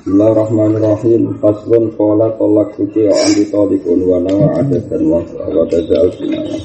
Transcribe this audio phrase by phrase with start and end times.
[0.00, 1.36] Bismillahirrahmanirrahim.
[1.44, 6.56] Faslun qala tolak suci wa anti talikun wa nawa adatan wa wa tajal sinana.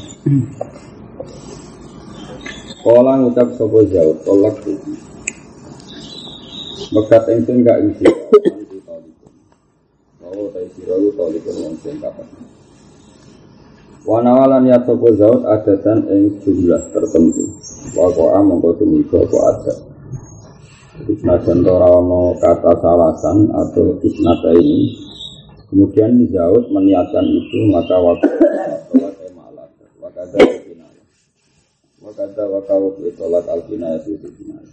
[2.79, 4.95] Qala ngucap sapa jauh tolak suci.
[6.95, 9.31] Mekat ingsun gak isi anti talikun.
[10.23, 12.27] Bahwa ta isi rawu talikun wong sing kapan.
[14.07, 17.51] Wa nawalan ya sapa zaut adatan ing jumlah tertentu.
[17.99, 19.94] Wa qa'a mongko tumiko apa adat.
[20.95, 24.95] Senajan ora ono kata salasan atau isnata ini
[25.67, 28.31] Kemudian Zaud meniatkan itu maka waktu
[29.27, 31.03] emalat Wakada wakinaya
[31.99, 34.71] Wakada wakawuk sholat al-kinaya itu kinaya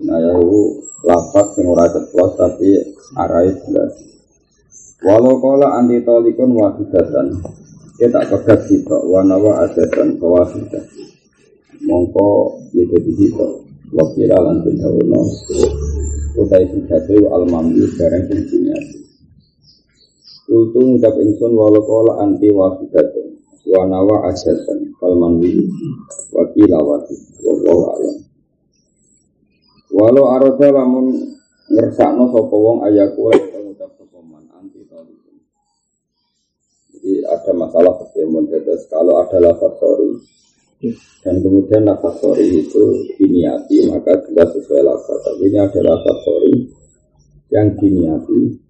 [0.00, 2.72] Kinaya itu lapat sing ora ceplos tapi
[3.20, 3.92] arai jelas.
[5.04, 7.36] Walau kola anti tolikun wahidatan
[8.00, 10.84] Kita tak pegat kita Wanawa adatan kawahidah
[11.84, 15.22] Mongko jadi kita wakila lan bin hawono
[16.36, 18.98] utai sujatu al mamdu barang sing diniati
[20.46, 23.34] Kultu ngucap ingsun walau anti wafidatun
[23.66, 25.66] wa nawa ajatan fal manwi
[26.30, 28.22] wakila wati wallahu
[29.90, 31.34] Walau aroda lamun
[31.66, 35.36] ngersakno sapa wong ayaku ngucap sapa man anti talikun
[36.94, 40.14] Jadi ada masalah seperti kalau ada lafaz sorry
[41.22, 42.82] dan kemudian lafaz sorry itu
[43.16, 46.54] diniati maka jelas sesuai lafaz tapi ini ada lafaz sorry
[47.54, 48.66] yang diniati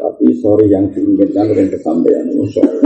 [0.00, 2.76] tapi sorry yang diinginkan dengan kesampaian sorry.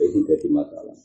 [0.00, 0.96] Ini jadi masalah.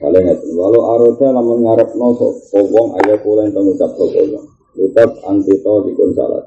[0.00, 2.14] Kalian nggak walau aroda lamun ngarep no
[2.50, 4.48] sopong ayah pula yang mengucap sopong
[4.78, 6.42] ucap antito dikun salah.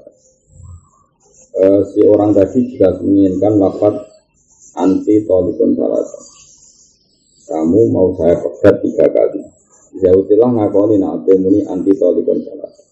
[1.88, 3.94] Si orang tadi juga menginginkan lafaz
[4.76, 6.20] anti tolikun salasa.
[7.46, 9.40] Kamu mau saya pegat tiga kali.
[9.96, 12.84] Zautilah ngakoni nak muni anti tolikun salasa.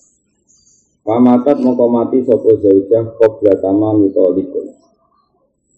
[1.05, 3.53] Pamatat mau mati sopo zaujah kobra
[4.01, 4.73] mitolikun.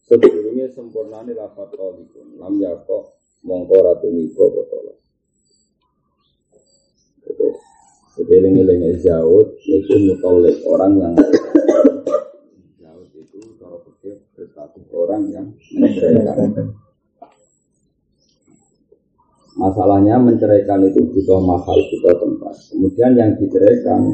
[0.07, 2.39] Sebelumnya sempurna nih lafat tolikun.
[2.39, 4.95] Lam yakok mongko ratu miko botol.
[7.27, 7.59] Terus,
[8.15, 11.15] sedeling-eling zaut itu mutolik orang yang
[14.37, 15.49] berstatus orang yang
[19.57, 22.55] Masalahnya menceraikan itu butuh mahal, butuh tempat.
[22.69, 24.13] Kemudian yang diceraikan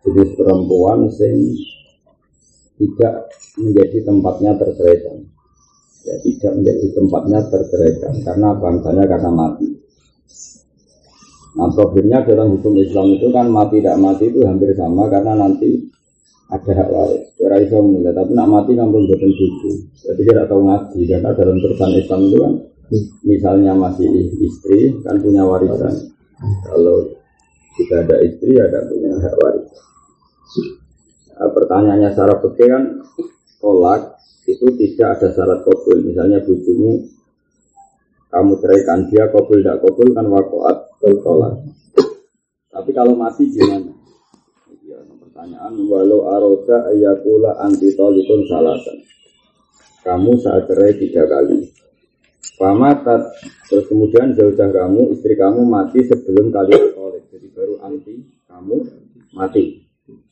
[0.00, 1.52] jenis perempuan sing
[2.80, 3.28] tidak
[3.60, 5.28] menjadi tempatnya terceraikan.
[6.04, 9.68] Ya, tidak menjadi tempatnya terceraikan karena bangsanya karena mati.
[11.54, 15.83] Nah problemnya dalam hukum Islam itu kan mati tidak mati itu hampir sama karena nanti
[16.54, 17.24] ada hak waris.
[17.42, 19.70] Ora iso mulai, tapi nak mati kan pun boten cucu.
[20.06, 22.52] Jadi tidak tahu ngaji karena dalam terusan Islam itu kan
[23.26, 24.06] misalnya masih
[24.38, 26.14] istri kan punya warisan.
[26.62, 27.10] Kalau
[27.74, 29.66] kita ada istri ada punya hak waris.
[31.34, 32.84] Nah, pertanyaannya secara fikih kan
[33.58, 34.14] tolak
[34.46, 35.98] itu tidak ada syarat kabul.
[36.06, 37.02] Misalnya bujumu
[38.30, 41.54] kamu ceraikan dia kabul tidak kabul kan wakoat tolak.
[42.70, 43.93] Tapi kalau mati gimana?
[45.06, 48.98] Pertanyaan walau aroda ayakula anti tolikun salasan.
[50.04, 51.68] Kamu saat cerai tiga kali.
[52.54, 53.20] Pamatat
[53.66, 58.14] terus kemudian jauh kamu istri kamu mati sebelum kali tolik jadi baru anti
[58.46, 58.76] kamu
[59.34, 59.84] mati.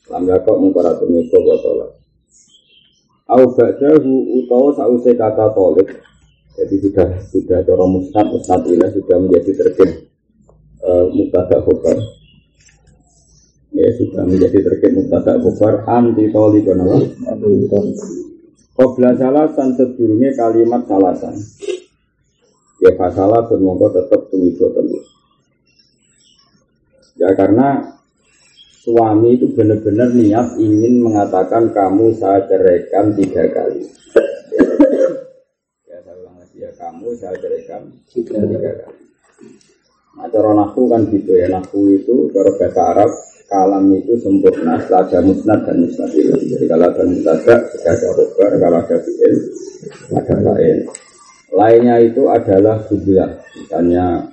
[0.06, 2.02] Lam yakok mengkoratumi botola
[3.32, 4.12] au ba'dahu
[4.44, 5.88] utawa sause kata tolik
[6.52, 9.90] jadi sudah sudah cara musnad musnad sudah menjadi terkin
[10.84, 12.21] uh, mubtada khobar ya
[13.96, 16.96] sudah menjadi terkait mubtada kufar anti tolikon apa?
[18.72, 21.36] Qobla salasan sedurunge kalimat salasan.
[22.82, 25.06] Ya fasalah mongko tetap tumibo terus.
[27.20, 27.94] Ya karena
[28.82, 33.86] suami itu benar-benar niat ingin mengatakan kamu saya ceraikan tiga kali.
[33.86, 34.66] Ya,
[35.86, 39.00] ya saya ulang lagi ya kamu saya ceraikan tiga, tiga kali.
[40.18, 43.10] Nah cara nahu kan gitu ya nahu itu cara bahasa Arab
[43.52, 46.32] kalam itu sempurna ada musnad dan musnad itu.
[46.32, 49.34] Jadi kalau ada musnad ada khobar, kalau ada fi'il
[50.16, 50.76] ada lain.
[51.52, 53.28] Lainnya itu adalah jumlah,
[53.60, 54.24] misalnya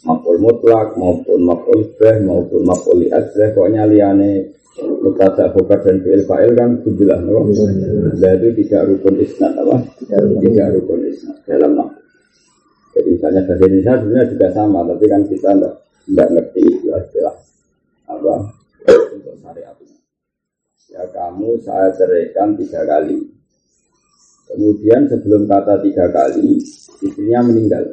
[0.00, 6.50] maf'ul mutlak maupun maf'ul beh maupun maf'ul li'adzeh, pokoknya liane Mubtada khobar dan fi'il fa'il
[6.58, 7.46] kan jumlah no?
[7.46, 9.76] Itu tidak rukun isnad apa?
[10.02, 11.94] Tidak rukun isnad dalam.
[12.90, 15.74] Jadi misalnya bahasa Indonesia sebenarnya juga sama, tapi kan kita enggak,
[16.10, 17.34] enggak ngerti istilah
[18.24, 18.36] apa
[19.12, 19.76] untuk syariat.
[20.88, 23.28] Ya kamu saya ceraikan tiga kali.
[24.48, 26.60] Kemudian sebelum kata tiga kali,
[27.00, 27.84] istrinya meninggal.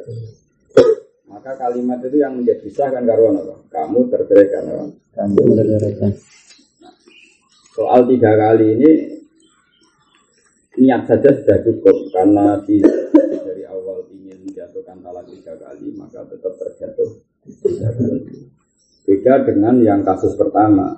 [1.26, 3.56] Maka kalimat itu yang menjadi sah kan karuan apa?
[3.72, 4.86] Kamu terceraikan apa?
[5.16, 6.12] Kamu terceraikan.
[7.72, 8.90] Soal tiga kali ini
[10.76, 12.84] niat saja sudah cukup karena di,
[13.32, 17.10] dari awal ingin menjatuhkan talak tiga kali maka tetap terjatuh
[17.64, 18.51] tiga kali.
[19.12, 20.96] Beda dengan yang kasus pertama.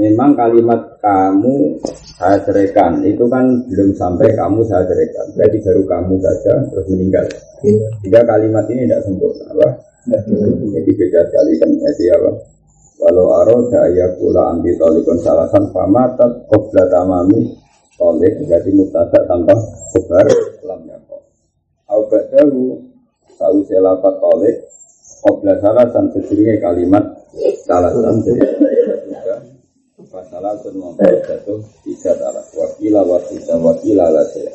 [0.00, 1.76] Memang kalimat kamu
[2.16, 5.28] saya ceraikan itu kan belum sampai kamu saya ceraikan.
[5.36, 7.28] Jadi baru kamu saja terus meninggal.
[8.00, 9.68] Tiga kalimat ini tidak sempurna, apa?
[10.72, 11.68] Jadi beda sekali kan.
[11.68, 12.30] Jadi apa?
[13.04, 17.52] Walau aroda ya pula anti tolikon salasan famatat qobla tamami
[18.00, 19.52] tolik jadi mutada tanpa
[19.92, 20.24] kobar
[20.64, 21.20] lam yakok.
[21.92, 22.80] Au ba'dahu
[23.36, 24.63] tahu selapat tolik
[25.24, 27.04] qobla salasan sejurnya kalimat
[27.64, 28.20] salasan
[30.14, 34.54] Masalah sun membuat jatuh tiga talak wakila wasita wakila lah saya.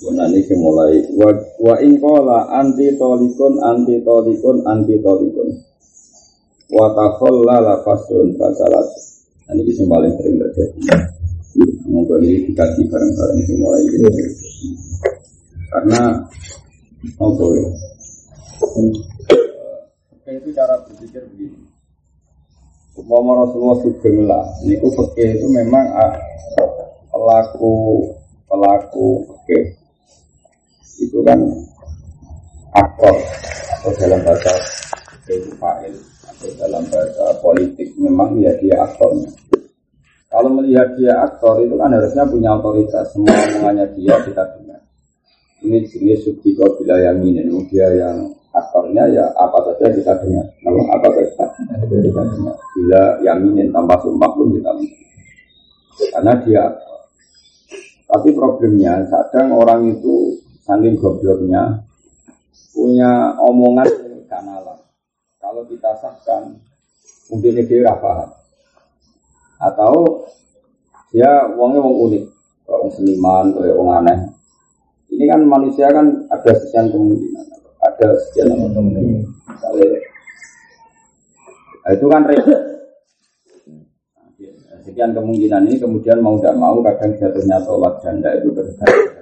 [0.00, 1.28] Gunani mulai wa,
[1.60, 5.60] wa ingkola anti tolikun anti tolikun anti tolikun.
[6.72, 8.88] Wa takholla la fasun fasalat.
[9.52, 10.80] Ini kisah paling sering terjadi.
[11.84, 14.24] Semoga ini dikaji bareng-bareng mulai ini.
[15.68, 16.16] Karena
[16.98, 17.70] apa ya
[20.18, 21.62] Oke itu cara berpikir begini.
[22.98, 26.12] Umpama Rasulullah Sugeng lah Ini itu memang ah,
[27.14, 28.02] pelaku
[28.50, 29.58] pelaku oke
[30.98, 31.38] itu kan
[32.74, 33.14] aktor
[33.78, 34.52] atau dalam bahasa
[35.30, 35.94] itu fa'il
[36.26, 39.30] atau dalam bahasa politik memang ya dia aktornya.
[40.28, 44.67] Kalau melihat dia aktor itu kan harusnya punya otoritas semua omongannya dia kita dengar
[45.64, 50.84] ini jenis subtiko bila yang ini dia yang aktornya ya apa saja kita dengar namun
[50.90, 51.44] apa saja
[51.86, 54.98] kita dengar bila yang ini tanpa sumpah pun kita dengar
[56.14, 56.64] karena dia
[58.08, 61.84] tapi problemnya kadang orang itu saking gobloknya
[62.72, 64.78] punya omongan kanalan.
[65.40, 66.54] Kalau kita sahkan
[67.32, 68.30] mungkin dia paham.
[69.58, 70.22] Atau
[71.10, 72.24] dia uangnya uang unik,
[72.68, 74.18] uang seniman, kayak uang aneh.
[75.18, 77.42] Ini kan manusia kan ada sekian kemungkinan,
[77.82, 79.26] ada sekian kemungkinan.
[79.50, 79.86] Misalnya,
[81.82, 82.60] nah, itu kan repot.
[84.86, 89.18] Sekian kemungkinan ini kemudian mau tidak mau kadang jatuhnya tolak janda itu tergantung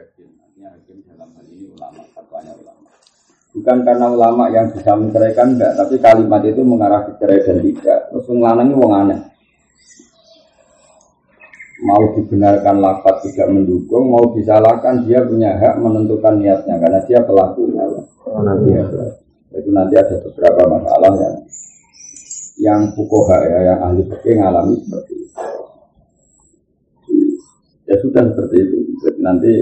[3.56, 8.12] Bukan karena ulama yang bisa menceraikan enggak, tapi kalimat itu mengarah ke cerai dan tidak.
[8.12, 9.20] Terus ngelanangi wong aneh.
[11.87, 17.87] Mau dibenarkan lapat tidak mendukung, mau disalahkan dia punya hak menentukan niatnya karena dia pelakunya.
[18.27, 18.75] Oh, nanti
[19.55, 21.37] Itu nanti ada beberapa masalah yang
[22.56, 25.43] yang fukoha ya, yang ahli fikih ngalami seperti itu.
[27.87, 28.79] Ya sudah seperti itu.
[29.06, 29.53] Jadi nanti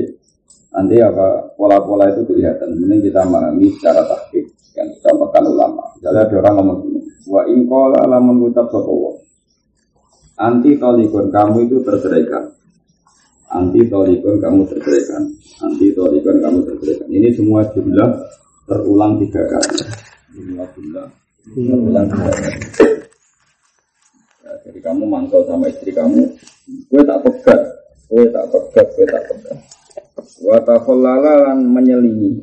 [0.75, 2.75] Nanti apa pola-pola itu kelihatan.
[2.75, 5.87] Mending kita memahami secara taktik yang disampaikan ulama.
[5.95, 7.01] Misalnya ada orang ngomong gini,
[7.31, 9.14] wa ingkola lah mengucap sokowo.
[10.35, 12.43] Anti tolikon kamu itu terceraikan.
[13.55, 15.23] Anti tolikon kamu terceraikan.
[15.63, 17.07] Anti tolikon kamu terceraikan.
[17.07, 18.11] Ini semua jumlah
[18.67, 19.79] terulang tiga kali.
[20.35, 21.07] Semua jumlah
[21.55, 22.61] terulang tiga kali.
[24.43, 26.27] Ya, jadi kamu mantau sama istri kamu,
[26.91, 27.61] gue tak pegat,
[28.11, 29.59] gue tak pegat, gue tak pegat.
[30.45, 32.39] Watakollala menyelingi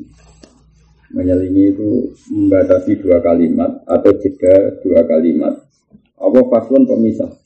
[1.12, 5.56] Menyelingi itu membatasi dua kalimat Atau jeda dua kalimat
[6.20, 7.41] Apa faslun pemisah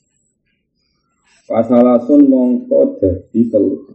[1.46, 3.94] Pasalasun mongko jadi telu.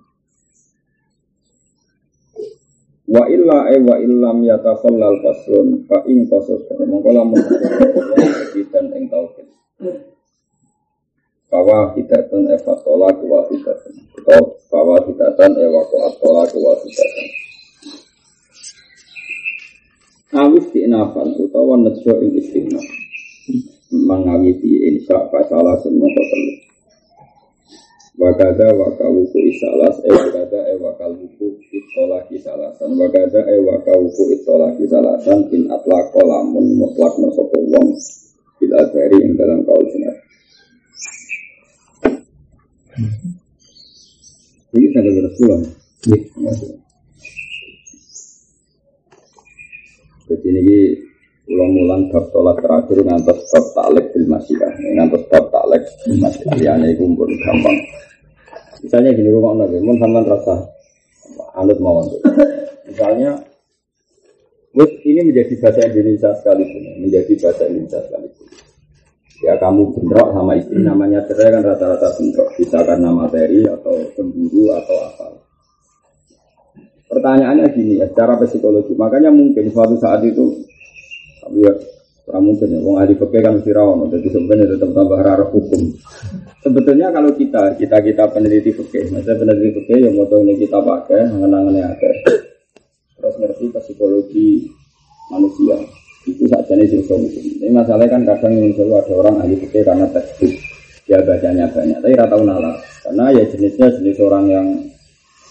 [3.12, 7.44] Wa illa e wa illam yatakhallal faslun Fa in qasas Mongko lamun
[8.72, 9.52] dan ing tauhid.
[11.52, 17.28] Bahwa hidatun efatola kuwa hidatun Atau bahwa hidatan ewako atola kuwa hidatan
[20.32, 22.80] Awis diinafan utawa nejo ing istighna
[23.92, 26.71] Mengawiti insya fasalah semua kotelu
[28.22, 35.66] Wagada wakawuku isalas e wagada e wakawuku itolaki salasan Wagada e wakawuku itolaki salasan In
[35.74, 37.98] atlaqo lamun mutlak nosopo wong
[38.62, 40.18] Bila dari yang dalam kaul sinar
[44.72, 45.64] ini sampai beres pulang.
[50.32, 50.80] Jadi ini
[51.52, 54.72] Ulang mulang bab tolak terakhir ngantos bab taklek bil masyiyah.
[54.96, 56.54] Ngantos bab taklek bil masyiyah.
[56.56, 57.78] Liyane iku pun gampang.
[58.82, 60.56] Misalnya gini rumah nabi, mun sampean rasa
[61.58, 62.10] anut mawon.
[62.90, 63.38] Misalnya
[65.06, 68.48] ini menjadi bahasa Indonesia sekalipun, menjadi bahasa Indonesia sekalipun.
[69.42, 74.70] Ya kamu bentrok sama istri namanya cerai kan rata-rata bentrok, bisa karena materi atau cemburu
[74.78, 75.26] atau apa.
[77.10, 80.64] Pertanyaannya gini ya, secara psikologi, makanya mungkin suatu saat itu
[81.42, 81.74] tapi ya
[82.22, 85.82] kurang mungkin ya, wong ahli fikih kan mesti rawon, jadi sebenarnya tetap tambah rara hukum.
[86.62, 91.28] Sebetulnya kalau kita, kita kita peneliti fikih, maksudnya peneliti fikih yang mau ini kita pakai,
[91.34, 92.12] angan-angannya ada.
[93.18, 94.70] Terus ngerti psikologi
[95.34, 95.82] manusia,
[96.30, 97.26] itu saja nih hukum.
[97.26, 100.54] Ini masalahnya kan kadang yang selalu ada orang ahli fikih karena tekstur
[101.10, 102.76] dia bacanya banyak, tapi rata tahu nalar.
[103.02, 104.68] Karena ya jenisnya jenis orang yang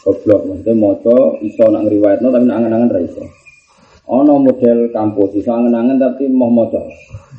[0.06, 3.39] goblok, maksudnya moco, iso nak ngeriwayat, tapi nak angan-angan.
[4.10, 6.82] Ono model kampus bisa angen-angen tapi mau moco.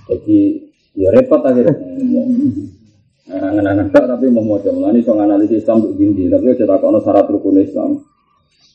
[0.08, 0.56] Jadi
[0.96, 1.76] ya repot akhirnya.
[3.52, 4.72] Angen-angen tak tapi mau moco.
[4.72, 8.00] Mulane iso analisis Islam untuk gini, tapi aja tak ono syarat rukun Islam.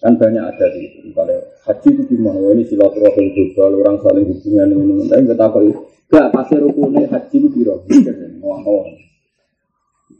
[0.04, 1.08] Kan banyak ada di.
[1.08, 2.36] Misalnya haji itu gimana?
[2.36, 5.08] Wah, ini silaturahim global, orang saling hubungan ini.
[5.08, 5.72] Tapi kita tahu
[6.12, 7.80] gak pasti rukunnya haji itu biro.
[7.88, 9.05] Ngawang-ngawang.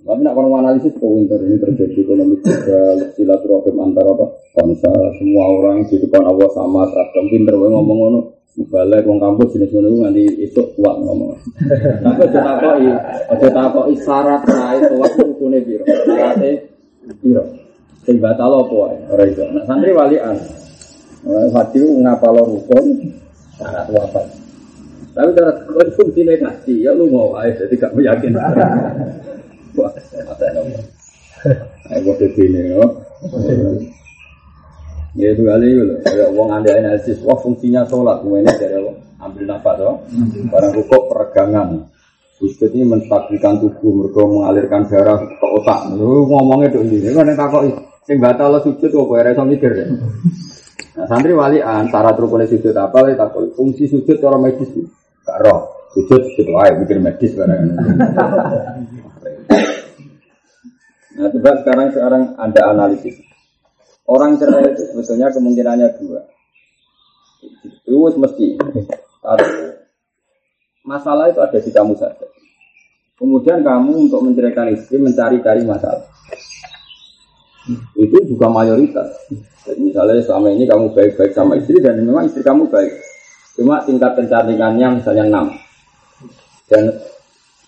[0.07, 4.87] Tapi nak kalau analisis winter ini terjadi ekonomi juga silaturahim antara apa bangsa
[5.19, 8.21] semua orang gitu kan Allah sama seragam pinter gue ngomong ngono
[8.71, 11.35] balik wong kampus jenis ngono nanti itu kuat ngomong.
[12.07, 12.89] Tapi aja takoki,
[13.35, 15.83] aja takoki syarat rae kuat rukune piro.
[15.85, 16.51] Syarate
[17.19, 17.43] piro.
[18.07, 19.43] Sing batal apa wae ora iso.
[19.51, 20.39] Nah santri walian.
[21.51, 23.11] Hati ngapalo rukun
[23.59, 24.25] syarat wafat.
[25.19, 25.51] Tapi cara
[25.99, 28.55] fungsinya kasih ya lu mau wae jadi gak meyakinkan.
[31.93, 33.05] Aku begini, no.
[35.17, 35.99] Ya itu kali itu loh.
[36.05, 38.81] Kayak uang anda analisis, wah fungsinya sholat, ini dari?
[39.17, 40.05] Ambil nafas, loh.
[40.53, 41.89] Barang rukuk peregangan.
[42.37, 45.89] Sujud ini menstabilkan tubuh, mereka mengalirkan darah ke otak.
[45.97, 47.65] Lu ngomongnya tuh ini, kan yang takut
[48.05, 49.73] sing batal sujud kok kowe iso mikir.
[51.01, 54.69] Nah, santri walian syarat rukun sujud apa lagi takut fungsi sujud orang medis.
[55.25, 55.89] Gak roh.
[55.97, 57.73] Sujud sujud wae mikir medis barang.
[61.17, 63.17] Nah, coba sekarang sekarang ada analisis.
[64.05, 66.21] Orang cerai itu sebetulnya kemungkinannya dua.
[67.89, 68.61] Itu mesti.
[69.25, 69.47] Satu,
[70.87, 72.27] masalah itu ada di kamu saja.
[73.17, 76.05] Kemudian kamu untuk menceraikan istri mencari-cari masalah.
[77.97, 79.09] Itu juga mayoritas.
[79.67, 82.93] Jadi misalnya selama ini kamu baik-baik sama istri dan memang istri kamu baik.
[83.59, 86.71] Cuma tingkat kecantikannya misalnya 6.
[86.71, 86.85] Dan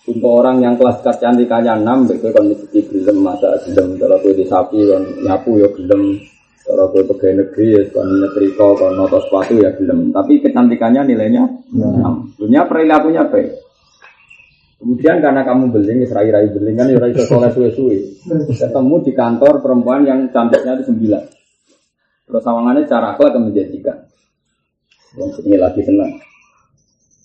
[0.09, 4.45] untuk orang yang kelas kecantikannya 6, begitu kan mesti gelem masa gelem kalau gue di
[4.49, 6.17] sapi kan nyapu ya gelem
[6.65, 10.09] kalau gue pegawai negeri ya kan nyetrika kan noto sepatu ya gelem.
[10.09, 12.41] Tapi kecantikannya nilainya 6.
[12.41, 13.69] Dunia perilakunya baik.
[14.79, 17.97] Kemudian karena kamu beling, rai-rai beling kan ya rai soleh suwe-suwe.
[18.53, 21.23] Ketemu di kantor perempuan yang cantiknya itu sembilan.
[22.29, 23.97] Terus sawangannya cara akhlak menjanjikan.
[25.17, 26.28] Yang ini lagi senang.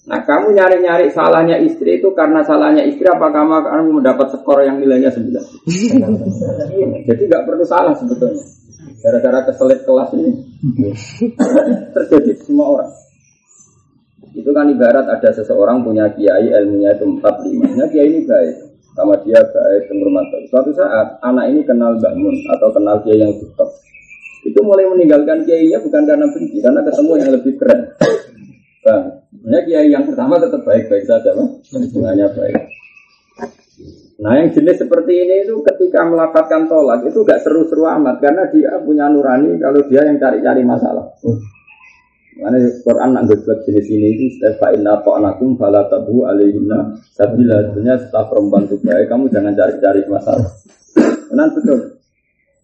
[0.05, 4.77] Nah kamu nyari-nyari salahnya istri itu karena salahnya istri apa kamu kamu mendapat skor yang
[4.77, 5.33] nilainya 9
[7.09, 8.45] Jadi nggak perlu salah sebetulnya.
[9.01, 10.33] Gara-gara keselit kelas ini.
[11.97, 12.93] Terjadi semua orang.
[14.37, 18.57] Itu kan ibarat ada seseorang punya kiai ilmunya itu 45 Nah kiai ini baik.
[18.95, 23.67] Sama dia baik penghormatan Suatu saat anak ini kenal bangun Atau kenal kiai yang tutup
[24.47, 27.81] Itu mulai meninggalkan kiainya bukan karena benci Karena ketemu yang lebih keren
[28.85, 31.49] Bang, Sebenarnya kiai yang pertama tetap baik-baik saja, Pak.
[31.73, 32.57] Hubungannya baik.
[34.21, 38.79] Nah yang jenis seperti ini itu ketika melafatkan tolak itu gak seru-seru amat karena dia
[38.79, 41.03] punya nurani kalau dia yang cari-cari masalah.
[42.35, 44.25] Karena Quran nak buat jenis ini itu
[44.61, 50.01] fa inna ta'anakum fala tabu alaihinna sabila sebenarnya setelah perempuan itu baik kamu jangan cari-cari
[50.07, 50.51] masalah.
[51.33, 51.79] Benar betul.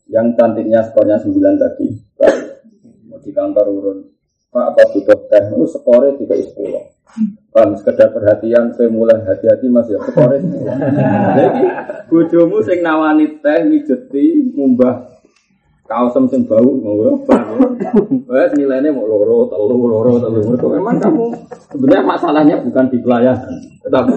[0.07, 1.87] Yang cantiknya skornya 9 tadi.
[3.11, 3.99] Mau di kantor urun
[4.51, 5.43] Pak apa butuh teh?
[5.55, 6.91] Itu skore tiga sepuluh.
[7.55, 9.99] Kan sekedar perhatian, saya mulai hati-hati mas ya.
[10.03, 10.43] Skore
[11.39, 11.65] Jadi
[12.11, 15.07] bojomu sing nawani teh mijeti mumbah
[15.91, 17.27] kaosem sing bau ngono
[18.31, 20.39] Wes nilainya mau loro, telu, loro, telu.
[20.55, 21.27] Mereka memang kamu
[21.71, 24.13] sebenarnya masalahnya bukan di pelayanan, tetapi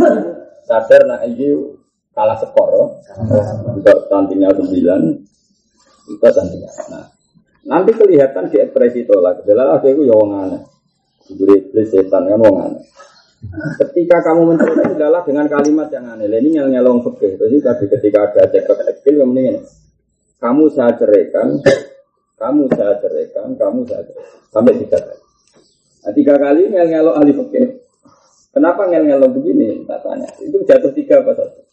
[0.70, 1.78] sadar nak ini
[2.13, 3.02] kalah skor.
[3.74, 5.02] Untuk cantiknya sembilan,
[6.13, 6.70] itu cantiknya.
[6.94, 7.06] Nah,
[7.63, 9.48] Nanti kelihatan di ekspresi tolak.
[9.48, 10.62] Adalah aku itu ya wong aneh.
[11.32, 12.84] Iblis setan kan wong aneh.
[13.79, 16.27] Ketika kamu mencoba adalah dengan kalimat yang aneh.
[16.27, 17.39] Ini yang nyelong fikih.
[17.39, 19.63] Jadi tadi ketika ada cekak kecil yang mendingan.
[20.43, 21.55] Kamu saya ceraikan,
[22.36, 24.27] kamu saya ceraikan, kamu saya ceraikan.
[24.51, 25.24] Sampai tiga kali.
[26.03, 27.32] Nah, tiga kali ngel ngelok ahli.
[28.53, 29.88] Kenapa ngel-ngel begini?
[29.88, 30.27] Tak tanya.
[30.43, 31.63] Itu jatuh tiga apa satu?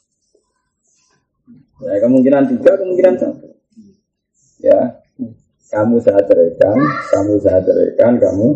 [1.83, 3.49] Ya kemungkinan tiga, kemungkinan satu.
[4.61, 5.00] Ya,
[5.71, 6.75] kamu saya ceraikan,
[7.15, 8.47] kamu saya ceraikan, kamu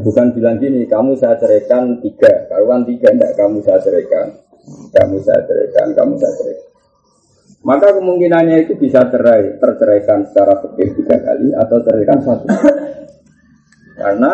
[0.00, 4.32] bukan bilang gini, kamu saya ceraikan tiga, karuan tiga, enggak kamu saya ceraikan,
[4.96, 6.68] kamu saya ceraikan, kamu saya ceraikan.
[7.62, 12.46] Maka kemungkinannya itu bisa cerai, terceraikan secara fikih tiga kali atau ceraikan satu.
[14.00, 14.32] Karena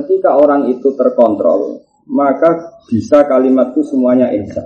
[0.00, 4.64] ketika orang itu terkontrol, maka bisa kalimat itu semuanya insya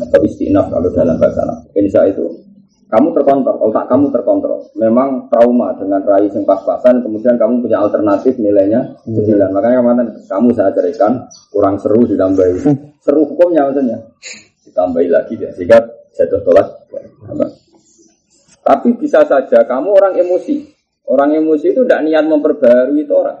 [0.00, 1.66] atau istinaf kalau dalam bahasa.
[1.74, 2.45] Insya itu
[2.86, 4.62] kamu terkontrol, otak kamu terkontrol.
[4.78, 9.50] Memang trauma dengan rai yang pas-pasan, kemudian kamu punya alternatif nilainya sembilan.
[9.50, 12.54] Makanya kemarin kamu saya ceritakan kurang seru ditambahi.
[13.02, 13.98] Seru hukumnya maksudnya
[14.66, 15.78] ditambahi lagi ya sehingga
[16.14, 16.68] jatuh tolak.
[18.66, 20.66] Tapi bisa saja kamu orang emosi.
[21.06, 23.38] Orang emosi itu tidak niat memperbarui itu orang.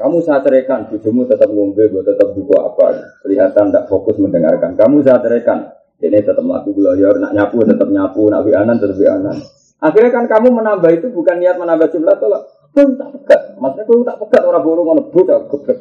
[0.00, 2.86] kamu saya ceraikan, bujumu tetap ngombe, tetap buka apa.
[3.24, 4.76] Kelihatan tidak fokus mendengarkan.
[4.76, 5.64] Kamu saya ceraikan,
[5.98, 9.36] ini tetap melaku ya nak nyapu tetap nyapu, nak anan tetap anan.
[9.78, 12.42] Akhirnya kan kamu menambah itu bukan niat menambah jumlah tolak.
[12.68, 15.78] Kau tak pegat, maksudnya kau tak pegat orang burung ngono tak geblek.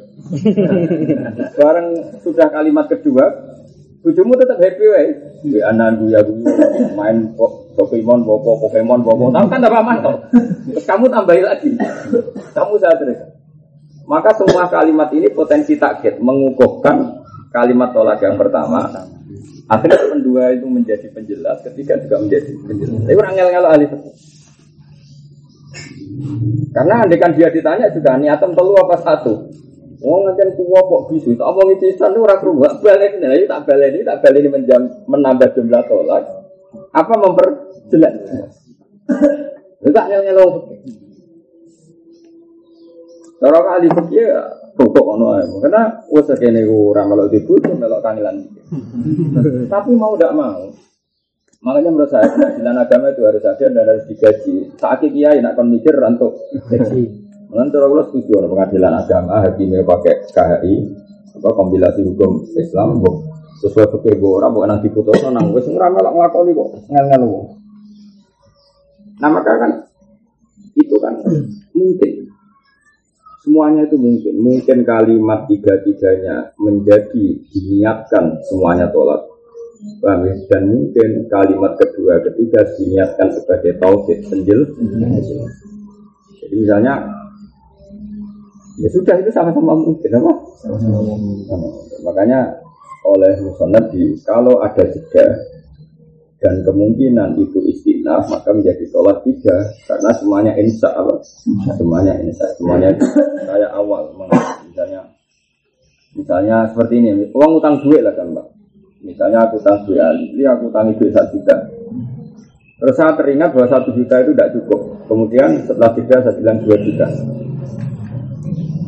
[1.60, 1.88] Barang
[2.24, 3.26] sudah kalimat kedua,
[4.08, 5.08] Bujumu tetap happy wae.
[5.44, 6.56] Di anan buya buya
[6.96, 7.36] main
[7.76, 9.30] Pokemon, bopo Pokemon, bopo.
[9.36, 10.16] Tahu kan tambah mantap.
[10.72, 11.70] Terus kamu tambahin lagi.
[12.56, 13.20] Kamu saya terus.
[14.08, 17.20] Maka semua kalimat ini potensi takut mengukuhkan
[17.52, 18.88] kalimat tolak yang pertama.
[19.68, 23.04] Akhirnya kedua itu menjadi penjelas, ketiga juga menjadi penjelas.
[23.04, 23.86] Tapi orang ngel-ngel ahli
[26.72, 29.34] Karena andekan dia ditanya juga niatan telu apa satu.
[29.98, 34.06] Wong ngajen kuwo kok bisu, tak omong pisan ora krungu, balik ini tak balik ini
[34.06, 34.50] tak balik ini
[35.10, 36.24] menambah jumlah tolak.
[36.94, 38.16] Apa memperjelas?
[39.82, 40.54] Enggak nyel-nyelong.
[43.38, 44.28] Cara kali fikih
[44.78, 45.44] rukuk ono ae.
[45.66, 48.46] Karena wis kene ora melok dibutuh melok kangelan.
[49.74, 50.70] Tapi mau tidak mau.
[51.58, 54.78] Makanya menurut saya pengadilan agama itu harus ada dan harus digaji.
[54.78, 56.38] Saat kiai nak kon mikir untuk
[56.70, 57.28] gaji.
[57.48, 60.74] Cara Allah setuju orang pengadilan agama hakimnya pakai KHI
[61.38, 63.24] apa kompilasi hukum Islam bu
[63.64, 67.24] sesuai fikir bu orang bukan nanti putus nang wes ora melok nglakoni kok ngel-ngel
[69.18, 69.72] Nah maka kan
[70.78, 71.14] itu kan
[71.74, 72.12] mungkin
[73.48, 79.24] semuanya itu mungkin mungkin kalimat tiga tiganya menjadi diniatkan semuanya tolak
[79.78, 80.34] Paham ya?
[80.50, 84.66] Dan mungkin kalimat kedua ketiga diniatkan sebagai tauhid penjel.
[86.42, 87.08] Jadi misalnya
[88.78, 90.34] Ya sudah itu sama-sama mungkin apa?
[90.62, 91.02] Sama-sama
[92.06, 92.62] Makanya
[93.10, 95.34] oleh musonab di kalau ada jeda
[96.38, 99.58] dan kemungkinan itu istinaf maka menjadi sholat tiga.
[99.90, 101.18] Karena semuanya insya apa?
[101.78, 102.46] Semuanya insya.
[102.58, 102.94] Semuanya
[103.50, 104.14] kayak awal
[104.70, 105.02] misalnya
[106.14, 107.10] misalnya seperti ini.
[107.34, 108.48] Uang utang duit lah kan mbak.
[109.02, 110.02] Misalnya aku utang duit
[110.38, 111.58] ini aku utang duit satu juta.
[112.78, 114.82] Terus saya teringat bahwa satu juta itu tidak cukup.
[115.10, 117.08] Kemudian setelah tiga saya bilang dua juta.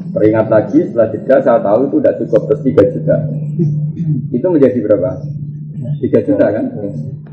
[0.10, 3.16] Teringat lagi setelah jeda saya tahu itu tidak cukup terus 3 juta.
[4.34, 5.12] Itu menjadi berapa?
[5.80, 6.66] 3 juta kan?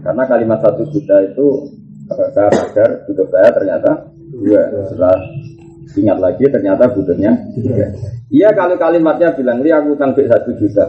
[0.02, 1.66] Karena kalimat satu juta itu
[2.06, 3.90] saya sadar cukup saya ternyata
[4.30, 4.62] dua.
[4.86, 5.16] Setelah
[5.96, 7.32] ingat lagi ternyata butuhnya
[8.28, 10.84] Iya kalau kalimatnya bilang li aku utang satu juta,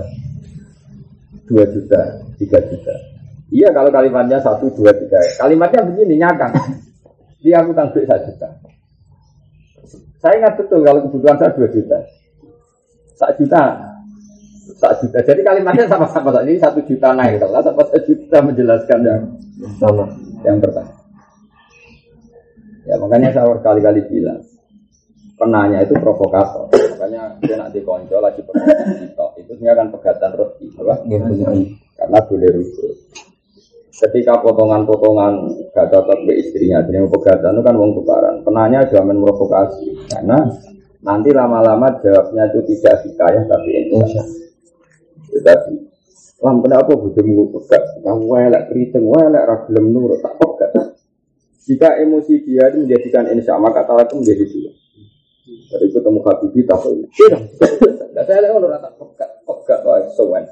[1.45, 2.01] dua juta,
[2.41, 2.95] tiga juta.
[3.49, 5.21] Iya kalau kalimatnya satu dua tiga.
[5.41, 6.53] Kalimatnya begini nyakang.
[7.41, 8.49] Dia aku utang satu juta.
[10.17, 11.99] Saya ingat betul kalau kebutuhan saya 2 juta.
[13.13, 13.63] Satu juta.
[14.75, 15.23] Satu juta.
[15.23, 16.36] Jadi kalimatnya sama-sama.
[16.43, 19.21] Ini satu juta naik kelas apa satu juta menjelaskan yang
[19.80, 20.06] sama.
[20.43, 20.91] Yang pertama.
[22.88, 24.43] Ya makanya saya berkali-kali bilang.
[25.38, 26.67] Penanya itu provokator.
[26.73, 29.06] Makanya dia nanti konco lagi pegatan
[29.38, 30.65] itu sebenarnya kan pegatan roti.
[30.82, 30.93] Apa?
[31.06, 31.21] Ya,
[31.97, 32.93] Karena boleh rujuk
[33.97, 35.34] ketika potongan-potongan
[35.73, 40.38] gak cocok ke istrinya jadi pegatan itu kan uang tukaran penanya juga provokasi karena
[41.01, 44.46] nanti lama-lama jawabnya itu tidak hikayah tapi tetapi
[46.41, 50.71] lam kenapa bujumu pegat kamu welek keriting welek ragilem nur tak pegat
[51.67, 54.71] jika emosi dia itu menjadikan insya maka talak itu menjadi dua
[55.67, 60.45] dari itu temu Habibi tak tidak saya lihat orang tak pegat pegat wah sowan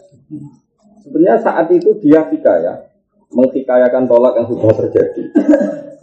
[1.06, 2.96] sebenarnya saat itu dia hikayah
[3.36, 5.24] menghikayakan tolak yang sudah terjadi.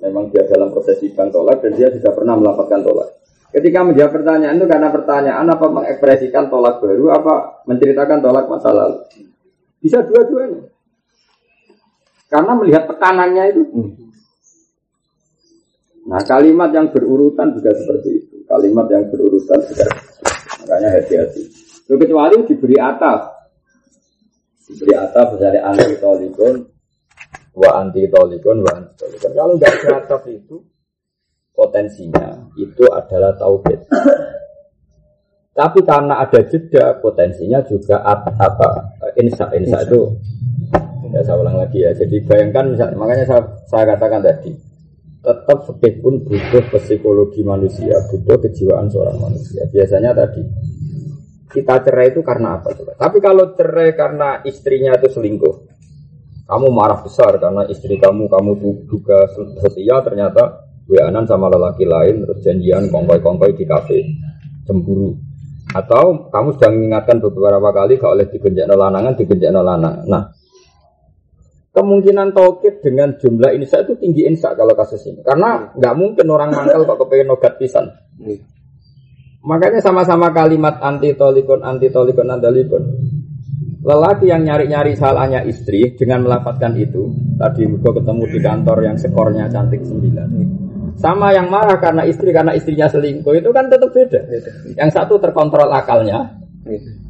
[0.05, 3.23] Memang dia dalam proses sidang tolak dan dia sudah pernah melaporkan tolak.
[3.53, 8.99] Ketika menjawab pertanyaan itu karena pertanyaan apa mengekspresikan tolak baru apa menceritakan tolak masa lalu.
[9.83, 10.71] Bisa dua-duanya.
[12.31, 13.62] Karena melihat tekanannya itu.
[16.07, 18.37] Nah kalimat yang berurutan juga seperti itu.
[18.47, 19.87] Kalimat yang berurutan juga
[20.62, 21.42] Makanya hati-hati.
[21.90, 23.21] Kecuali diberi atap.
[24.62, 26.55] Diberi atap misalnya anti tolikon,
[27.59, 29.31] wa anti tolikon, wa anti tolikon.
[29.35, 30.62] Kalau nggak ada atap itu
[31.53, 33.90] potensinya itu adalah tauhid.
[35.62, 40.11] Tapi karena ada jeda, potensinya juga apa, apa insya insya itu
[41.14, 41.94] ya saya ulang lagi ya.
[41.94, 44.51] Jadi bayangkan misalnya, makanya saya, saya katakan tadi,
[45.22, 49.62] tetap fikih pun butuh psikologi manusia, butuh kejiwaan seorang manusia.
[49.70, 50.42] Biasanya tadi
[51.55, 52.98] kita cerai itu karena apa coba?
[52.98, 55.55] Tapi kalau cerai karena istrinya itu selingkuh,
[56.51, 59.31] kamu marah besar karena istri kamu kamu juga
[59.62, 64.03] setia ternyata weanan sama lelaki lain terus janjian kongkoi-kongkoi di kafe
[64.66, 65.32] cemburu
[65.72, 70.24] atau kamu sudah mengingatkan beberapa kali kalau oleh digenjak lanangan digenjak lanangan nah
[71.72, 75.24] kemungkinan tauhid dengan jumlah insa itu tinggi insa kalau kasus ini.
[75.24, 77.88] Karena nggak mungkin orang mangkal kok kepengen nogat pisan.
[79.42, 82.85] Makanya sama-sama kalimat anti tolikon anti tolikon andalikon
[83.82, 89.50] lelaki yang nyari-nyari salahnya istri dengan melafatkan itu tadi gue ketemu di kantor yang skornya
[89.50, 90.28] cantik sembilan
[90.98, 94.20] sama yang marah karena istri karena istrinya selingkuh itu kan tetap beda.
[94.76, 96.42] Yang satu terkontrol akalnya,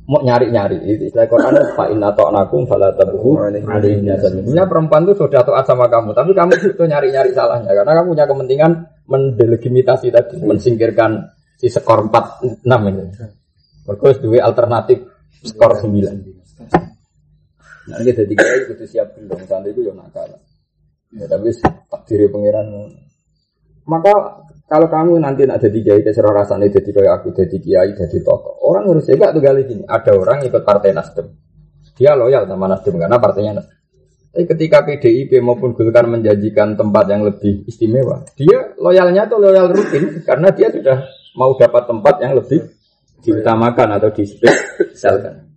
[0.09, 0.81] mau nyari-nyari.
[0.83, 6.17] Itu istilah Quran fa inna ta'nakum fala alaihinya Sebenarnya perempuan itu sudah taat sama kamu,
[6.17, 8.73] tapi kamu itu nyari-nyari salahnya karena kamu punya kepentingan
[9.07, 11.11] mendelegitimasi tadi, mensingkirkan
[11.59, 13.05] si skor 4 6 ini.
[13.83, 15.03] Berkuas dua alternatif
[15.43, 16.43] skor 9.
[17.83, 20.31] Nah, kita tiga itu siap belum, santai itu yang nakal.
[21.13, 21.51] Ya, tapi
[21.91, 22.71] takdir pangeran
[23.87, 24.43] maka
[24.73, 28.57] kalau kamu nanti nak jadi kiai terserah rasanya jadi kayak aku jadi kiai jadi tokoh.
[28.65, 29.85] Orang harus jaga tuh kali gini.
[29.85, 31.29] Ada orang ikut partai Nasdem.
[31.93, 33.77] Dia loyal sama Nasdem karena partainya Nasdem.
[34.33, 40.25] Tapi ketika PDIP maupun Golkar menjanjikan tempat yang lebih istimewa, dia loyalnya tuh loyal rutin
[40.25, 41.05] karena dia sudah
[41.37, 42.65] mau dapat tempat yang lebih
[43.21, 45.52] diutamakan atau dispesialkan.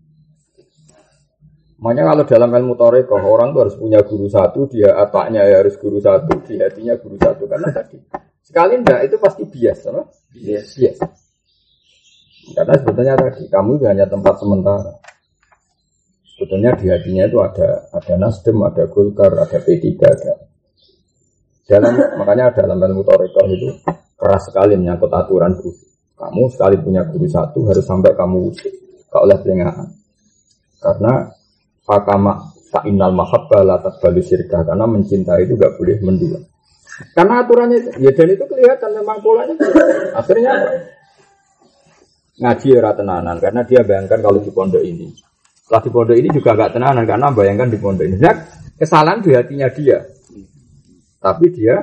[1.75, 5.75] Makanya kalau dalam ilmu torekoh orang tuh harus punya guru satu, dia ataknya ya harus
[5.75, 7.99] guru satu, di hatinya guru satu karena tadi
[8.45, 10.05] Sekali enggak itu pasti bias, apa?
[10.29, 10.77] Bias.
[10.77, 10.97] bias.
[12.53, 14.93] Karena sebetulnya tadi kamu itu hanya tempat sementara.
[16.29, 20.33] Sebetulnya di hatinya itu ada ada Nasdem, ada Golkar, ada P3, ada
[21.65, 23.69] dalam makanya dalam ilmu torikoh itu
[24.13, 25.73] keras sekali menyangkut aturan guru.
[26.15, 28.71] Kamu sekali punya guru satu harus sampai kamu usik,
[29.09, 29.89] kau oleh peringatan.
[30.77, 31.27] Karena
[31.85, 36.39] fakama fa'inal mahabbah la takbalu syirkah karena mencintai itu gak boleh mendua.
[37.13, 39.55] Karena aturannya ya dan itu kelihatan memang polanya.
[40.15, 40.53] Akhirnya
[42.35, 45.07] ngaji ya tenanan karena dia bayangkan kalau di pondok ini.
[45.65, 48.17] Setelah di pondok ini juga gak tenanan karena bayangkan di pondok ini.
[48.19, 48.35] Nah,
[48.75, 50.03] kesalahan di hatinya dia.
[51.19, 51.75] Tapi dia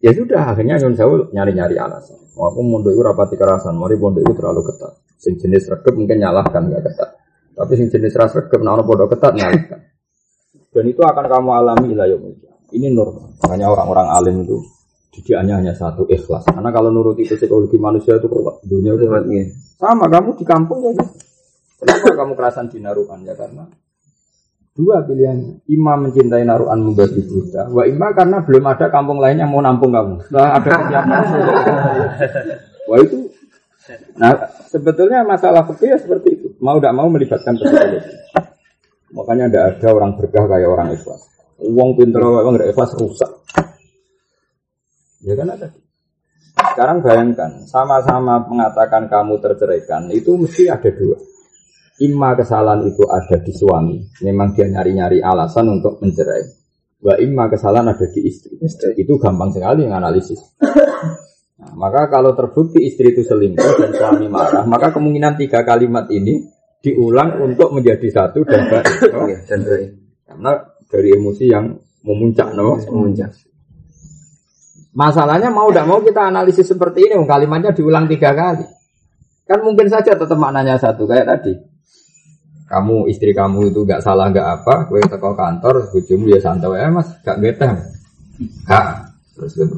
[0.00, 2.16] ya sudah akhirnya nyun sewu nyari-nyari alasan.
[2.36, 4.92] Mau aku pondok itu rapati kerasan, mari pondok itu terlalu ketat.
[5.20, 7.10] Sing jenis mungkin nyalahkan gak ketat.
[7.60, 9.80] Tapi sing jenis ras regep nah pondok ketat nyalahkan.
[10.72, 12.16] Dan itu akan kamu alami ilayah
[12.72, 13.36] ini nur.
[13.44, 14.56] Makanya orang-orang alim itu
[15.12, 16.48] didikannya hanya satu ikhlas.
[16.48, 19.04] Karena kalau nuruti psikologi manusia itu kok dunia itu
[19.76, 20.08] sama.
[20.08, 21.04] Kamu di kampung ya.
[21.80, 23.68] Kenapa kamu kerasan di naruhan ya karena
[24.80, 29.50] dua pilihan imam mencintai naruhan membagi buta wa imam karena belum ada kampung lain yang
[29.50, 31.22] mau nampung kamu setelah ada kesiapan
[32.88, 33.18] wah itu
[34.18, 34.34] nah
[34.70, 37.98] sebetulnya masalah fikih ya seperti itu mau tidak mau melibatkan psikologi
[39.10, 43.30] makanya tidak ada orang berkah kayak orang ikhlas Uang pinter uang nggak ikhlas rusak.
[45.20, 45.68] Ya kan ada.
[46.72, 51.20] Sekarang bayangkan, sama-sama mengatakan kamu terceraikan, itu mesti ada dua.
[52.00, 56.44] Imma kesalahan itu ada di suami, memang dia nyari-nyari alasan untuk mencerai.
[57.04, 58.56] Wa imma kesalahan ada di istri.
[58.96, 60.40] Itu gampang sekali analisis.
[61.60, 66.40] Nah, maka kalau terbukti istri itu selingkuh dan suami marah, maka kemungkinan tiga kalimat ini
[66.80, 69.12] diulang untuk menjadi satu dan baik.
[69.12, 69.28] Oh,
[70.24, 70.52] Karena
[70.88, 71.68] dari emosi yang
[72.00, 72.80] memuncak, no?
[72.80, 73.30] Memuncak.
[74.96, 78.64] Masalahnya mau tidak mau kita analisis seperti ini, kalimatnya diulang tiga kali.
[79.44, 81.54] Kan mungkin saja tetap maknanya satu kayak tadi.
[82.70, 86.88] Kamu istri kamu itu gak salah gak apa, gue teko kantor, bujumu ya santai ya
[86.88, 87.74] mas, gak getah,
[88.62, 89.10] gak.
[89.34, 89.76] Terus gitu.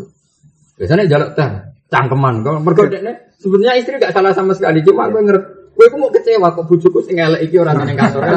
[0.77, 2.41] Biasanya jaluk teh, cangkeman.
[2.41, 5.49] Kalau bergodeknya, sebenarnya istri gak salah sama sekali, cuma gue ngerti.
[5.73, 8.21] Gue mau kecewa kok bujuku sing elek iki orang yang kasur.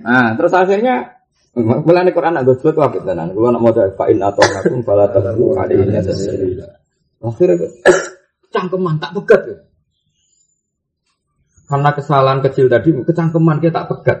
[0.00, 1.20] Nah, terus akhirnya
[1.58, 3.34] Mulai nih Quran agak sulit waktu tenan.
[3.34, 6.14] Kalau nak mau fa'in atau nakum fala tabu ada ini ada
[7.26, 7.66] Akhirnya
[8.54, 9.56] cangkeman tak pegat ya.
[11.66, 14.18] Karena kesalahan kecil tadi kecangkeman kita tak pegat.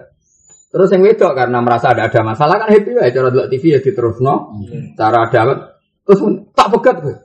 [0.70, 3.78] Terus yang wedok karena merasa ada ada masalah kan happy ya cara dulu TV ya
[3.78, 4.58] terus no.
[4.98, 5.58] Cara dapat
[6.02, 6.18] terus
[6.50, 7.16] tak pegat gue.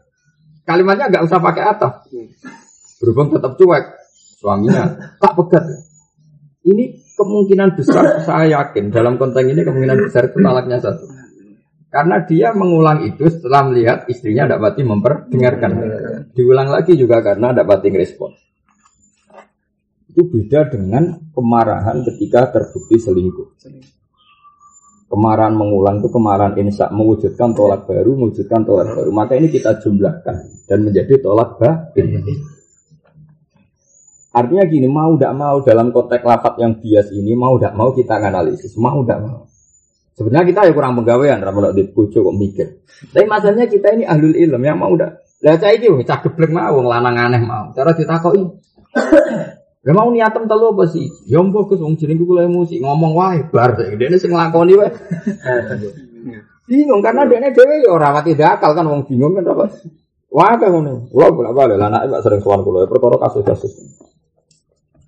[0.65, 1.93] Kalimatnya nggak usah pakai atap.
[2.97, 3.85] Berhubung tetap cuek
[4.41, 5.65] suaminya tak pegat.
[6.65, 11.05] Ini kemungkinan besar saya yakin dalam konteks ini kemungkinan besar itu talaknya satu.
[11.93, 15.71] Karena dia mengulang itu setelah melihat istrinya tidak pati memperdengarkan.
[16.35, 18.35] Diulang lagi juga karena tidak pati respon.
[20.11, 23.47] Itu beda dengan kemarahan ketika terbukti selingkuh.
[25.15, 29.15] Kemarahan mengulang itu kemarahan insya mewujudkan tolak baru, mewujudkan tolak baru.
[29.15, 32.19] Maka ini kita jumlahkan dan menjadi tolak batin.
[34.35, 38.19] Artinya gini, mau tidak mau dalam konteks lafat yang bias ini, mau tidak mau kita
[38.19, 39.47] analisis, mau tidak mau.
[40.19, 42.67] Sebenarnya kita ya kurang penggawean, ramal di bojo kok mikir.
[43.15, 45.15] Tapi masalahnya kita ini ahlul ilm yang mau udah.
[45.47, 47.71] Lah cah iki cah geblek mau wong lanang aneh mau.
[47.71, 48.43] Cara ditakoki.
[49.85, 51.05] Lah mau niatem telu apa sih?
[51.29, 54.89] Ya mbok Gus wong jenengku kula emosi ngomong wae bar dene sing nglakoni wae.
[56.69, 59.69] Bingung karena dene dhewe ya ora wati akal kan wong bingung kan apa.
[60.33, 61.05] Wah kayak ngono.
[61.13, 63.73] Kula bolak-balik lah anake sering sowan kula ya perkara kasus-kasus.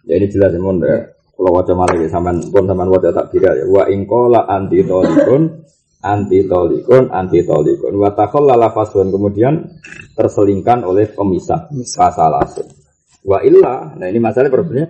[0.06, 3.58] Ya ini jelas ya mon kalau wajah malah ya sampean pun sampean wajah tak kira
[3.58, 3.66] ya.
[3.66, 5.66] Wa ingkola anti tolikun
[6.06, 7.98] anti tolikun anti tolikun.
[7.98, 8.14] Wa
[8.46, 9.74] lala fasun kemudian
[10.14, 11.66] terselingkan oleh pemisah
[11.98, 12.87] pasalasun.
[13.28, 14.88] Wa illa, nah ini masalah problemnya.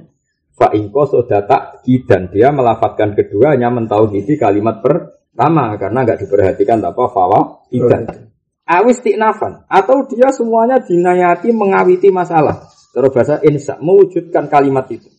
[0.54, 7.65] Fa ingko tak dan dia melafatkan keduanya mentauhidi kalimat pertama karena nggak diperhatikan apa fawa
[7.69, 8.30] tidak.
[8.67, 12.69] Awis tiknafan atau dia semuanya dinayati mengawiti masalah.
[12.93, 15.10] Terus bahasa insya mewujudkan kalimat itu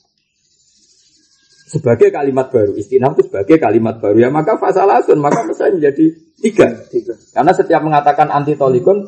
[1.68, 2.72] sebagai kalimat baru.
[2.74, 4.16] Istinaf itu sebagai kalimat baru.
[4.16, 6.06] Ya maka fasalasun, maka misalnya menjadi
[6.40, 6.68] tiga.
[6.88, 7.14] tiga.
[7.36, 9.04] Karena setiap mengatakan anti tolikun,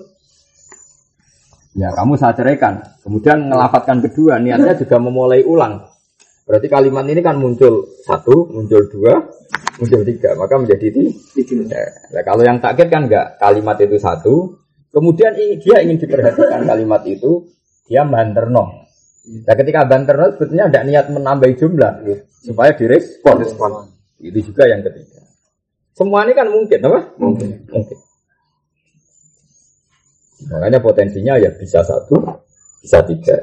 [1.74, 2.82] ya kamu saya ceraikan.
[3.02, 5.86] Kemudian ngelafatkan kedua, niatnya juga memulai ulang.
[6.46, 9.14] Berarti kalimat ini kan muncul satu, muncul dua,
[9.78, 10.34] muncul tiga.
[10.34, 11.54] Maka menjadi tiga.
[12.10, 14.58] Nah, kalau yang takut kan enggak, kalimat itu satu.
[14.90, 17.46] Kemudian dia ingin diperhatikan kalimat itu,
[17.86, 18.90] dia banterno.
[19.46, 23.46] Nah ketika banter sebetulnya ada niat menambah jumlah gitu, supaya direspon.
[23.46, 23.70] Respon.
[24.18, 25.22] Itu juga yang ketiga.
[25.94, 27.00] Semua ini kan mungkin, apa?
[27.22, 27.70] Mungkin.
[27.70, 27.98] Mungkin.
[30.48, 32.16] Makanya potensinya ya bisa satu,
[32.80, 33.36] bisa tiga.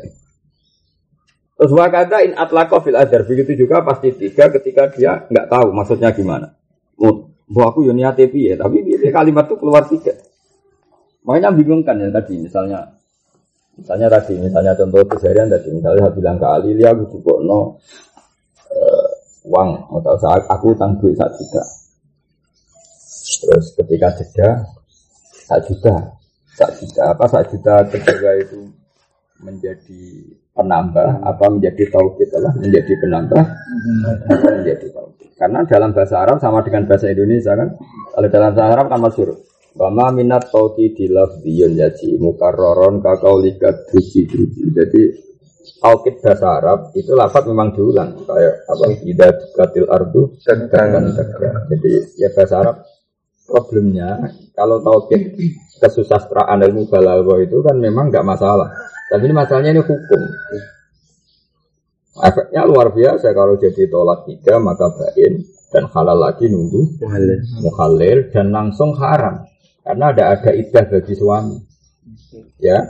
[1.58, 6.10] Terus wakada in atlaqo fil adar begitu juga pasti tiga ketika dia nggak tahu maksudnya
[6.14, 6.54] gimana.
[6.98, 8.82] Oh, aku ya niat ya, tapi
[9.14, 10.14] kalimat itu keluar tiga.
[11.26, 12.98] Makanya bingung kan ya tadi misalnya
[13.78, 17.78] Misalnya tadi, misalnya contoh keseharian tadi, misalnya saya bilang ke Ali, aku cukup no
[18.74, 19.08] uh,
[19.46, 19.70] uang
[20.02, 21.64] atau saat aku utang duit satu juta.
[23.38, 24.50] Terus ketika jeda
[25.46, 26.17] satu juta,
[26.58, 28.58] satu juta apa satu juta terjaga itu
[29.46, 30.02] menjadi
[30.58, 33.44] penambah apa menjadi tauhid lah menjadi penambah
[34.26, 37.78] apa menjadi tauhid karena dalam bahasa Arab sama dengan bahasa Indonesia kan
[38.18, 39.30] kalau dalam bahasa Arab kan masyur
[39.78, 44.74] Wama minat tauki dilaf biyun yaji mukarroron kakau likat duji duji.
[44.74, 45.02] Jadi
[45.78, 48.18] taukid bahasa Arab itu lafat memang diulang.
[48.26, 51.14] Kayak apa tidak katil ardu dan dan
[51.70, 52.76] Jadi ya bahasa Arab
[53.46, 55.38] problemnya kalau taukid
[55.78, 58.70] kesusastraan ilmu balaghah itu kan memang nggak masalah.
[59.08, 60.22] Tapi ini masalahnya ini hukum.
[62.18, 66.98] Efeknya luar biasa kalau jadi tolak tiga maka bain dan halal lagi nunggu
[67.62, 69.46] muhalil dan langsung haram.
[69.86, 71.58] Karena ada ada idah bagi suami.
[72.60, 72.84] Ya,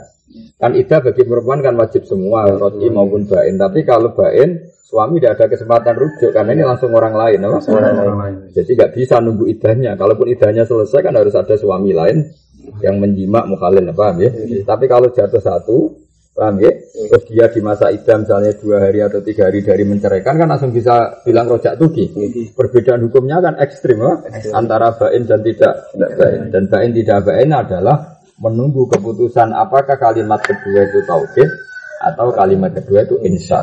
[0.58, 3.54] kan idah bagi perempuan kan wajib semua, roti maupun bain.
[3.54, 7.58] Tapi kalau bain, suami tidak ada kesempatan rujuk karena ini langsung orang lain, apa?
[7.68, 8.36] Orang, lain.
[8.56, 9.94] Jadi nggak bisa nunggu idahnya.
[9.94, 12.24] Kalaupun idahnya selesai kan harus ada suami lain
[12.82, 14.30] yang menjimak mukhalil, paham ya?
[14.64, 15.98] Tapi kalau jatuh satu,
[16.38, 16.70] Paham ya?
[16.70, 20.70] Terus dia di masa idam misalnya dua hari atau tiga hari dari menceraikan kan langsung
[20.70, 22.14] bisa bilang rojak tuki.
[22.54, 24.22] Perbedaan hukumnya kan ekstrim ya?
[24.54, 26.46] antara bain dan tidak bain.
[26.54, 31.50] Dan bain tidak bain adalah menunggu keputusan apakah kalimat kedua itu tauhid
[32.06, 33.58] atau kalimat kedua itu insya.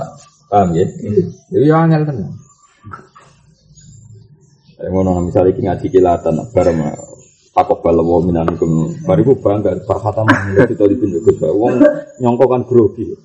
[0.52, 0.84] Paham ya?
[1.48, 2.36] Jadi yang angel tenang.
[4.84, 7.15] Ngono misalnya ngaji kilatan bareng
[7.56, 11.80] takok balawa minanikum bariku bangga perkata mengira kita di pintu Gus wong
[12.20, 13.16] nyongko kan grogi.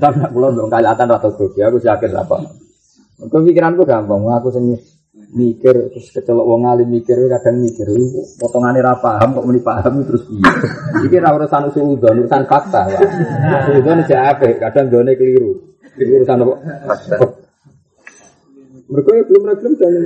[0.00, 1.60] Tapi nak kula ndong kalatan atau grogi.
[1.60, 2.40] Aku yakin apa
[3.20, 4.24] pikiranku gampang.
[4.32, 4.80] Aku sing
[5.36, 7.86] mikir terus kecelok wong alim mikir kadang mikir
[8.40, 10.42] potongane ra paham kok muni paham terus piye?
[11.04, 13.00] Iki ra urusan usul urusan fakta ya
[13.76, 15.52] usul ape kadang done keliru.
[16.00, 16.54] Urusan apa?
[18.90, 20.02] Mereka belum belum jalan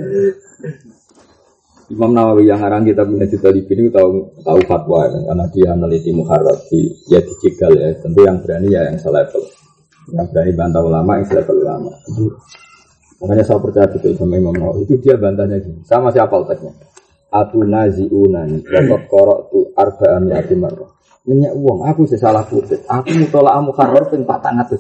[1.93, 5.71] Imam Nawawi yang ngarang kita punya cerita di sini tahu tahu fatwa ya, karena dia
[5.77, 7.89] meneliti muharrat di ya ya.
[8.01, 9.45] Tentu yang berani ya yang selevel.
[10.09, 11.93] Yang berani bantah ulama yang selevel ulama.
[13.21, 14.89] Makanya saya percaya betul sama Imam Nawawi.
[14.89, 15.85] Itu dia bantahnya gini.
[15.85, 16.73] Sama siapa teksnya.
[17.35, 20.65] Atu naziunan dapat korok tu arba'an yatim
[21.25, 22.85] Nanya uang, aku sih salah kutip.
[22.85, 24.77] Aku mutolak mukharrar ping 400.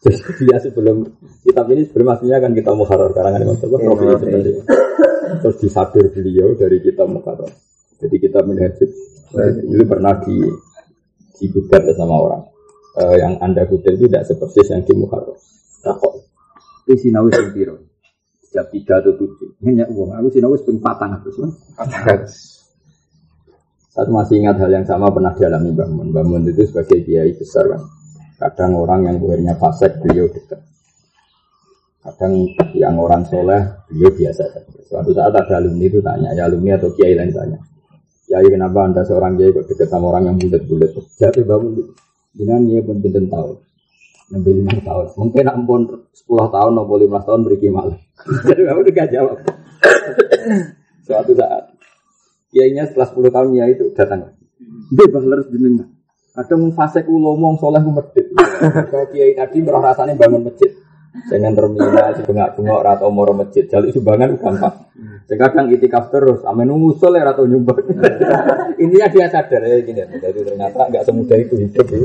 [0.00, 0.16] Jadi
[0.48, 1.04] dia sebelum
[1.44, 4.52] kitab ini sebelum aslinya kan kita mukharrar karangan Imam Tabak seperti
[5.40, 7.48] Terus disadur beliau dari kitab mukharrar.
[8.00, 8.90] Jadi kita menhajib
[9.64, 10.36] ini pernah di
[11.40, 12.42] digugat sama orang.
[13.00, 15.38] Eh, yang anda kutip itu tidak sepersis yang di mukharrar.
[15.80, 16.20] Takut.
[16.90, 17.76] Ini sinawis yang biro.
[18.44, 19.62] Setiap tiga atau tujuh.
[19.62, 20.10] Hanya uang.
[20.20, 21.32] Aku sinawis ping 400.
[23.90, 26.06] Saya masih ingat hal yang sama pernah dialami Mbak Mun.
[26.14, 27.82] Mbak Mun itu sebagai kiai besar kan.
[28.38, 30.62] Kadang orang yang buahnya fasek beliau dekat.
[32.00, 32.32] Kadang
[32.72, 33.60] yang orang soleh
[33.92, 34.80] beliau biasa saja.
[34.88, 37.60] Suatu saat ada alumni itu tanya, ya alumni atau kiai lain tanya.
[38.24, 40.96] Kiai kenapa anda seorang kiai kok dekat sama orang yang bulat-bulat?
[41.20, 41.72] Jadi Mbak Mun,
[42.40, 43.56] jangan dia pun pinten tahun.
[44.30, 45.06] Nabi lima tahun.
[45.18, 45.80] Mungkin ampun
[46.14, 47.98] 10 tahun atau 15 tahun beri malah.
[48.46, 49.38] Jadi kamu juga jawab.
[51.02, 51.74] Suatu saat
[52.54, 54.38] kiainya setelah 10 tahun ya itu datang.
[54.94, 55.90] Dia bahler jenengan.
[56.38, 58.30] Ada mau fase ulomong soleh medit.
[59.10, 60.70] Kiai tadi merah rasanya bangun masjid.
[61.10, 63.66] Dengan terminal sebengak bengok atau moro masjid.
[63.66, 64.76] Jadi sumbangan gampang.
[65.26, 67.82] Sekarang itikaf terus, amin ngusul ya atau nyumbang.
[68.82, 70.02] Intinya dia sadar ya gini.
[70.06, 71.98] Jadi ternyata nggak semudah itu hidup ya.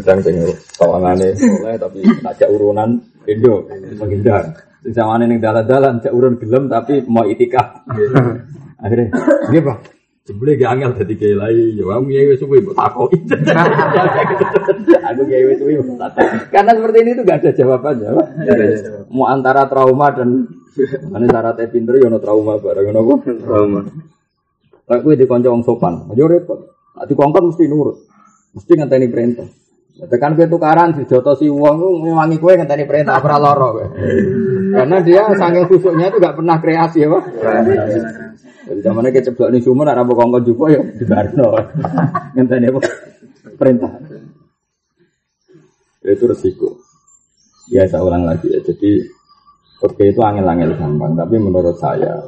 [0.00, 1.98] Kadang tengok kawangannya soleh tapi
[2.36, 3.66] tak urunan Indo
[3.98, 4.44] menghindar.
[4.86, 7.82] Sama nih dalan-dalan, cak urun gelem tapi mau itikaf.
[8.84, 9.08] Akhirnya,
[9.50, 9.95] iya pak,
[10.26, 13.18] Jebule gak angel dadi kiai ya kamu kiai wis suwi mbok takoki.
[15.14, 16.36] Aku kiai wis suwi mbok takoki.
[16.50, 18.08] Karena seperti ini tuh gak ada jawabannya.
[18.10, 18.26] Pak.
[19.14, 20.50] Mau antara trauma dan
[21.14, 23.14] mana syaratnya pinter ya ono trauma bareng ngono apa?
[23.38, 23.80] Trauma.
[24.86, 26.74] Lah kuwi dikonco wong sopan, yo repot.
[26.98, 27.96] Nek dikongkon mesti nurut.
[28.54, 29.46] Mesti ngenteni perintah.
[29.96, 33.84] Tekan kowe tukaran dijoto si wong ku ngewangi kowe ngenteni perintah lara kowe.
[34.76, 37.24] Karena dia saking khusuknya itu gak pernah kreasi ya, Pak.
[38.66, 41.48] Jadi zamannya keceblok nih sumur, ada kongkong juga ya di Barno.
[42.36, 42.80] Ngenteni apa?
[43.56, 43.90] Perintah.
[46.04, 46.76] Itu resiko.
[47.72, 48.60] Ya saya ulang lagi ya.
[48.60, 49.00] Jadi
[49.80, 51.16] oke itu angel-angel gampang.
[51.16, 52.20] Tapi menurut saya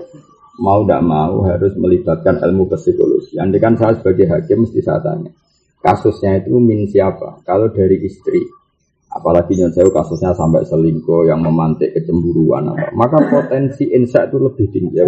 [0.57, 3.37] mau tidak mau harus melibatkan ilmu psikologi.
[3.37, 5.31] Andai kan saya sebagai hakim mesti saya tanya.
[5.79, 7.41] Kasusnya itu min siapa?
[7.47, 8.43] Kalau dari istri,
[9.09, 12.91] apalagi nyon saya kasusnya sampai selingkuh yang memantik kecemburuan apa.
[12.99, 15.07] Maka potensi insya itu lebih tinggi ya.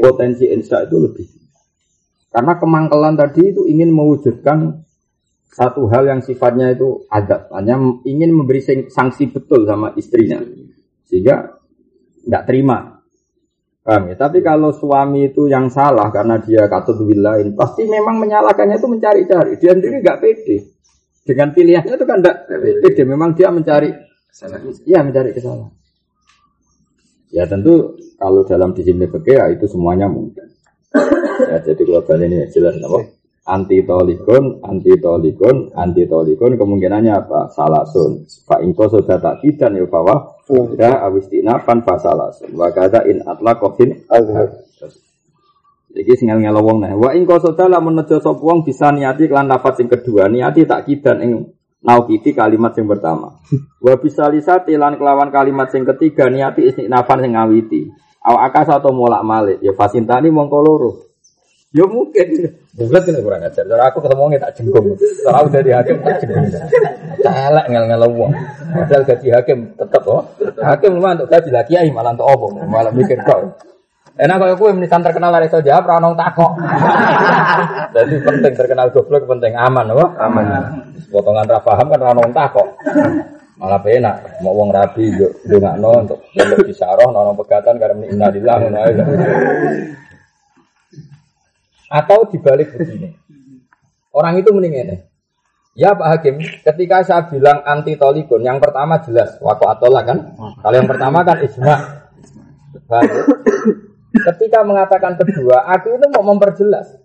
[0.00, 1.48] Potensi insya itu lebih tinggi.
[2.30, 4.86] Karena kemangkelan tadi itu ingin mewujudkan
[5.50, 10.40] satu hal yang sifatnya itu adat hanya ingin memberi sanksi betul sama istrinya.
[11.10, 11.58] Sehingga
[12.22, 12.89] tidak terima
[13.80, 14.14] Paham ya?
[14.16, 19.56] Tapi kalau suami itu yang salah karena dia katut wilain, pasti memang menyalahkannya itu mencari-cari.
[19.56, 20.56] Dia sendiri nggak pede
[21.24, 23.02] dengan pilihannya itu kan tidak pede.
[23.08, 23.88] Memang dia mencari
[24.28, 24.68] kesalahan.
[24.84, 25.72] Ya mencari kesalahan.
[27.30, 30.50] Ya tentu kalau dalam disiplin fikih ya itu semuanya mungkin.
[31.46, 33.16] Ya jadi global ini ya jelas apa?
[33.48, 37.48] Anti tolikon, anti tolikon, anti tolikon kemungkinannya apa?
[37.54, 38.28] Salasun.
[38.44, 42.50] Pak Ingko sudah tak kidan ya bahwa udah awistina pan fasalasun.
[42.58, 44.02] Wakada in atla kofin
[45.90, 46.94] Iki sing ngel wong nah.
[46.94, 50.86] Wa ing qasada lamun nejo sapa wong bisa niati kelan lafaz sing kedua, niati tak
[50.86, 51.32] kidan ing
[51.82, 53.42] naukiti kalimat sing pertama.
[53.84, 57.90] Wa bisa lisati lan kelawan kalimat sing ketiga niati istinafan sing ngawiti.
[58.22, 61.09] Aw akas atau molak malik ya fasintani mongko loro.
[61.70, 62.26] Ya mungkin.
[62.74, 63.62] Bulat ini kurang ajar.
[63.62, 64.86] Kalau aku ketemu nggak tak jengkung.
[64.98, 66.46] Kalau aku dari hakim tak jengkung.
[67.22, 68.32] Celek ngel ngel wong.
[68.74, 70.22] Padahal gaji hakim tetap oh.
[70.58, 72.46] Hakim memang untuk gaji lagi ya malah untuk opo.
[72.58, 73.54] Malah mikir kau.
[74.18, 76.52] Enak kalau kue menisan terkenal dari jawab ranong takok.
[77.96, 80.06] Jadi penting terkenal goblok penting aman, apa?
[80.28, 80.44] Aman.
[81.08, 82.68] Potongan rafaham kan ranong takok.
[83.56, 88.56] Malah penak, mau uang rabi yo nggak no untuk untuk disaroh nono pegatan karena innalillah
[88.56, 88.78] ngono
[91.90, 93.18] Atau dibalik begini.
[94.14, 94.96] Orang itu mending ini.
[95.78, 100.18] Ya Pak Hakim, ketika saya bilang anti tolikun, yang pertama jelas waktu atolah kan.
[100.62, 101.76] Kalau yang pertama kan ijma.
[104.10, 106.98] Ketika mengatakan kedua, aku itu mau memperjelas.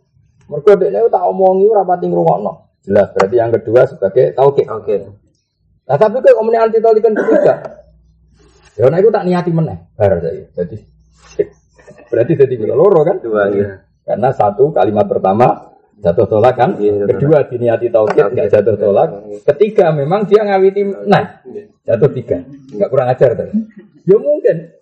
[0.49, 2.81] Mergo dekne tak omongi ora pati ngrungokno.
[2.85, 4.65] Jelas berarti yang kedua sebagai tauhid.
[4.69, 4.95] Oke.
[5.85, 7.85] Nah, tapi kok omne anti tauhid ketiga.
[8.75, 10.19] Ya nek tak niati meneh bar.
[10.19, 10.77] Jadi
[12.11, 13.23] berarti jadi loro kan?
[13.23, 13.84] Dua ya.
[14.05, 19.09] Karena satu kalimat pertama jatuh tolak kan, ya, kedua diniati tauhid nggak jatuh tolak,
[19.41, 21.41] ketiga memang dia ngawiti nah
[21.81, 23.49] jatuh tiga, nggak kurang ajar tuh.
[24.05, 24.75] Ya mungkin,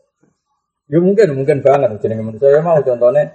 [0.93, 1.89] Ya mungkin, mungkin banget.
[2.05, 3.33] Jadi menurut saya mau contohnya,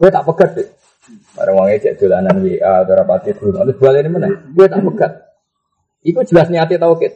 [0.00, 0.68] gue tak pegat deh.
[1.36, 3.60] Barang wangnya cek dolanan WA atau rapati dulu.
[3.60, 4.28] Terus balik ini mana?
[4.48, 5.12] Gue tak pegat.
[6.00, 7.12] Iku jelas niatnya tauhid.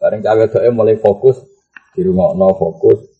[0.00, 1.44] Bareng cawe mulai fokus
[1.92, 3.11] di rumah no fokus.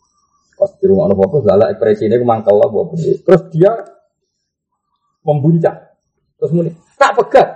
[0.58, 2.68] Pas di rumah no fokus, lala ekspresi ini mangkel lah.
[2.98, 3.72] Terus dia
[5.26, 5.92] membuncah.
[6.38, 7.48] Terus muni tak pegat.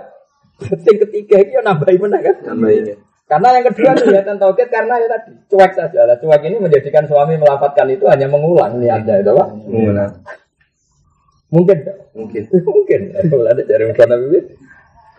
[0.57, 2.35] Yang ketiga ini ya nambahi mana kan?
[2.41, 2.97] Nambahin ya.
[3.27, 5.99] Karena yang kedua kelihatan tauhid karena ya tadi cuek saja.
[6.07, 9.45] Lah cuek ini menjadikan suami melafatkan itu hanya mengulang niatnya itu apa?
[9.67, 10.11] Mengulang.
[11.51, 11.97] Mungkin tak?
[12.15, 12.43] Mungkin.
[12.71, 13.01] Mungkin.
[13.27, 14.45] Kalau ada cari Musa Nabi Bibit.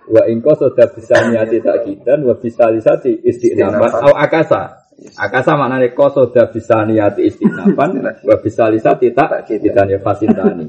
[0.09, 4.88] Wa ingko sudah bisa niati sakitan wa bisa lisati istinafan au akasa.
[4.99, 10.67] Akasa maknanya kau sudah bisa niati istinafan wa bisa lisati tak kitanya fasintani.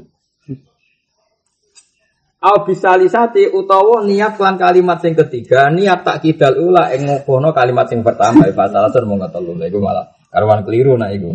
[2.40, 7.50] Au bisa lisati utawa niat lan kalimat sing ketiga niat tak kidal ula ing ngono
[7.50, 11.34] kalimat sing pertama ya salah sur mung telu lha iku malah karuan keliru nak iku.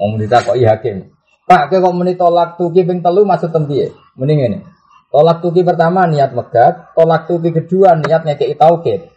[0.00, 1.12] Wong ditakoki hakim.
[1.44, 3.92] Pak, kowe kok muni tolak tuki ping telu maksud tem piye?
[4.16, 4.58] Muni ngene.
[5.12, 9.12] Tolak tuki pertama niat megat, tolak tuki kedua niat ngekeki tauhid.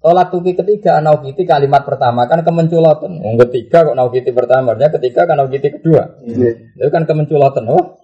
[0.00, 3.20] Tolak tuki ketiga naukiti kalimat pertama kan kemenculotan.
[3.20, 6.24] Yang ketiga kok naukiti pertama, artinya ketiga kan naukiti kedua.
[6.24, 8.00] Itu kan kemenculotan, oh.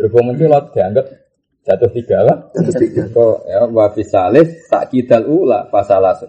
[0.00, 1.04] Berhubung menculot dianggap
[1.68, 2.36] jatuh tiga lah.
[2.56, 3.12] Ketiga.
[3.12, 6.24] Kok ya wa fisalis tak kidal ula fasalas.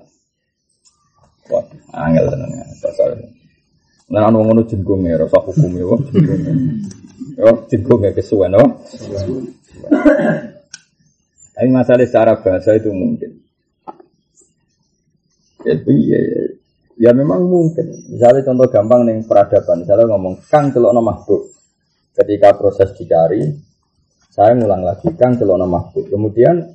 [1.48, 1.64] Wah,
[1.96, 2.68] angel tenan ya.
[2.84, 3.16] Pasal.
[4.12, 6.54] Nah, anu ngono jenggung ya, rasa hukum ya, wah, jenggung ya.
[7.48, 8.84] Oh, jenggung ya kesuwen, oh.
[11.56, 13.47] Tapi masalah secara bahasa itu mungkin.
[15.68, 16.44] Ya, iya, ya.
[16.96, 18.08] ya memang mungkin.
[18.08, 19.84] Misalnya contoh gampang nih peradaban.
[19.84, 21.42] Misalnya ngomong, Kang celok mahbub.
[22.16, 23.44] Ketika proses dicari,
[24.32, 26.08] saya ngulang lagi, Kang celok mahbub.
[26.08, 26.72] Kemudian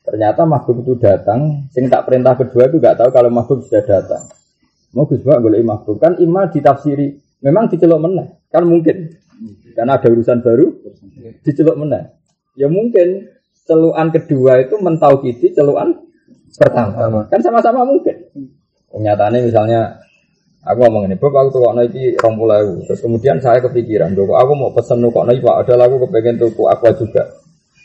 [0.00, 1.68] ternyata mahbub itu datang.
[1.68, 4.24] Sing tak perintah kedua itu gak tahu kalau mahbub sudah datang.
[4.96, 7.20] Mau Gus boleh mahbub kan ima ditafsiri.
[7.44, 9.12] Memang dicelok meneh, kan mungkin.
[9.76, 10.72] Karena ada urusan baru,
[11.44, 12.16] dicelok meneh.
[12.56, 13.28] Ya mungkin
[13.68, 16.05] celuan kedua itu mentauhidi celuan
[16.54, 17.26] pertama.
[17.26, 18.14] Kan sama-sama mungkin.
[18.94, 19.80] Kenyataannya misalnya
[20.62, 22.38] aku ngomong ini, Bob aku tuh kok iki rong
[22.86, 26.64] Terus kemudian saya kepikiran, Joko aku mau pesen kok naik Pak, ada aku kepengen tuku
[26.70, 27.22] aqua juga.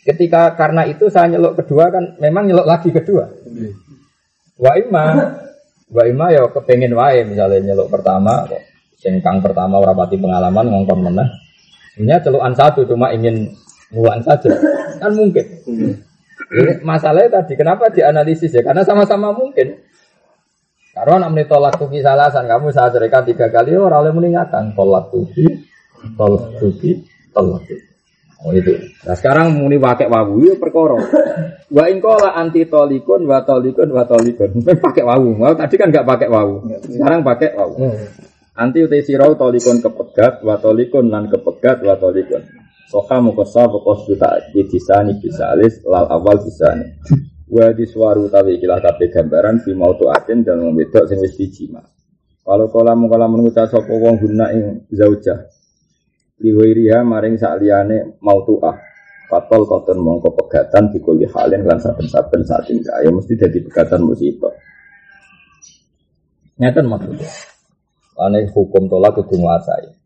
[0.01, 3.29] Ketika karena itu saya nyelok kedua kan, memang nyelok lagi kedua.
[4.57, 5.05] Wa ima,
[5.89, 8.61] wa ima ya kepengen wae misalnya nyelok pertama kok
[9.41, 11.27] pertama ora pati pengalaman ngongkon meneh.
[11.97, 13.49] Sebenarnya celukan satu cuma ingin
[13.89, 14.53] ngulang saja.
[15.01, 15.45] Kan mungkin.
[16.49, 18.65] Ini masalahnya tadi kenapa dianalisis ya?
[18.65, 19.77] Karena sama-sama mungkin.
[20.91, 25.47] Karena nak menitolak tuki salasan kamu saya ceritakan tiga kali orang oleh meninggalkan tolak tuki,
[26.19, 26.99] tolak tuki,
[27.31, 27.91] tolak tuki.
[28.41, 28.73] Oh itu.
[29.05, 30.97] Nah sekarang muni pakai wawu ya perkara.
[31.69, 34.49] Wa ingkola anti tolikun wa tolikun wa tolikun.
[34.85, 35.37] pakai wawu.
[35.37, 36.65] Mau tadi kan nggak pakai wawu.
[36.89, 37.75] Sekarang pakai wawu.
[38.57, 42.41] Anti utai sirau tolikun kepegat wa tolikun lan kepegat wa tolikun.
[42.91, 46.91] Soka mukosa pokos juta disani bisa alis lal awal bisa nih.
[47.47, 51.79] Wa diswaru tawi kilah kabeh gambaran fi mautu atin dan membedok sing wis dijima.
[52.43, 55.39] Kalau kala mungkala mengucap sapa wong guna ing zaujah.
[56.43, 58.75] Liwairiha maring sak liyane mautuah.
[59.31, 64.51] Fatol koton mongko pegatan dikuli halin lan saben-saben saat tinggal ya mesti jadi pegatan musibah
[66.59, 67.31] ngeten maksudnya?
[68.19, 70.00] Ane hukum tolak kudu nguasai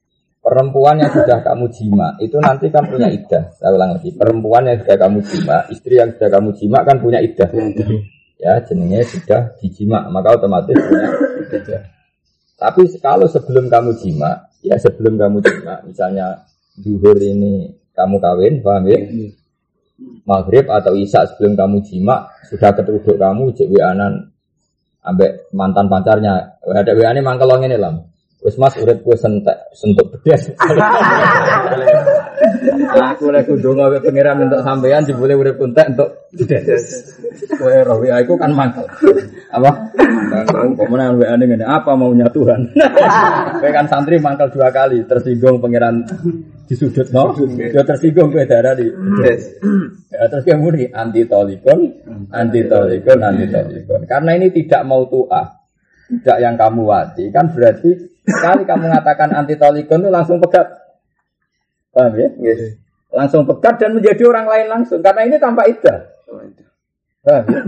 [0.45, 4.13] perempuan yang sudah kamu jima itu nanti kan punya iddah saya ulang lagi.
[4.13, 7.49] Perempuan yang sudah kamu jima istri yang sudah kamu jima kan punya iddah
[8.37, 11.09] ya jenenge sudah dijima maka otomatis punya
[11.49, 11.81] iddah
[12.61, 16.45] tapi kalau sebelum kamu jima ya sebelum kamu jima misalnya
[16.77, 18.99] duhur ini kamu kawin paham ya?
[20.27, 24.29] Maghrib atau isya sebelum kamu jima sudah ketuduk kamu cek anan
[25.01, 26.59] ambek mantan pacarnya.
[26.65, 27.95] Ada wa ini mangkelong ini lah
[28.45, 30.53] Wes mas urip kue sentek sentuk bedes.
[33.09, 37.09] aku lek kudu ngawe pangeran untuk sampean jebule urip entek untuk bedes.
[37.57, 38.85] Kowe roh WA iku kan mangkel.
[39.49, 39.89] Apa?
[40.77, 42.69] Kemudian WA ini ngene, apa maunya Tuhan?
[43.65, 46.05] Kowe kan santri mangkel dua kali, tersinggung pangeran
[46.69, 49.57] di sudut no, ya tersinggung kowe darah di bedes.
[50.13, 51.97] Ya, terus kemudian anti tolikon,
[52.29, 54.05] anti tolikon, anti tolikon.
[54.05, 55.49] Karena ini tidak mau tuah,
[56.13, 60.67] tidak yang kamu wati, kan berarti Sekali kamu mengatakan anti tolikon itu langsung pegat.
[61.93, 62.29] Paham ya?
[62.41, 62.81] Yes.
[63.13, 64.99] Langsung pegat dan menjadi orang lain langsung.
[64.99, 66.09] Karena ini tanpa iddah.
[67.23, 67.61] Paham ya?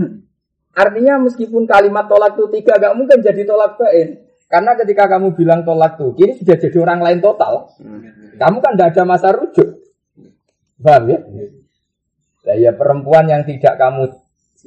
[0.78, 4.22] Artinya meskipun kalimat tolak itu tiga gak mungkin jadi tolak bain.
[4.46, 7.68] Karena ketika kamu bilang tolak tuh, kini sudah jadi orang lain total.
[8.38, 9.82] Kamu kan tidak ada masa rujuk.
[10.78, 11.18] Paham ya?
[12.48, 14.08] Nah, ya perempuan yang tidak kamu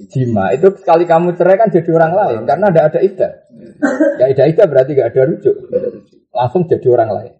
[0.09, 3.31] jima itu sekali kamu cerai kan jadi orang lain karena tidak ada iddah.
[4.17, 5.55] Ya iddah iddah berarti gak ada rujuk.
[6.31, 7.33] Langsung jadi orang lain.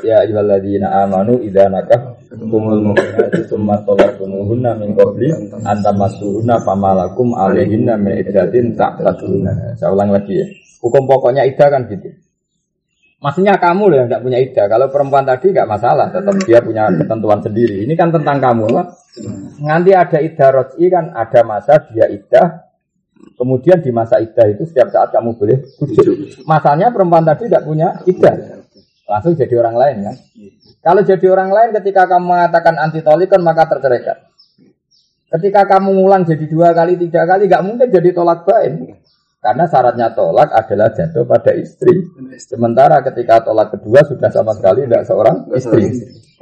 [0.00, 5.28] ya ayyuhalladzina amanu idza nakah kumul mu'minati tsumma talaqtumuhunna min qabli
[5.68, 9.76] an tamassuhunna famalakum alaihinna min iddatin ta'taduna.
[9.76, 10.46] Saya ulang lagi ya.
[10.80, 12.08] Hukum pokoknya iddah kan gitu.
[13.20, 14.64] Maksudnya kamu loh yang tidak punya iddah.
[14.64, 17.84] Kalau perempuan tadi nggak masalah, tetap dia punya ketentuan sendiri.
[17.84, 18.82] Ini kan tentang kamu, apa?
[19.60, 22.64] Nanti ada iddah roji kan ada masa dia iddah.
[23.36, 26.40] Kemudian di masa iddah itu setiap saat kamu boleh rujuk.
[26.48, 28.64] Masanya perempuan tadi tidak punya iddah,
[29.04, 30.16] langsung jadi orang lain kan.
[30.80, 34.16] Kalau jadi orang lain ketika kamu mengatakan anti tolikon maka terceraikan.
[35.30, 38.98] Ketika kamu ngulang jadi dua kali, tiga kali, nggak mungkin jadi tolak bain.
[39.40, 42.04] Karena syaratnya tolak adalah jatuh pada istri.
[42.36, 45.88] Sementara ketika tolak kedua sudah sama sekali tidak seorang istri.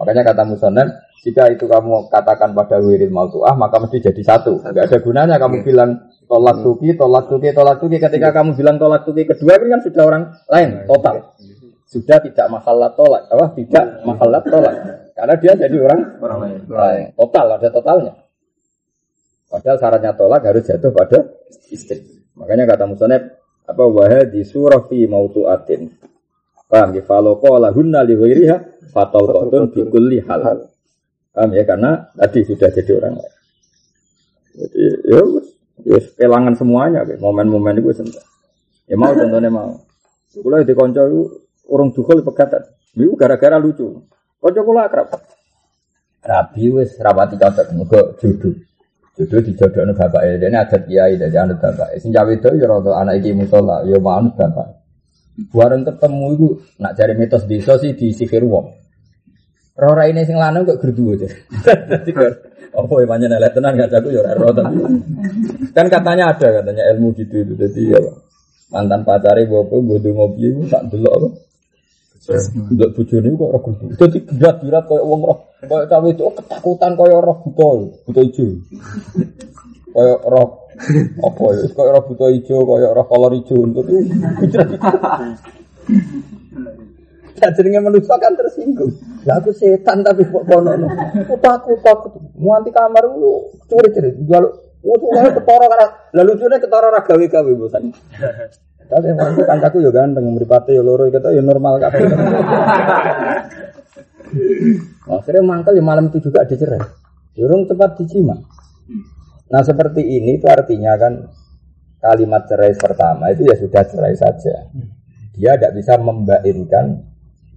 [0.02, 0.90] Makanya kata Musonnen,
[1.22, 4.66] jika itu kamu katakan pada wirid mautuah, maka mesti jadi satu.
[4.66, 8.02] Enggak ada gunanya kamu bilang tolak tuki, tolak tuki, tolak tuki.
[8.02, 11.16] Ketika kamu bilang tolak tuki kedua, ini kan sudah orang lain, total.
[11.86, 13.46] Sudah tidak masalah tolak, apa?
[13.54, 14.74] Tidak masalah tolak.
[15.14, 17.06] Karena dia jadi orang, Orang lain.
[17.14, 18.12] Total, ada totalnya.
[19.48, 21.18] Padahal syaratnya tolak harus jatuh pada
[21.70, 22.17] istri.
[22.38, 23.22] Makanya kata Musoneb,
[23.66, 25.90] apa wahai di surah fi mautuatin.
[26.68, 27.02] Paham ya?
[27.02, 30.68] Kalau qala hunna li ghairiha fatal qatun bi kulli hal.
[31.34, 31.64] Paham ya?
[31.66, 33.34] Karena tadi sudah jadi orang lain.
[34.58, 35.46] Jadi ya wis
[35.86, 38.24] wis kelangan semuanya momen-momen itu sentuh.
[38.88, 39.80] Ya mau contohnya mau.
[40.38, 41.16] Kula di itu
[41.66, 42.62] urung dukul pegatan.
[42.94, 44.06] Itu gara-gara lucu.
[44.38, 45.08] Kanca kula akrab.
[46.22, 48.54] Rabi wis rapati cocok muga jodoh.
[49.18, 50.38] Jodoh dijodohno bapake.
[50.38, 51.98] Dene adat kiai dadi anut bapake.
[51.98, 54.78] Sing cawe itu ya rada anak iki musola, ya manut bapak.
[55.50, 56.48] Bareng ketemu iku
[56.78, 58.78] nak cari mitos desa sih disihir wong.
[59.78, 61.30] Rora ini sing lanang kok gerdu aja.
[62.78, 64.50] Apa ya pancen elek tenan gak jago ya ora.
[65.74, 67.54] Kan katanya ada katanya ilmu gitu itu.
[67.58, 67.98] Jadi ya
[68.70, 71.28] mantan pacare bopo bodo ngopi iku tak delok apa.
[72.28, 73.84] Delok bojone kok ora gerdu.
[73.96, 77.68] Dadi berat-berat koyo wong roh koyo cawe itu oh, ketakutan koyo roh buta,
[78.04, 78.44] buta ijo.
[79.96, 80.48] Koyo roh
[81.24, 84.04] apa ya koyo roh buta ijo koyo roh kolor ijo untuk itu.
[87.38, 88.92] Ya jenenge manusia kan tersinggung.
[89.24, 90.74] Lah aku setan tapi kok kono.
[91.24, 92.12] Aku takut takut.
[92.36, 94.12] Muanti kamar lu curi-curi.
[94.28, 97.90] Jaluk Utuhnya ketara karena lalu lucunya ketara ra gawe-gawe bosan.
[98.88, 102.08] Tapi emang itu kancaku ya ganteng, mripate ya loro kita ya normal kabeh.
[105.08, 106.80] Akhirnya mangkel ya malam itu juga dicerai.
[107.36, 108.36] Durung cepat dijima.
[109.48, 111.12] Nah seperti ini itu artinya kan
[112.00, 114.68] kalimat cerai pertama itu ya sudah cerai saja.
[115.36, 117.08] Dia tidak bisa membainkan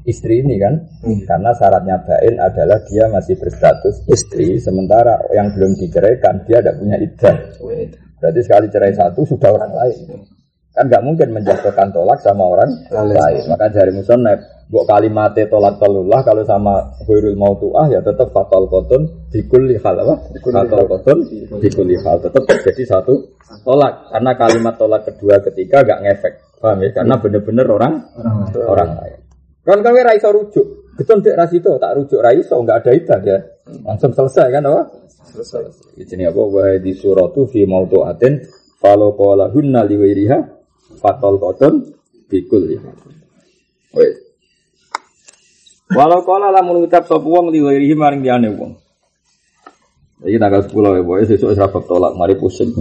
[0.05, 0.81] istri ini kan,
[1.25, 6.97] karena syaratnya bain adalah dia masih berstatus istri, sementara yang belum diceraikan dia tidak punya
[6.97, 7.35] iddah.
[8.21, 9.97] Berarti sekali cerai satu sudah orang lain.
[10.71, 13.43] Kan nggak mungkin menjatuhkan tolak sama orang lain.
[13.51, 14.39] Maka dari musonab,
[14.71, 20.31] buat kalimat tolak tolullah kalau sama huirul mautuah ya tetap fatal koton dikulli hal apa?
[20.39, 21.17] Fatal koton
[21.59, 22.23] dikulli hal.
[22.23, 23.35] tetap terjadi satu
[23.67, 24.07] tolak.
[24.15, 26.33] Karena kalimat tolak kedua ketiga gak ngefek.
[26.63, 26.89] Paham ya?
[26.95, 27.93] Karena bener-bener orang
[28.63, 29.19] orang lain.
[29.67, 30.67] kan kau raiso rujuk.
[30.95, 33.37] Betul dek rasito tak rujuk raiso nggak ada itu ya.
[33.83, 34.81] Langsung selesai kan apa?
[35.35, 35.99] Selesai.
[35.99, 36.39] di sini apa?
[36.39, 38.39] Wahai di suratu fi mautuatin
[38.79, 40.60] kalau kola hunna liwiriha
[40.99, 41.93] fatal koton
[42.27, 42.81] bikul ya
[43.91, 44.15] Wes.
[45.91, 48.79] Walau kola lamun ucap sapa wong liwirihi maring diane wong.
[50.21, 51.57] Iki tanggal 10 ya, boy, sesuk
[51.89, 52.71] tolak, mari pusing.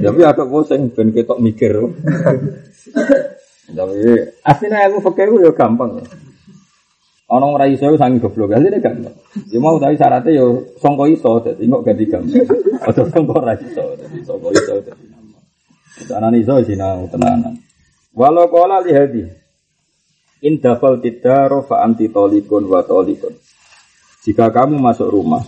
[0.00, 1.76] Tapi agak pusing ben ketok mikir.
[3.70, 3.98] Tapi
[4.40, 6.00] aslinya ilmu fikih itu ya gampang.
[7.26, 9.14] Ono ora iso sangi goblok, asline gampang.
[9.52, 10.46] Ya mau tapi syaratnya ya
[10.80, 12.46] sangka iso, dadi kok ganti gampang.
[12.82, 15.15] Aja sangka ora iso, dadi sangka iso dadi
[15.96, 16.08] gampang.
[16.12, 17.56] Tanane iso sinau tenanan.
[18.12, 19.24] Walau qala li hadi
[20.44, 23.32] In dafal tidaro fa anti tolikun wa tolikun.
[24.20, 25.40] Jika kamu masuk rumah,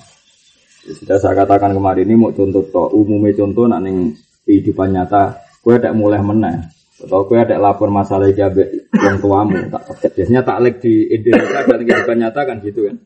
[0.86, 4.16] ya sudah saya katakan kemarin ini mau contoh to, umumnya contoh nak ning
[4.49, 6.72] kehidupan nyata, gue ada mulai menang.
[7.05, 9.82] Atau gue ada lapor masalah jabe yang tuamu, tak.
[10.14, 12.96] Biasanya taklek di Indonesia dan kehidupan nyata kan gitu kan.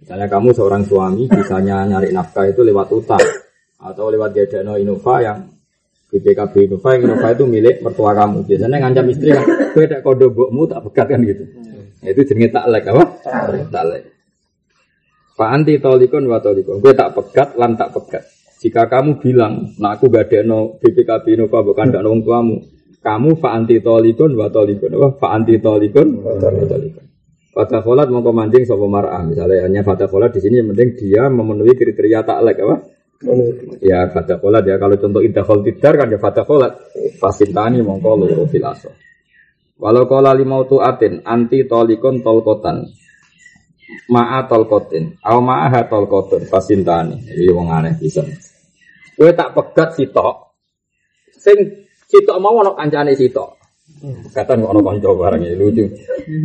[0.00, 3.26] Misalnya kamu seorang suami, misalnya nyari nafkah itu lewat utang
[3.76, 5.55] atau lewat Gadano Innova yang
[6.06, 8.46] BPKB Innova yang Innova itu milik mertua kamu.
[8.46, 11.44] Biasanya ngancam istri kan, gue ada kode bokmu tak pegat kan gitu.
[12.02, 13.04] Nah, itu jenenge taklek apa?
[13.74, 14.02] Taklek.
[15.36, 16.80] Pak anti tolikon wa tolikon.
[16.80, 18.24] Gue tak pegat lan tak pegat.
[18.56, 22.56] Jika kamu bilang, nah aku gak ada no BPKB Innova bukan gak nong tuamu.
[23.04, 24.96] Kamu fa anti tolikon wa tolikon.
[24.96, 25.08] Apa?
[25.20, 27.04] Fa anti tolikon wa tolikon.
[27.52, 29.24] Fata kholat mau mancing sopo mar'ah.
[29.24, 32.76] Misalnya hanya fata kholat di sini yang penting dia memenuhi kriteria taklek apa?
[33.80, 34.76] Ya fata kholat ya.
[34.76, 36.72] Kalau contoh indah khol tidar kan ya fata kholat.
[37.16, 38.92] Fasintani mongko filaso.
[39.76, 42.84] Walau kola limau tuatin anti tolikon tolkotan.
[44.10, 45.20] Ma'a tolkotin.
[45.22, 46.48] Au ma'aha tolkotun.
[46.48, 47.22] Fasintani.
[47.22, 48.24] Ini wong aneh bisa.
[49.16, 50.58] Gue tak pegat sitok.
[51.32, 53.50] Sing sitok mau ono kancane sitok.
[54.32, 55.84] Kok ono konco barang ini lucu.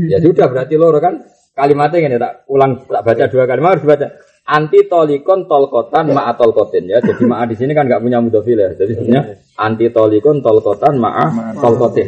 [0.07, 1.19] Ya sudah berarti loro kan
[1.51, 4.07] kalimatnya ini tak ulang tak baca dua kalimat harus dibaca
[4.51, 6.99] anti tolikon tolkotan ma tolkotin ya.
[6.99, 8.69] Jadi ma di sini kan nggak punya mudofil ya.
[8.75, 9.23] Jadi sebenarnya
[9.55, 12.07] anti tolikon tolkotan ma tolkotin.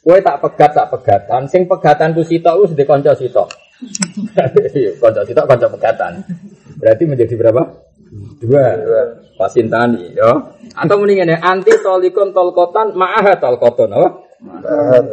[0.00, 1.46] kue tak pegat tak pegatan.
[1.46, 3.48] Sing pegatan tuh sitok us di konco sitok.
[5.00, 6.20] Konco sitok konco pegatan.
[6.80, 7.62] Berarti menjadi berapa?
[8.40, 8.64] Dua.
[9.36, 10.32] Pasintani ya.
[10.76, 14.08] Atau mendingan ya anti tolikon tolkotan ma'ah tolkoton apa?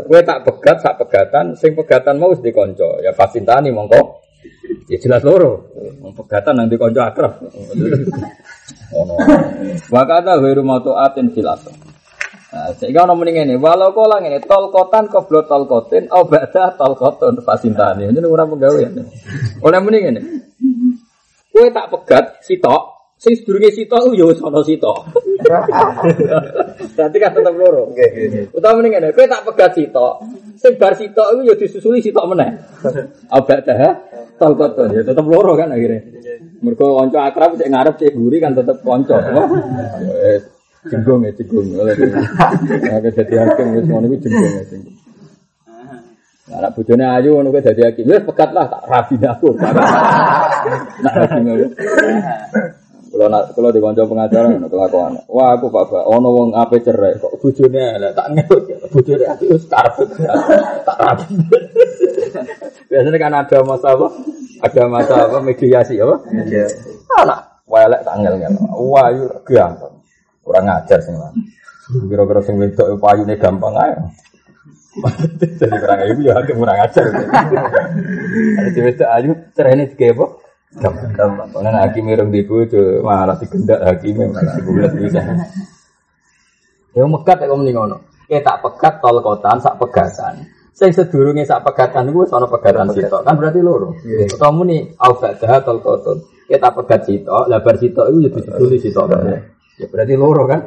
[0.07, 4.26] Kue tak pegat, tak pegatan, sing pegatan mau di konco, ya pasintani mongko.
[4.87, 5.67] Ya jelas loro.
[6.15, 7.43] Pegatan nanti konco akrab.
[8.95, 9.15] Ono.
[9.91, 11.47] Wakata ghairu mautuatin fil.
[12.47, 16.71] Nah, sehingga ono mending ini, walau kolang ini tol kotan koblo tol kotin, oh baca
[16.79, 18.07] tol koton pasintani.
[18.07, 18.87] Ini orang pegawai.
[19.67, 20.21] Oleh mending ini,
[21.51, 25.11] kue tak pegat sitok, sing sedurunge sitok yo wis ana sitok.
[26.97, 27.93] Berarti kan tetep loro.
[28.55, 30.13] Utawa mending ngene, kowe tak pegat sitok.
[30.57, 32.57] Sing bar sitok iku yo disusuli sitok meneh.
[33.29, 34.01] Abak dah
[34.37, 36.01] tol koton ya tetep loro kan akhirnya.
[36.61, 39.17] Mergo kanca akrab cek ngarep cek guri kan tetep kanca.
[40.25, 40.41] Eh,
[40.87, 41.67] Jenggong ya jenggong.
[41.75, 44.95] Nah, dadi hakim wis ngono iku jenggong ya jenggong.
[46.47, 48.07] Nah, anak bojone ayu ngono kuwi dadi hakim.
[48.07, 49.51] Wis pegat lah tak rabi aku.
[51.03, 51.13] Nah,
[51.43, 51.67] ngono.
[53.17, 55.17] Kalau nak kalau di konco pengacara ngono kelakuan.
[55.25, 56.05] Wah aku pak pak.
[56.05, 58.93] Ono wong ape cerai kok bujune lah tak ngebut.
[58.93, 59.97] Bujune ati wis karep
[60.87, 61.25] tak rapi.
[62.85, 64.07] Biasanya kan ada masa apa?
[64.61, 66.13] Ada masa apa mediasi apa?
[67.25, 68.53] Anak welek tak ngel ngel.
[68.85, 69.97] Wah yu gampang.
[70.45, 71.33] Kurang ngajar sing lah.
[71.89, 73.97] Kira-kira sing wedok payune gampang ae.
[75.57, 77.05] Jadi kurang ayu ya kurang ajar.
[78.61, 80.25] Ada wedok ayu cerene digawe apa?
[80.75, 81.47] Gampang.
[81.55, 85.23] Karena hakim ireng di bojo malah digendak hakime malah dibulat bisa.
[86.91, 87.97] Ya mekat kok mending ngono.
[88.27, 90.43] Kayak tak pegat tol kotan sak pegatan.
[90.75, 93.23] Sing sedurunge sak pegatan wis ana pegatan sitok.
[93.23, 93.95] Kan berarti loro.
[94.03, 96.19] Utawa muni au ba'da tol koton.
[96.51, 99.07] Kayak tak pegat sitok, lah bar sitok iku ya diduli sitok.
[99.79, 100.59] Ya berarti loro kan.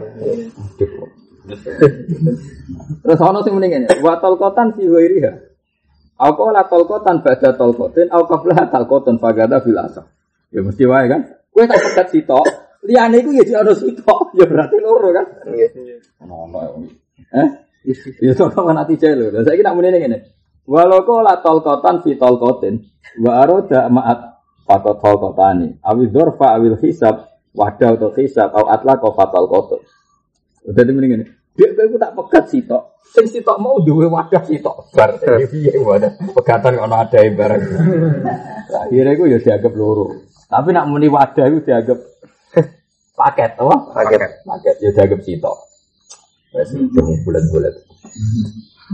[3.05, 4.01] Terus ana sing mending ngene.
[4.01, 5.50] Wa tol kotan fi ghairiha.
[6.21, 10.05] Aku lah tolkotan baca tolkotin, aku kablah tolkotan fagada bil asap.
[10.53, 11.25] Ya mesti wae kan.
[11.49, 12.45] Kue tak pegat sitok,
[12.85, 15.27] liane itu ya di sitok, ya berarti loro kan.
[16.21, 16.85] Ono ono.
[17.33, 17.49] Eh?
[18.21, 19.33] Ya sono kan ati celo.
[19.33, 20.19] Lah saiki nak muni ngene.
[20.69, 22.85] Walau kau lah tolkotan fi tolkotin,
[23.25, 25.81] wa aroda ma'at fakot tolkotani.
[25.81, 29.81] Awi dzorfa awil hisab, wadah atau hisab, au atla kau fatal kotor.
[30.69, 32.83] Udah mending Dia kowe tak pegat sitok.
[33.11, 34.95] Sing sitok mau duwe wadah sitok.
[34.95, 36.15] Bar piye wadah.
[36.37, 37.63] Pegatan kok ana ada barang.
[38.87, 40.15] Akhirnya iku ya dianggap loro.
[40.47, 41.99] Tapi nak muni wadah iku dianggap
[43.21, 43.77] paket apa?
[43.99, 44.21] Paket.
[44.47, 45.57] Paket ya dianggap sitok.
[46.55, 47.75] Wes itu bulat-bulat.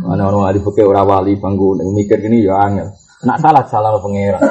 [0.05, 2.93] Mana orang ahli fikih ora wali bangku mikir gini ya angel.
[3.25, 4.45] Nak salah salah pangeran.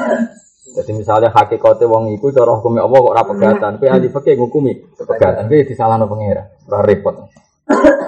[0.76, 4.72] Jadi misalnya hakikatnya wong iku cara hukum Allah kok ora pegatan, kowe ahli fikih ngukumi
[4.98, 6.46] pegatan, kowe disalahno pangeran.
[6.66, 7.16] Ora repot.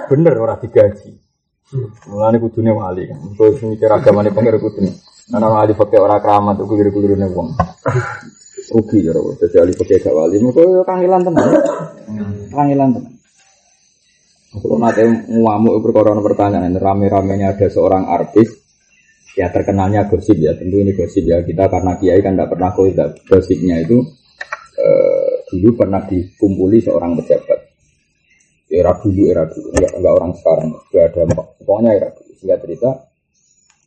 [0.09, 1.11] Bener ora digaji.
[2.09, 3.19] Mulane kudune wali kan.
[3.35, 4.91] Terus mikir agamane pangeran kudune.
[5.29, 7.53] Ana orang ahli fikih ora keramat iku keliru-kelirune wong.
[8.73, 9.37] Rugi ya ora.
[9.37, 11.49] Dadi ahli fikih gak wali, mengko yo kangelan tenan.
[12.49, 13.13] Kangelan tenan.
[14.49, 18.49] Kalau nanti ngamuk perkara pertanyaan, rame-ramenya ada seorang artis,
[19.37, 22.73] ya terkenalnya gosip ya, tentu ini gosip ya kita karena kiai kan tidak pernah
[23.29, 24.01] gosipnya itu
[24.73, 27.58] eh, dulu pernah dikumpuli seorang pejabat,
[28.69, 31.21] era dulu era dulu, enggak, enggak orang sekarang, sudah ada
[31.65, 32.89] pokoknya era dulu, sehingga cerita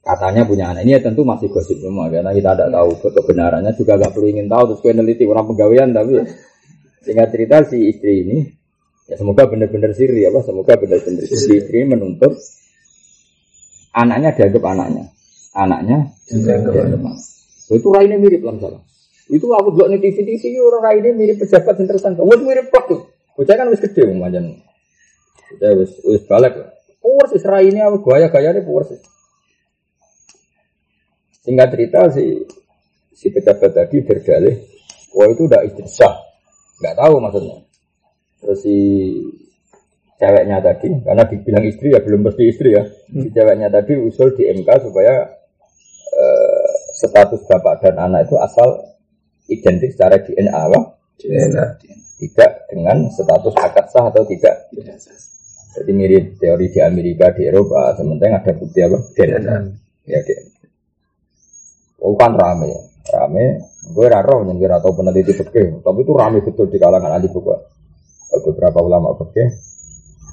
[0.02, 0.82] katanya punya anak.
[0.82, 2.10] Ini ya tentu masih gosip semua.
[2.10, 3.70] Karena kita tidak tahu kebenarannya.
[3.78, 4.74] Juga nggak perlu ingin tahu.
[4.74, 6.26] Terus peneliti orang pegawaian tapi
[7.06, 8.38] sehingga cerita si istri ini
[9.10, 10.40] Ya semoga benar-benar siri apa?
[10.40, 11.58] Semoga benar-benar siri.
[11.58, 12.32] Istri menuntut
[13.92, 15.04] anaknya dianggap anaknya,
[15.52, 17.12] anaknya dianggap anaknya.
[17.72, 18.82] Itu raine mirip lah salah.
[19.28, 22.22] Itu aku buat nih TV TV orang raine mirip pejabat yang tersangka.
[22.24, 23.00] Wes mirip plak tuh.
[23.36, 24.44] Bocah kan wis gede macam.
[25.58, 26.54] Bocah wis wis balik.
[27.02, 29.02] Persis raine apa gaya gaya ini persis.
[31.42, 32.24] Singkat cerita si
[33.10, 34.56] si pejabat tadi berdalih,
[35.14, 36.14] wah itu udah istri sah,
[36.78, 37.56] nggak tahu maksudnya.
[38.42, 38.78] Terus si
[40.18, 42.82] ceweknya tadi, karena dibilang istri ya belum pasti istri ya.
[43.10, 45.14] Si ceweknya tadi usul di MK supaya
[46.14, 48.78] eh, status bapak dan anak itu asal
[49.50, 50.62] identik secara DNA?
[51.18, 51.66] DNA.
[52.22, 54.70] Tidak dengan status akad sah atau tidak.
[55.72, 58.98] Jadi mirip teori di Amerika, di Eropa, sementara ada bukti apa?
[59.16, 59.56] DNA.
[60.04, 60.68] Ya DNA.
[62.02, 62.68] Oh kan rame,
[63.08, 63.44] rame.
[63.94, 67.50] Gue raro nyengir atau peneliti fikih, tapi itu rame betul di kalangan ahli buku
[68.40, 69.48] beberapa ulama fikih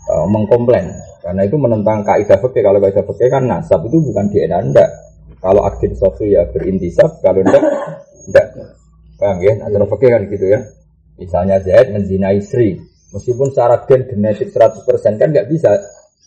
[0.07, 0.87] uh, mengkomplain
[1.19, 2.63] karena itu menentang kaidah fikih.
[2.63, 4.89] Kalau kaidah fikih kan nasab itu bukan DNA enggak.
[5.39, 7.63] Kalau aktif sofi ya berintisab, kalau enggak
[8.27, 8.47] enggak.
[9.19, 9.53] Paham ya?
[9.59, 10.59] Nah, fikih kan gitu ya.
[11.19, 12.79] Misalnya Zaid menzinai Sri,
[13.14, 15.72] meskipun secara gen genetik 100% kan nggak bisa.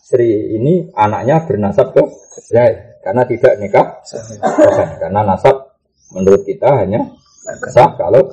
[0.02, 2.02] Sri ini anaknya bernasab ke
[2.50, 3.86] Zaid karena tidak nikah.
[5.00, 5.78] Karena nasab
[6.12, 7.00] menurut kita hanya
[7.70, 8.28] sah kalau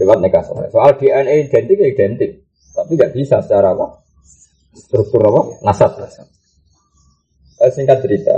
[0.00, 0.42] lewat nikah.
[0.42, 2.30] Soal DNA identik ya identik
[2.72, 4.02] tapi nggak bisa secara apa?
[4.72, 5.42] Struktur apa?
[5.62, 6.00] Nasab.
[7.62, 8.36] Eh, singkat cerita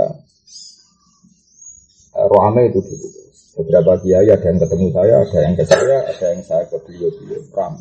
[2.13, 3.25] eh, Roame itu gitu
[3.55, 7.07] beberapa kiai ada yang ketemu saya ada yang ke saya ada yang saya ke beliau
[7.07, 7.73] beliau ram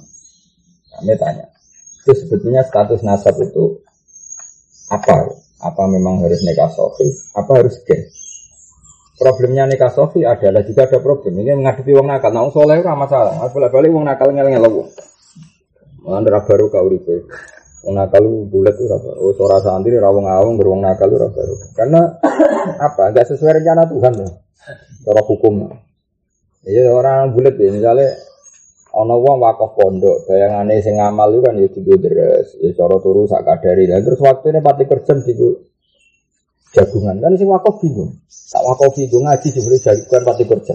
[0.95, 1.47] kami tanya
[2.05, 3.81] itu sebetulnya status nasab itu
[4.93, 5.33] apa
[5.65, 8.05] apa memang harus nikah sofi apa harus gen
[9.17, 13.41] problemnya nikah sofi adalah juga ada problem ini menghadapi uang nakal nah soleh itu masalah
[13.49, 14.85] balik balik uang nakal ngel ngel lo
[16.05, 17.25] Mana baru kau ribu
[17.85, 19.13] Wong nakal bulat tuh apa?
[19.21, 21.55] Oh, suara santri rawong awong beruang nakal itu baru.
[21.77, 22.01] Karena
[22.89, 23.13] apa?
[23.13, 24.41] Gak sesuai rencana Tuhan loh.
[25.05, 25.69] Cara hukum.
[26.65, 28.17] Iya orang bulat ya misalnya
[28.95, 33.27] ono wong wakaf pondok, bayangane sing ngamal itu kan ya tiga deres, ya cara turu
[33.27, 33.91] sak kadari.
[33.91, 35.35] Lah terus waktu ini pati kerja di
[36.75, 38.15] jagungan kan sing wakaf bingung.
[38.31, 40.75] Sak wakaf bingung ngaji dibeli jagungan pati kerja.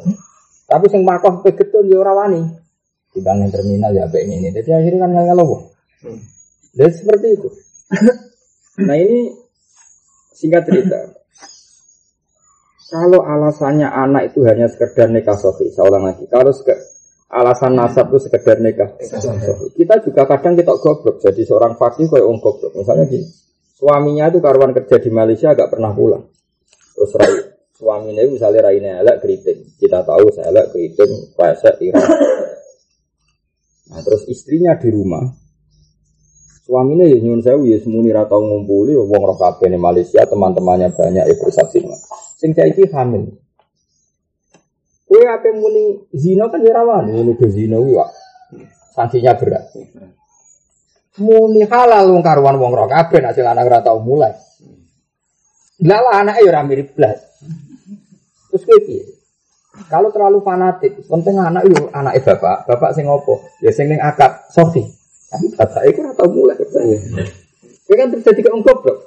[0.67, 2.43] Tapi sing wakaf pegetun ya ora wani.
[3.15, 4.51] Dibanding terminal ya kayak ini.
[4.51, 5.57] Jadi akhirnya kan ngelowo.
[6.75, 7.49] Dan seperti itu.
[8.87, 9.33] nah ini
[10.35, 11.19] singkat cerita.
[12.89, 16.25] Kalau alasannya anak itu hanya sekedar nikah sofi, seorang lagi.
[16.25, 16.49] Kalau
[17.29, 18.97] alasan nasab itu sekedar nikah.
[19.77, 21.21] Kita juga kadang kita goblok.
[21.21, 22.73] Jadi seorang fakir kayak orang goblok.
[22.73, 23.25] Misalnya gini,
[23.77, 26.25] suaminya itu karuan kerja di Malaysia agak pernah pulang.
[26.97, 27.33] Terus rai,
[27.77, 29.59] suaminya itu misalnya raine elek keriting.
[29.77, 32.09] Kita tahu saya elek keriting, pesek, irang.
[33.89, 35.25] Nah terus istrinya di rumah,
[36.69, 41.35] suaminya ya nyun sewu ya semuni ratau ngumpuli wong roh kabeh Malaysia teman-temannya banyak ya
[41.41, 41.81] bersaksi
[42.37, 43.33] sing saiki hamil
[45.09, 47.97] Kue apa muni zino kan ya rawan, ini ke zino kuwi
[48.93, 49.73] sanksinya berat.
[51.17, 54.37] Muni halal wong karuan wong roh kabeh nek anak ora tau mulai.
[55.81, 57.17] Lah anake ya mirip blas.
[58.53, 59.03] Terus piye?
[59.87, 63.41] Kalau terlalu fanatik, penting anak yo anake bapak, bapak sing opo?
[63.65, 64.85] Ya sing ning akad Sofi.
[65.33, 67.25] Tapi bapak itu ora tau mulai kerjanya.
[67.89, 68.97] Kan terjadi ke goblok.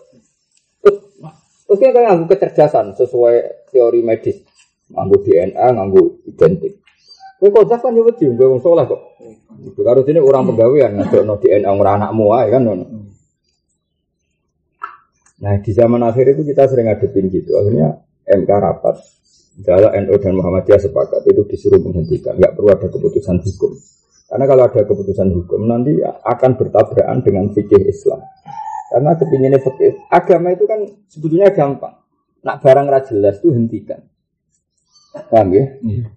[0.82, 4.42] Terus kayak nganggu kecerdasan sesuai teori medis.
[4.92, 6.82] Nganggu DNA, nganggu identik.
[7.42, 9.02] Kowe kocak kan yo wedi gue wong saleh kok.
[9.66, 10.94] Itu karo sini orang pegawaian
[11.26, 12.86] no DNA ora anakmu ae kan ngono.
[15.42, 17.58] Nah di zaman akhir itu kita sering ngadepin gitu.
[17.58, 17.98] Akhirnya
[18.30, 18.96] MK rapat.
[19.52, 22.38] Jala NU dan Muhammadiyah sepakat itu disuruh menghentikan.
[22.38, 23.74] Nggak perlu ada keputusan hukum.
[24.32, 28.22] Karena kalau ada keputusan hukum nanti akan bertabrakan dengan fikih Islam.
[28.88, 32.00] Karena kepinginnya fikih agama itu kan sebetulnya gampang.
[32.46, 34.00] Nak barang jelas itu hentikan.
[35.12, 35.64] Paham ya?
[35.84, 36.08] Hmm.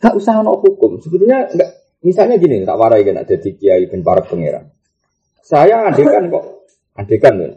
[0.00, 0.98] Gak usah no hukum.
[0.98, 1.70] Sebetulnya enggak.
[2.00, 4.72] Misalnya gini, tak warai kan ada di kiai dan para pangeran.
[5.44, 6.64] Saya andekan kok,
[6.96, 7.48] andekan ya.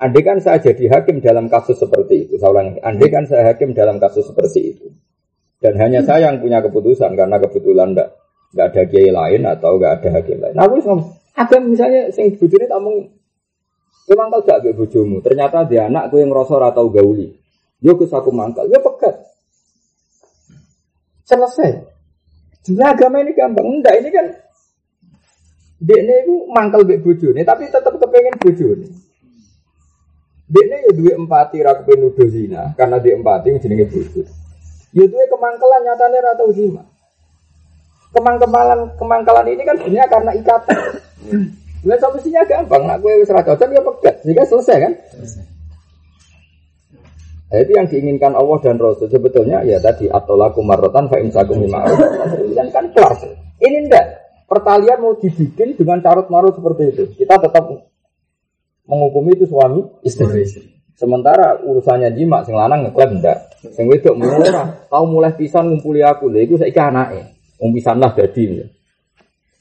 [0.00, 2.40] Andekan saya jadi hakim dalam kasus seperti itu.
[2.40, 4.88] Saya ulangi, andekan saya hakim dalam kasus seperti itu.
[5.60, 8.16] Dan hanya saya yang punya keputusan karena kebetulan enggak,
[8.56, 10.54] enggak ada kiai lain atau enggak ada hakim lain.
[10.56, 10.76] Nah, aku
[11.36, 12.96] ada misalnya sing bujurnya tak mau
[14.12, 17.32] tau gak bojomu, ternyata dia anak gue yang rosor atau gauli.
[17.82, 18.78] Yo ke aku mangkal, yo.
[21.32, 21.70] Selesai.
[22.60, 23.64] Sebenarnya agama ini gampang.
[23.64, 24.26] Enggak, ini kan
[25.82, 28.36] ini itu mangkal bek nih, tapi tetap kepengen.
[30.52, 34.22] Dia ini ya dua empati rak nuduh zina, karena dia empati jenenge bojo.
[34.92, 36.84] Ya dua kemangkalan nyatanya rata zina.
[38.12, 40.78] Kemangkalan kemangkalan ini kan sebenarnya karena ikatan.
[41.82, 44.92] Nah, solusinya gampang, nak gue wis ra cocok ya pegat, sehingga selesai kan?
[47.52, 51.60] Nah, itu yang diinginkan Allah dan Rasul sebetulnya ya tadi atau laku marotan fa imsakum
[51.68, 52.00] ma'ruf.
[52.56, 53.12] Kan kan kelar.
[53.60, 54.06] Ini enggak.
[54.48, 57.04] Pertalian mau dibikin dengan carut marut seperti itu.
[57.12, 57.68] Kita tetap
[58.88, 60.48] menghukumi itu suami istri.
[60.96, 63.52] Sementara urusannya jima sing lanang ngeklaim enggak.
[63.76, 66.32] Sing wedok murah, tahu mulai pisan ngumpuli aku.
[66.32, 67.36] Lha iku saiki anake.
[67.60, 68.64] Wong pisan lah dadi.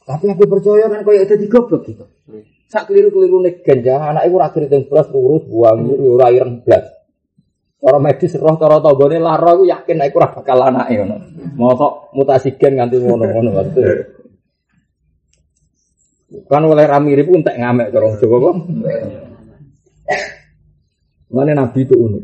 [0.08, 2.08] Tapi aku percaya kan koyo dadi goblok gitu.
[2.72, 7.01] Sak keliru-keliru nek anak iku ora keriting beras urus buang ora ireng blas.
[7.82, 11.18] Cara medis roh cara tanggane lara aku yakin nek ora bakal anake ngono.
[11.58, 13.82] Mosok mutasi gen nganti ngono-ngono waktu.
[16.46, 18.56] Kan oleh ramirip pun tak ngamek cara Jawa kok.
[21.34, 22.24] Mana Nabi itu unik.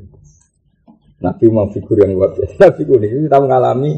[1.26, 2.54] Nabi mau figur yang luar biasa.
[2.62, 3.10] Nabi unik.
[3.26, 3.92] Kita mengalami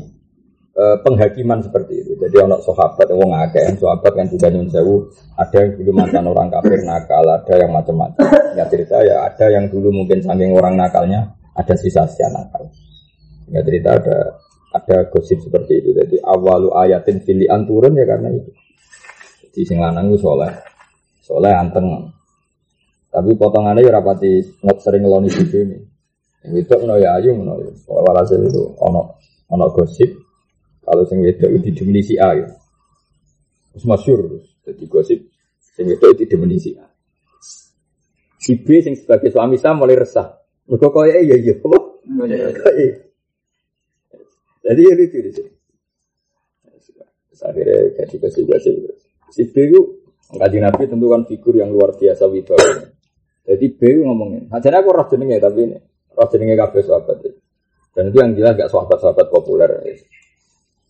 [0.79, 2.15] eh, penghakiman seperti itu.
[2.23, 6.23] Jadi anak sahabat yang wong yang sahabat kan juga nyun sewu, ada yang dulu mantan
[6.23, 8.23] orang kafir nakal, ada yang macam-macam.
[8.55, 12.71] Nggak cerita ya, ada yang dulu mungkin saking orang nakalnya, ada sisa-sisa nakal.
[13.51, 14.17] Nggak cerita ada
[14.71, 15.89] ada gosip seperti itu.
[15.91, 18.51] Jadi awalu ayatin filian turun ya karena itu.
[19.49, 20.53] Jadi sing lanang soleh,
[21.19, 22.15] soleh anteng.
[23.09, 25.79] Tapi potongannya ya rapati nggak sering ngeloni video ini.
[26.45, 27.71] Yang itu no ya ayu no ya.
[27.89, 30.07] Walhasil itu ono ono gosip
[30.85, 32.47] kalau sing itu didemeni si A ya.
[33.73, 35.19] Terus masyur jadi gosip
[35.75, 36.87] sing itu didemeni si A.
[38.39, 40.38] Si B sing sebagai suami saya mulai resah.
[40.69, 41.53] Mereka kaya iya iya?
[41.57, 42.87] Kaya.
[44.69, 45.51] Jadi ya lucu di sini.
[47.39, 48.75] Akhirnya jadi gosip-gosip.
[49.31, 49.99] Si B itu
[50.29, 52.85] Kaji Nabi tentu kan figur yang luar biasa wibawa.
[53.49, 54.45] Jadi B itu ngomongin.
[54.53, 55.77] Hanya aku roh jenenge tapi ini
[56.13, 57.17] roh jenenge kabeh sahabat.
[57.97, 59.69] Dan itu yang jelas gak sahabat-sahabat populer.
[59.89, 59.97] Ya,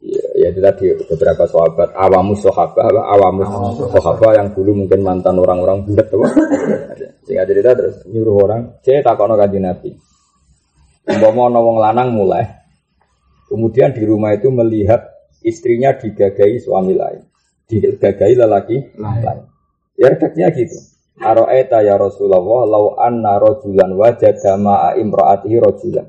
[0.02, 3.50] ya itu tadi beberapa sahabat awamus sahabat, awamus
[3.92, 6.24] sahabat yang dulu mungkin mantan orang-orang bulat tuh.
[7.28, 9.92] Sehingga cerita terus nyuruh orang, saya takono kaji Nabi.
[11.10, 12.46] Umpama ana wong lanang mulai,
[13.50, 15.10] kemudian di rumah itu melihat
[15.42, 17.26] istrinya digagai suami lain,
[17.68, 19.46] digagai lelaki lain.
[20.00, 20.78] Ya redaksinya gitu.
[21.20, 26.08] Aro'eta ya Rasulullah lau anna rojulan wajada ma'a imra'atihi rojulan.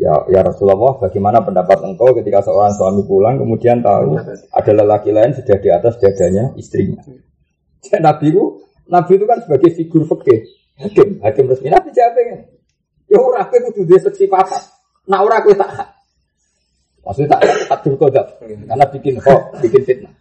[0.00, 4.16] Ya, ya Rasulullah, bagaimana pendapat engkau ketika seorang suami pulang kemudian tahu
[4.56, 7.04] ada lelaki lain sudah di atas dadanya istrinya.
[7.84, 10.40] Ya, Nabi itu, Nabi itu kan sebagai figur fikih,
[10.80, 11.68] hakim, hakim resmi.
[11.68, 12.48] Nabi jawabnya,
[13.04, 14.64] ya ora kowe kudu duwe seksi papat.
[15.12, 15.92] Nah ora kowe tak.
[17.04, 20.12] Maksudnya tak tak kodok karena bikin kok, bikin fitnah.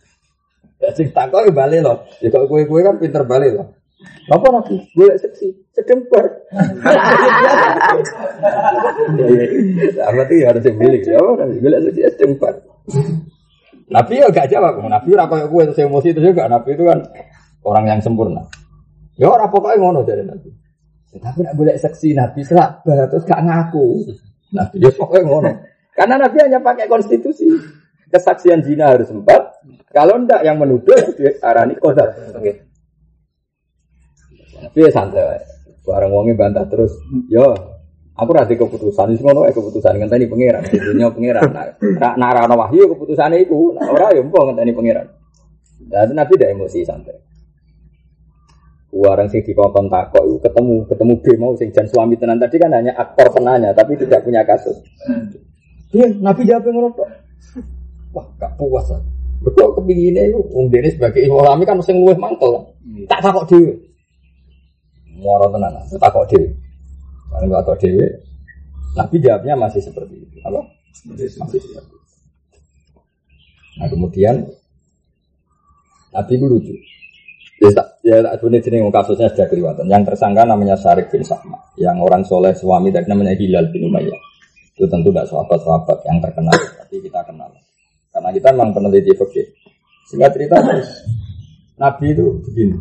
[0.79, 2.07] Ya sing takok ya balik loh.
[2.19, 3.78] Ya kalau kue-kue kan pinter balik loh.
[4.31, 4.79] Apa nabi?
[4.95, 6.47] Boleh seksi, sedemper.
[9.99, 11.03] Apa tuh harus dibeli?
[11.03, 11.59] Ya apa nabi?
[11.59, 12.63] Boleh seksi, sedemper.
[13.89, 14.79] Nabi ya gak jawab.
[14.85, 16.45] Nabi koyo kue terus emosi itu juga.
[16.47, 17.01] Nabi itu kan
[17.65, 18.45] orang yang sempurna.
[19.19, 20.47] Ya ora pokoknya ngono dari Nabi.
[21.09, 24.05] Ya, tapi nak boleh seksi Nabi serabah terus gak ngaku.
[24.53, 25.51] Nabi ya pokoknya ngono.
[25.97, 27.49] Karena Nabi hanya pakai konstitusi.
[28.09, 29.61] Kesaksian zina harus empat.
[29.89, 30.97] Kalau ndak yang menuduh
[31.41, 32.13] arani kodar.
[32.37, 32.68] Oke.
[34.59, 35.39] Tapi ya santai.
[35.87, 36.93] Barang wongi bantah terus.
[37.31, 37.55] Yo,
[38.13, 39.15] aku rasa keputusan.
[39.15, 40.63] Ini ngono keputusan ngenteni pangeran.
[40.69, 41.49] Dunia pangeran.
[41.79, 43.73] Nak narano wahyu keputusan itu.
[43.73, 45.07] Nah, ora yo mbok ngenteni pangeran.
[45.89, 47.17] Dan Nabi tidak emosi santai.
[48.89, 52.73] Warang sing dikongkon takok itu ketemu ketemu B mau sing jan suami tenan tadi kan
[52.73, 54.81] hanya aktor penanya tapi tidak punya kasus.
[55.93, 56.89] Dia Nabi jawab ngono.
[58.09, 58.89] Wah, gak puas.
[59.39, 62.75] Betul kepinginnya itu, um sebagai imam kan mesti luwih mantel.
[63.07, 63.88] Tak takok dhewe.
[65.19, 66.47] Muara tenan, tak takok dhewe.
[67.29, 68.05] Kalau nggak takok dhewe,
[68.95, 70.37] Nabi jawabnya masih seperti itu.
[70.47, 70.59] Apa?
[71.11, 71.79] Masih seperti itu.
[73.79, 74.35] Nah kemudian
[76.15, 76.75] Nabi itu lucu.
[77.59, 79.85] Ya tak, ya tak jenis kasusnya sudah kelihatan.
[79.91, 84.19] Yang tersangka namanya Syarif bin Sahma, yang orang soleh suami dari namanya Hilal bin Umayyah.
[84.79, 87.51] Itu tentu tidak sahabat-sahabat yang terkenal, tapi kita kenal.
[88.15, 89.47] Karena kita memang peneliti fikih.
[90.07, 90.87] Sehingga cerita terus.
[91.75, 92.79] Nabi itu begini.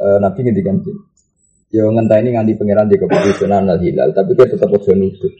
[0.00, 1.00] E, Nabi ngendikan gini.
[1.70, 5.32] Ya ngenteni nganti pangeran di keputusan al hilal, tapi dia tetap ojo nudut.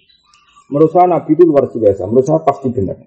[0.71, 2.07] Menurut saya Nabi itu luar biasa.
[2.07, 3.01] Menurut saya pasti benar.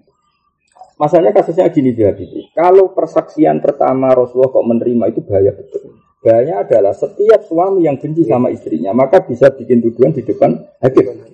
[0.94, 2.14] Masalahnya kasusnya gini dia.
[2.54, 5.98] Kalau persaksian pertama Rasulullah kok menerima itu bahaya betul.
[6.22, 11.33] Bahaya adalah setiap suami yang benci sama istrinya maka bisa bikin tuduhan di depan hakim.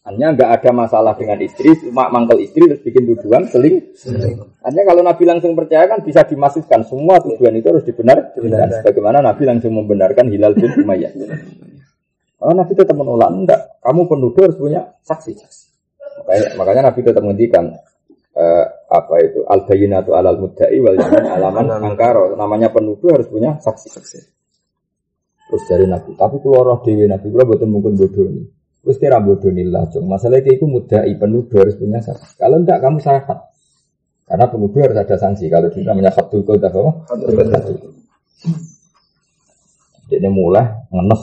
[0.00, 3.84] Hanya nggak ada masalah dengan istri, cuma mangkel istri terus bikin tuduhan seling.
[4.64, 8.32] Hanya kalau Nabi langsung percaya kan bisa dimasukkan semua tuduhan itu harus dibenar.
[8.32, 11.12] Dan sebagaimana Nabi langsung membenarkan Hilal bin Umayyah.
[12.40, 13.60] Kalau Nabi tetap menolak, enggak.
[13.84, 15.36] Kamu penuduh harus punya saksi.
[16.24, 17.64] Makanya, makanya Nabi tetap menghentikan
[18.32, 22.40] uh, apa itu al bayinatu alal mudda'i wal alaman angkaro.
[22.40, 23.88] Namanya penuduh harus punya saksi.
[25.52, 28.59] Terus dari Nabi, tapi keluar roh dewi Nabi, kalau betul mungkin bodoh ini.
[28.80, 30.08] Terus kira bodoh nilai cung.
[30.08, 32.40] Masalah itu mudai penuduh harus punya saksi.
[32.40, 33.38] Kalau tidak kamu sehat.
[34.24, 35.52] Karena penuduh harus ada sanksi.
[35.52, 36.90] Kalau kita namanya khabdul kau tak apa?
[40.10, 41.22] Jadi mulai ngenes.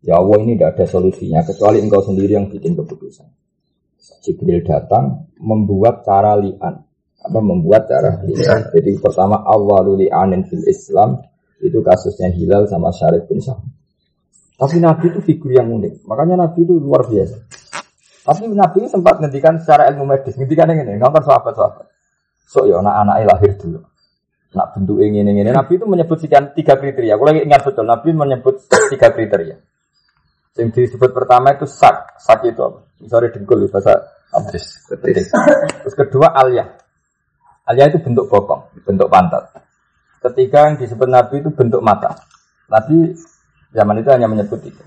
[0.00, 3.26] Ya Allah ini tidak ada solusinya kecuali engkau sendiri yang bikin keputusan.
[4.24, 6.74] Jibril datang membuat cara lian.
[7.18, 8.72] Apa membuat cara lian.
[8.72, 11.20] Jadi pertama awalul li'anin fil Islam
[11.58, 13.77] itu kasusnya Hilal sama Syarif bin Sa'ad.
[14.58, 16.02] Tapi Nabi itu figur yang unik.
[16.10, 17.36] Makanya Nabi itu luar biasa.
[18.26, 20.34] Tapi Nabi itu sempat ngendikan secara ilmu medis.
[20.34, 20.98] Ngendikan yang ini.
[20.98, 21.86] Nonton sahabat-sahabat.
[22.42, 23.80] So ya anak-anak lahir dulu.
[24.58, 25.50] Nak bentuk ini, ini, ini.
[25.54, 27.14] Nabi itu menyebut sekian tiga kriteria.
[27.14, 27.86] Aku lagi ingat betul.
[27.86, 29.56] Nabi menyebut tiga kriteria.
[30.58, 32.18] Yang disebut pertama itu sak.
[32.18, 32.82] Sak itu apa?
[32.98, 33.94] Misalnya dengkul bahasa
[34.34, 34.48] apa?
[34.98, 35.30] Betis.
[35.86, 36.66] Terus kedua alia.
[37.68, 39.54] Alia itu bentuk bokong, bentuk pantat.
[40.18, 42.10] Ketiga yang disebut Nabi itu bentuk mata.
[42.66, 43.14] Nabi
[43.72, 44.84] zaman itu hanya menyebut itu.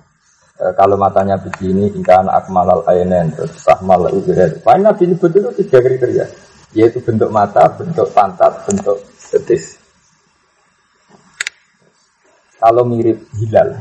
[0.58, 4.62] E, kalau matanya begini, ikan akmalal ainen, terus sahmal ubirat.
[4.62, 6.26] Paling Nabi nyebut itu tiga kriteria.
[6.72, 8.98] Yaitu bentuk mata, bentuk pantat, bentuk
[9.34, 9.76] betis.
[12.62, 13.74] Kalau mirip hilal,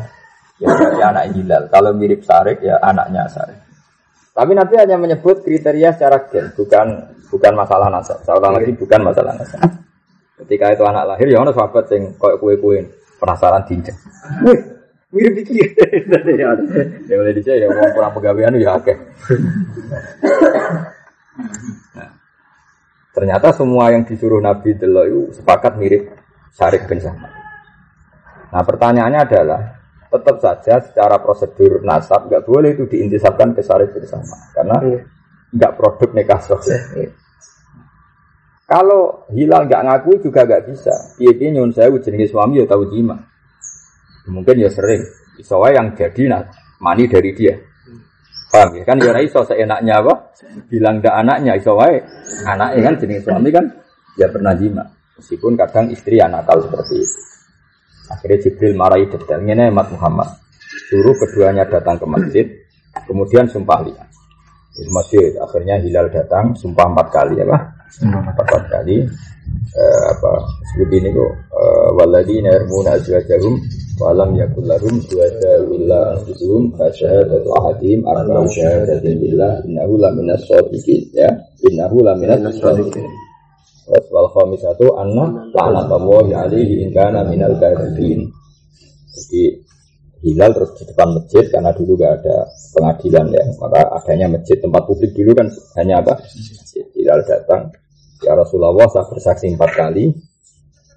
[0.56, 1.62] ya berarti anak hilal.
[1.68, 3.60] Kalau mirip sarik, ya anaknya sarik.
[4.32, 6.86] Tapi Nabi hanya menyebut kriteria secara gen, bukan
[7.28, 8.24] bukan masalah nasab.
[8.24, 9.60] Saya lagi, bukan masalah nasab.
[10.40, 12.88] Ketika itu anak lahir, ya orang sahabat yang kayak kue-kue
[13.20, 13.92] penasaran tinjau.
[15.10, 15.70] Mirip dikit.
[17.10, 18.14] ya mulai dicek ya kurang
[18.86, 18.94] ya
[23.10, 26.14] ternyata semua yang disuruh Nabi Delok itu sepakat mirip
[26.54, 27.30] Syarif bin Sahman.
[28.50, 29.60] Nah pertanyaannya adalah
[30.10, 35.00] tetap saja secara prosedur nasab nggak boleh itu diintisabkan ke Syarif bin Sahman karena iya.
[35.52, 36.40] nggak produk nikah.
[36.96, 37.10] Iya.
[38.70, 40.94] Kalau hilal nggak ngaku juga nggak bisa.
[41.18, 43.29] Iya dia nyun saya jenenge suami ya tahu jima.
[44.28, 45.00] Mungkin ya sering.
[45.40, 46.44] Isowa yang jadi nah,
[46.84, 47.56] mani dari dia.
[48.50, 48.82] Paham ya?
[48.84, 50.34] Kan ya iso seenaknya apa?
[50.66, 52.02] Bilang nggak anaknya iso wae.
[52.44, 53.64] Anaknya kan jenis suami kan
[54.18, 54.84] ya pernah jima.
[55.16, 57.20] Meskipun kadang istri anak nakal seperti itu.
[58.10, 60.28] Akhirnya Jibril marahi detailnya Mat Muhammad.
[60.90, 62.46] Suruh keduanya datang ke masjid.
[63.06, 64.10] Kemudian sumpah lihat.
[64.74, 67.62] Di masjid akhirnya Hilal datang sumpah empat kali ya pak
[68.06, 69.02] empat kali
[69.74, 70.32] uh, apa
[70.72, 73.58] seperti ini kok uh, waladina yarmuna azwajahum
[74.00, 81.28] walam yakul lahum syuhada illa anfusuhum fasyahadatu ahadihim arba'u syahadatin billah innahu laminas shadiqin ya.
[81.68, 83.04] Innahu laminas shadiqin
[84.08, 88.32] wal khamisatu anna la'natullahi alaihi in kana minal kadhibin.
[89.12, 89.60] Jadi
[90.24, 93.44] hilal terus di depan masjid karena dulu gak ada pengadilan ya.
[93.60, 96.16] Maka adanya masjid tempat publik dulu kan hanya apa?
[96.96, 97.68] Hilal datang.
[98.24, 100.12] Ya Rasulullah saya bersaksi empat kali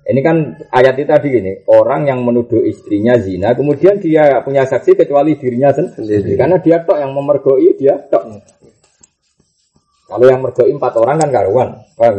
[0.03, 4.99] ini kan ayat itu tadi gini orang yang menuduh istrinya zina kemudian dia punya saksi
[4.99, 6.35] kecuali dirinya sendiri.
[6.35, 8.43] Karena dia tok yang memergoi dia tok.
[10.03, 11.69] Kalau yang mergoi empat orang kan karuan.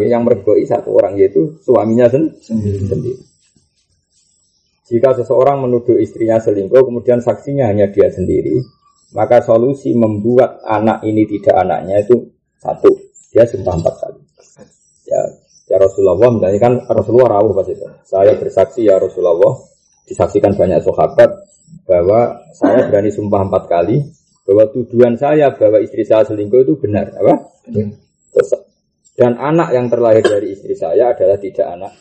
[0.01, 2.89] Yang mergoi satu orang yaitu suaminya sendiri.
[2.89, 3.21] sendiri.
[4.85, 8.61] Jika seseorang menuduh istrinya selingkuh, kemudian saksinya hanya dia sendiri,
[9.17, 12.29] maka solusi membuat anak ini tidak anaknya itu
[12.61, 12.93] satu,
[13.33, 14.21] dia sumpah empat kali.
[15.09, 15.21] Ya,
[15.75, 17.83] ya Rasulullah, misalnya kan Rasulullah rawuh pas itu.
[18.07, 19.59] Saya bersaksi ya Rasulullah,
[20.07, 21.31] disaksikan banyak sahabat
[21.83, 23.99] bahwa saya berani sumpah empat kali
[24.47, 27.51] bahwa tuduhan saya bahwa istri saya selingkuh itu benar, apa?
[29.15, 31.93] dan anak yang terlahir dari istri saya adalah tidak anak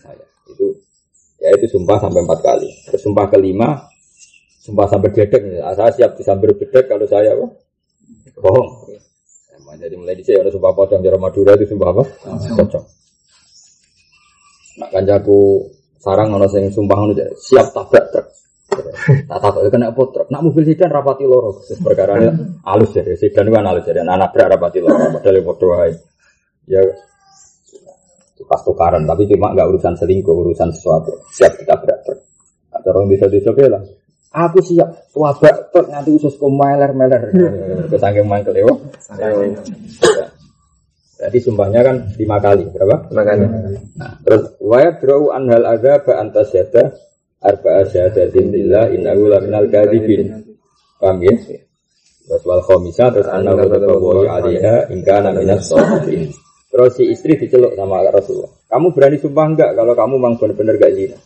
[0.00, 0.24] saya.
[0.48, 0.72] Itu
[1.40, 2.68] ya itu sumpah sampai empat kali.
[2.88, 3.88] Terus sumpah kelima,
[4.62, 5.42] sumpah sampai bedek.
[5.48, 7.46] Nah, saya siap disambar bedek kalau saya apa?
[8.40, 8.68] Bohong.
[9.78, 12.04] Jadi mulai di sini ada sumpah pocong di Madura itu sumpah apa?
[12.56, 12.97] Pocong.
[14.78, 15.66] Nak kanjaku
[15.98, 18.26] sarang ono sing sumpah ngono siap tabrak truk.
[19.28, 20.28] Tak tak itu kena truk.
[20.30, 21.58] Nak mobil sedan rapati loro.
[21.62, 22.14] Perkara
[22.64, 23.02] halus ya.
[23.18, 24.06] Sedan kan halus ya.
[24.06, 25.18] Anak berak rapati loro.
[25.18, 25.42] Padahal ya
[26.68, 26.82] Ya
[28.48, 32.16] pas tukaran tapi cuma nggak urusan selingkuh urusan sesuatu siap kita beraktor
[32.72, 33.84] ada orang bisa bisa bilang
[34.32, 37.28] aku siap wabak tuh nanti usus meler meler
[37.92, 38.64] kesangking mangkel ya
[41.18, 43.44] jadi sumpahnya kan lima kali berapa lima kali
[43.98, 46.94] nah terus wayat draw anhal ada ba antas yada
[47.42, 50.54] arba asyhadatin lillah innahu laminal kadhibin
[51.02, 51.34] paham ya
[52.28, 56.30] terus wal khomisa terus annahu tatawawi alaiha ingkana minas shadiqin
[56.68, 58.52] Terus si istri diceluk sama Rasulullah.
[58.68, 61.18] Kamu berani sumpah enggak kalau kamu memang benar-benar gak zina?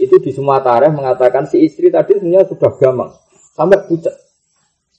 [0.00, 3.12] Itu di semua tarikh mengatakan si istri tadi sebenarnya sudah gamang.
[3.52, 4.16] Sampai pucat.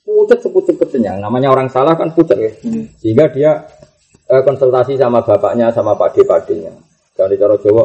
[0.06, 1.18] Pucat sepucuk-pucuknya.
[1.18, 2.54] Namanya orang salah kan pucat ya.
[2.62, 2.86] Hmm.
[3.02, 3.66] Sehingga dia
[4.40, 6.74] eh, konsultasi sama bapaknya, sama pade-padenya.
[7.14, 7.84] Jadi cara Jawa,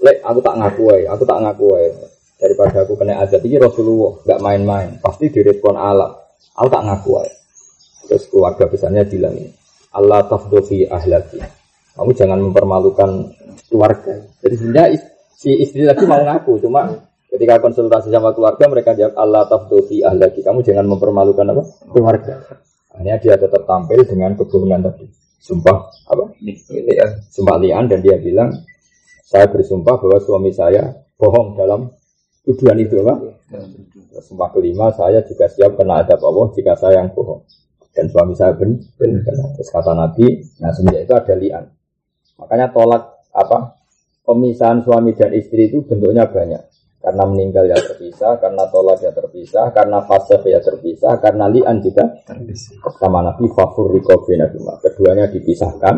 [0.00, 1.90] lek aku tak ngaku ya, aku tak ngaku ya.
[2.42, 6.10] Daripada aku kena azab ini Rasulullah nggak main-main, pasti direspon Allah.
[6.58, 7.34] Aku tak ngaku ya.
[8.10, 9.52] Terus keluarga besarnya bilang ini,
[9.94, 11.38] Allah tafdofi ahlaki.
[11.92, 13.10] Kamu jangan mempermalukan
[13.70, 14.26] keluarga.
[14.42, 14.98] Jadi sebenarnya
[15.36, 16.88] si istri tadi mau ngaku, cuma
[17.30, 20.42] ketika konsultasi sama keluarga mereka jawab Allah tafdofi ahlaki.
[20.42, 21.62] Kamu jangan mempermalukan apa
[21.94, 22.34] keluarga.
[22.98, 25.21] Hanya dia tetap tampil dengan kebohongan tadi.
[25.42, 26.24] Sumpah apa?
[27.34, 28.54] Sumpah lian dan dia bilang
[29.26, 31.90] saya bersumpah bahwa suami saya bohong dalam
[32.46, 33.34] tuduhan itu apa?
[34.22, 37.42] Sumpah kelima saya juga siap kena adab Allah jika saya yang bohong
[37.90, 39.36] dan suami saya ben, ben, ben.
[39.58, 41.64] Terus kata Nabi, nah semenjak itu ada lian.
[42.38, 43.82] Makanya tolak apa
[44.22, 46.71] pemisahan suami dan istri itu bentuknya banyak.
[47.02, 52.22] Karena meninggal ya terpisah, karena tolak ya terpisah, karena fase ya terpisah, karena li'an juga
[53.02, 55.96] sama Nabi fafur Nabi Keduanya dipisahkan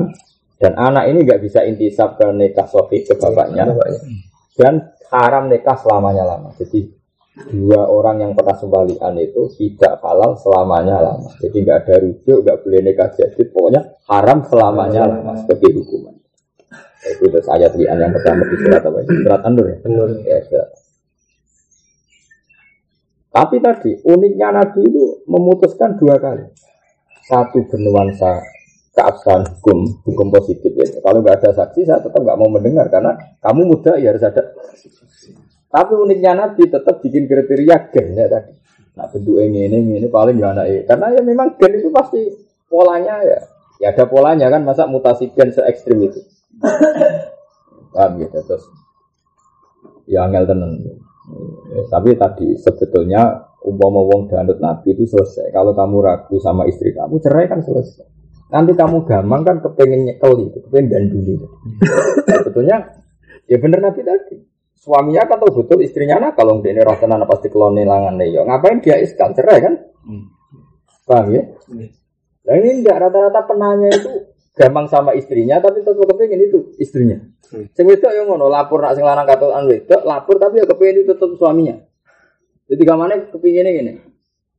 [0.64, 3.68] dan anak ini nggak bisa intisab ke nikah sofi ke bapaknya
[4.56, 6.56] dan haram nikah selamanya lama.
[6.56, 6.88] Jadi
[7.50, 11.28] dua orang yang pernah sembalian itu tidak halal selamanya lama.
[11.42, 16.14] Jadi nggak ada rujuk, nggak boleh nikah jadi pokoknya haram selamanya lama sebagai hukuman.
[17.04, 18.98] Itu terus ayat lian yang pertama di surat apa?
[19.04, 19.76] Surat An-Nur ya?
[20.24, 20.68] Ya, surat.
[23.34, 26.46] Tapi tadi uniknya Nabi itu memutuskan dua kali.
[27.26, 28.38] Satu bernuansa
[28.94, 30.86] keabsahan hukum, hukum positif ya.
[31.02, 34.54] Kalau nggak ada saksi, saya tetap nggak mau mendengar karena kamu muda ya harus ada.
[35.66, 38.54] Tapi uniknya Nabi tetap bikin kriteria gen ya tadi.
[38.94, 42.30] Nah bentuk ini ini ini paling gak anak karena ya memang gen itu pasti
[42.70, 43.42] polanya ya.
[43.82, 46.22] Ya ada polanya kan masa mutasi gen se ekstrim itu.
[47.90, 48.70] Paham gitu terus.
[50.06, 50.78] Ya angel tenang.
[51.24, 55.48] Ya, tapi tadi sebetulnya umpama wong danut nabi itu selesai.
[55.50, 58.04] Kalau kamu ragu sama istri kamu cerai kan selesai.
[58.52, 61.34] Nanti kamu gampang kan kepengen nyekel itu, kepengen danduli.
[62.44, 62.76] Sebetulnya
[63.48, 64.36] ya bener nabi tadi.
[64.76, 68.44] Suaminya kan tahu betul istrinya nah kalau dia ini rasa nana pasti keloni langan ya.
[68.44, 69.74] Ngapain dia iskal cerai kan?
[70.04, 70.28] Hmm.
[71.08, 71.42] Paham ya?
[72.44, 77.16] Nah ini enggak rata-rata penanya itu gampang sama istrinya tapi tetap kepengen itu istrinya.
[77.54, 77.70] Hmm.
[77.70, 81.14] Sing wedok yang ngono lapor nak sing lanang katokan wedok lapor tapi ya kepengen itu
[81.14, 81.78] tetap suaminya.
[82.66, 83.92] Jadi gamane kepingine ngene.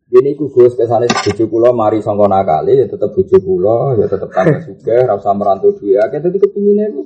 [0.08, 4.32] Dene iku Gus kesane bojo kula mari sangka nakali ya tetep bojo kula ya tetep
[4.32, 7.04] tambah sugih ora usah merantau duwe akeh dadi kepingine iku.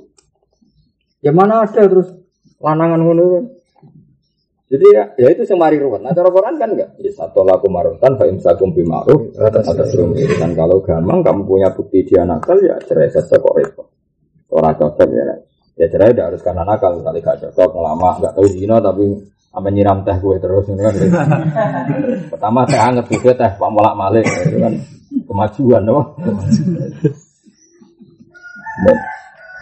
[1.26, 2.14] Ya mana ada terus
[2.62, 3.46] lanangan ngono kan.
[4.70, 6.06] Jadi ya, ya itu semari ruwet.
[6.06, 6.94] Nah cara Quran kan enggak.
[7.02, 9.66] Ya satu laku marutan fa imsakum bima'ruf atas
[10.38, 13.90] Dan kalau gampang kamu punya bukti dia nakal ya cerai saja kok repot.
[14.54, 15.49] Orang cocok ya.
[15.80, 19.16] Ya cerai tidak harus karena nakal, kali gak cocok, lama, gak tahu zina tapi
[19.50, 20.94] apa nyiram teh gue terus ini kan.
[22.36, 24.76] Pertama teh anget gue teh pak molak malik itu kan
[25.24, 26.20] kemajuan loh.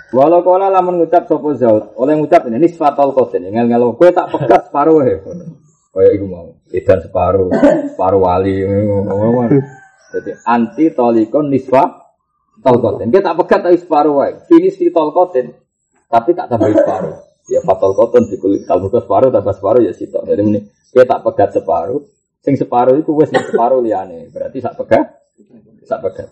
[0.09, 4.09] Walau kala lamun ngucap sopo zaud, oleh ngucap ini ini fatal kosen, ngel ngel gue
[4.09, 5.21] tak pegat separuh ya.
[5.93, 7.49] Kayak ibu mau, edan separuh,
[7.93, 8.61] separuh wali,
[10.07, 12.09] jadi anti tolikon nisfa
[12.63, 13.11] tolkoten.
[13.11, 14.33] Kita tak pegat tapi separuh wae.
[14.47, 15.66] Finish di tolkoten
[16.07, 17.15] tapi tak tambah separuh.
[17.47, 20.27] Ya fatal koton di kulit kalau separuh tambah separuh ya sitok.
[20.27, 20.59] Jadi ini
[20.91, 21.99] kita tak pegat separuh,
[22.43, 24.27] sing separuh itu wes separuh liane.
[24.31, 25.23] Berarti tak pegat,
[25.87, 26.27] tak pegat.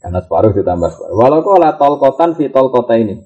[0.00, 1.16] Karena separuh ditambah separuh.
[1.16, 3.20] Walau kau lah tol kotan fi tol kota ini.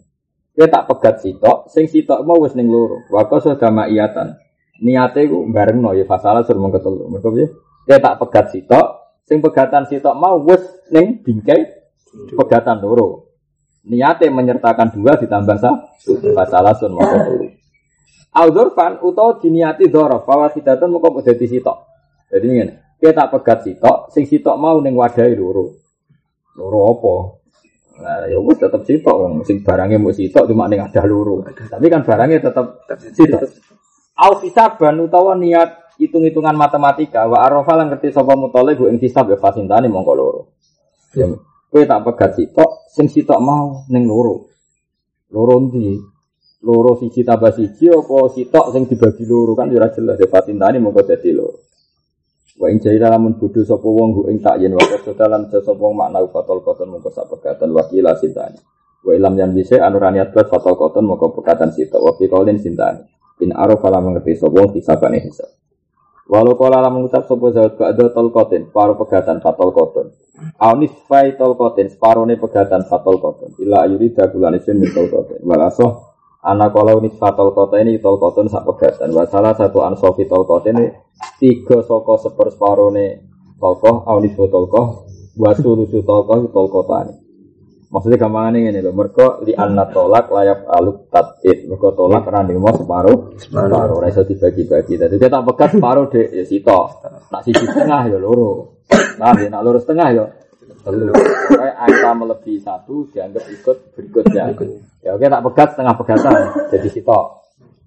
[0.53, 3.07] Kita tak pegat sitok, sing sitok mau wes ning loro.
[3.11, 4.39] Wako sudah iatan.
[4.83, 7.07] Niate ku bareng no ya fasalah suruh mengketelu.
[7.07, 7.47] Mereka ya.
[7.83, 8.87] Kita tak pegat sitok,
[9.23, 11.63] sing pegatan sitok mau wes ning bingkai
[12.35, 13.32] pegatan loro
[13.87, 15.75] niatnya menyertakan dua ditambah sah
[16.35, 17.63] masalah sun mau telu
[18.33, 21.77] Al-Dzurfan utawa diniati dzaraf fawasidatan moko dadi sitok.
[22.33, 25.77] Jadi ngene, kita tak pegat sitok, sing sitok mau ning wadahe loro.
[26.57, 27.15] Loro apa?
[28.01, 31.45] Nah, ya wis tetep sitok wong sing barangnya mau sitok cuma ning ada loro.
[31.45, 32.67] Tapi kan barangnya tetep
[33.13, 33.53] sitok.
[34.17, 39.29] Al hisaban utawa niat hitung-hitungan matematika wa arafa lan ngerti sapa mutole bu ing hisab
[39.29, 40.43] ya fasintane mongko loro.
[41.13, 41.29] Ya,
[41.73, 44.45] Kowe tak pegat sitok, sing sitok mau ning loro.
[45.33, 45.97] Loro ndi?
[46.69, 51.01] Loro siji tambah siji apa sitok sing dibagi loro kan ora jelas ya patintane mongko
[51.09, 51.65] dadi loro.
[52.61, 54.85] Wa in jahila lamun bodho sapa wong hu ing tak yen wa
[55.17, 58.61] dalan sapa wong makna fatol koton mongko sak pegatan wakila sintani.
[59.01, 63.01] Wa ilam yang bisa anuraniat plus fatol koton mongko pegatan sitok wa fi qaulin sintani.
[63.41, 65.49] In arafa lamun ngerti sapa wong hisabane hisab.
[66.29, 70.22] Walau kala lam mengucap sopo zawat ba'da tolkotin, separuh pegatan fatol koton.
[70.59, 73.55] Aunis fai tol koten, separone pegatan fatol koten.
[73.63, 75.39] Ila ayuri dagulan isin mitol koten.
[75.47, 75.87] Walaso
[76.43, 79.15] anak kalau unis fatol koten ini tol koten sak pegatan.
[79.15, 80.89] Wasala satu ansofi tol koten ini
[81.39, 83.07] tiga soko seper separone
[83.63, 85.07] tol koh aunis fai tol koh.
[85.39, 87.22] Wasulusu tol tol kotani.
[87.93, 92.73] Maksudnya gampang ini loh, mereka di anak tolak layak aluk tatit, mereka tolak running mau
[92.73, 94.97] separuh, separuh, rasa dibagi-bagi.
[94.97, 98.81] Jadi kita tak pegat separuh deh, ya sito, nak sisi setengah ya loro,
[99.21, 100.25] nah ya nak loro setengah ya,
[100.89, 101.13] telu.
[101.53, 104.57] Kayak angka melebihi satu dianggap ikut berikutnya.
[105.05, 106.41] Ya oke tak pegat setengah pegatan,
[106.73, 107.21] jadi sito.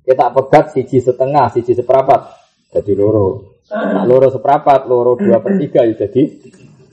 [0.06, 2.22] Kita pegat sisi setengah, sisi seperempat,
[2.78, 3.58] jadi loro.
[3.74, 6.30] Nak loro seperempat, loro dua per tiga ya jadi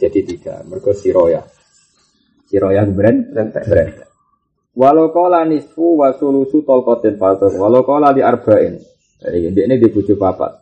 [0.01, 0.65] jadi tiga.
[0.65, 1.45] Mereka siroya.
[2.53, 3.93] Siroyah brand brand.
[4.77, 7.57] Walau kola nisfu wa sulusu tolkotin fatur.
[7.57, 8.77] Walau kola di arba'in.
[9.25, 10.53] Jadi ini di bujuk papat.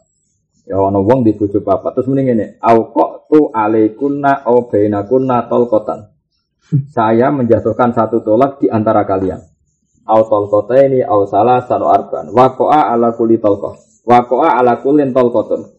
[0.71, 1.99] Ya ono wong di bujuk papat.
[1.99, 2.47] Terus mending ini.
[2.63, 6.07] Au kok tu alaikunna au bainakunna tolkotan.
[6.95, 9.51] Saya menjatuhkan satu tolak di antara kalian.
[10.11, 15.71] au talqataini au salasan wa arban waqa'a ala kulli talqah waqa'a ala kullin talqatun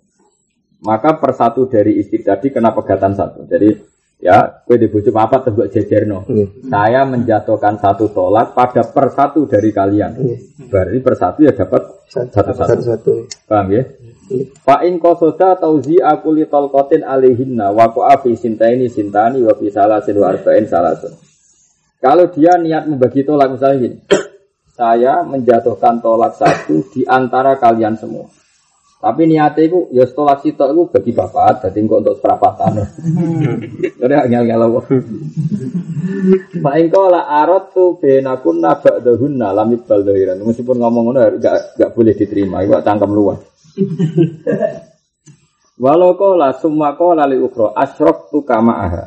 [0.87, 3.75] maka per satu dari istri tadi kena pegatan satu jadi
[4.21, 6.23] ya gue dibujuk apa tebak jejerno
[6.69, 10.13] saya menjatuhkan satu tolak pada per satu dari kalian
[10.69, 13.13] berarti per satu ya dapat satu satu Satu-satu.
[13.49, 13.83] paham ya
[14.63, 19.67] Fa in qasoda tauzi aku li talqatin alaihinna wa qa'a fi sintaini sintani wa fi
[19.67, 21.11] salasin wa arba'in salasun.
[21.99, 23.97] Kalau dia niat membagi tolak misalnya gini.
[24.79, 28.25] Saya menjatuhkan tolak satu di antara kalian semua.
[29.01, 32.85] Tapi niatnya itu ya tolak sitok itu bagi bapak, jadi engkau untuk seperapatan.
[33.97, 34.79] Jadi ngel ngel apa?
[36.61, 40.37] Pak engkau lah arot tuh benakun nabak dahunna lamit baldoiran.
[40.45, 43.41] Meskipun ngomong ngono gak gak boleh diterima, itu cangkem luas.
[45.81, 49.05] Walau kola summa kola li ukro asrok tu kama aha.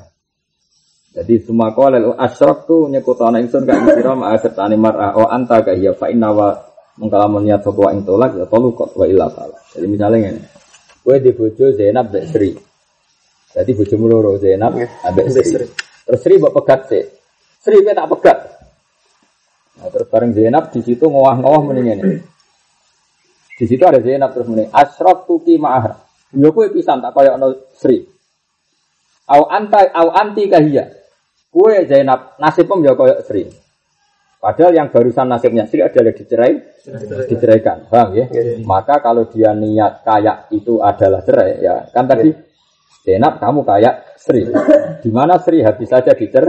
[1.15, 5.63] Jadi summa kola li asrok tu nyekutana ingsun ka ingkira ma'a sertani mar'a o anta
[5.63, 9.27] ka hiya fa inna wa mengkalamun niat sapa ing tolak ya tolu kok wa illa
[9.31, 9.59] fala.
[9.75, 10.43] Jadi misalnya ngene.
[11.05, 12.51] Kowe di bojo Zainab mbek Sri.
[13.55, 15.67] Jadi bojomu loro Zainab ambek Ambek Sri.
[16.05, 17.05] Terus Sri mbok pegat sih.
[17.61, 18.39] Sri kowe tak pegat.
[19.75, 22.19] Nah, terus bareng Zainab di situ ngowah-ngowah mendingan ini.
[23.55, 25.99] Di situ ada Zainab terus muni asraf tuki ma'ah.
[26.35, 28.03] Yo kowe pisan tak kaya ono Sri.
[29.31, 30.91] Au anta au anti kahia.
[31.55, 33.64] Kue Zainab nasibmu ya kaya Sri.
[34.45, 36.53] Padahal yang barusan nasibnya Sri adalah dicerai,
[37.33, 37.89] diceraikan.
[37.89, 38.29] Paham ya?
[38.61, 41.89] Maka kalau dia niat kayak itu adalah cerai ya.
[41.89, 42.29] Kan tadi
[43.09, 44.45] Zainab kamu kayak Sri.
[45.01, 46.45] Di mana Sri habis saja dicer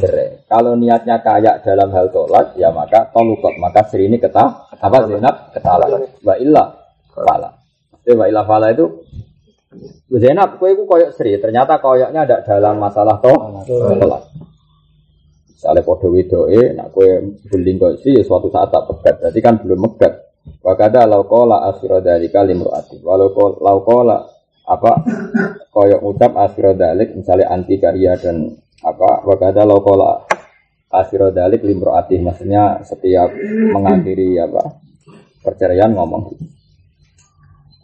[0.00, 0.48] cerai.
[0.48, 3.52] Kalau niatnya kayak dalam hal tolak ya maka tolukot.
[3.60, 5.92] Maka Sri ini ketah apa Zainab ketala.
[6.24, 6.72] Wa illa
[7.12, 7.52] fala.
[8.00, 8.88] Jadi wa illa fala itu
[10.08, 11.36] Bu Zainab, kue itu koyok Sri.
[11.36, 14.24] Ternyata koyoknya ada dalam masalah toh tolak.
[15.56, 17.08] Misalnya podo wedoe, nak kue
[17.48, 19.24] beling sih, suatu saat tak pegat.
[19.24, 20.12] Berarti kan belum megat.
[20.60, 23.00] Wakada laukola asyiro dari kalim ru'ati.
[23.00, 24.20] Walau ko- laukola
[24.68, 25.00] apa
[25.72, 28.52] koyok ucap asyiro dalik, misalnya anti karya dan
[28.84, 30.28] apa wakada laukola
[30.92, 32.20] asyiro dalik limroati.
[32.20, 33.32] Maksudnya setiap
[33.72, 34.76] mengakhiri apa
[35.40, 36.44] perceraian ngomong gitu.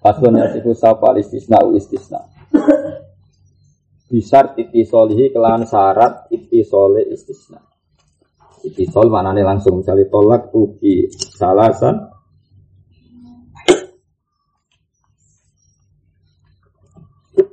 [0.03, 2.21] Faslun yasifu sapa istisna u istisna.
[4.13, 7.65] Bisar itisolihi kelan syarat itisole istisna.
[8.61, 12.13] Itisol maknanya langsung misalnya tolak tuki salasan.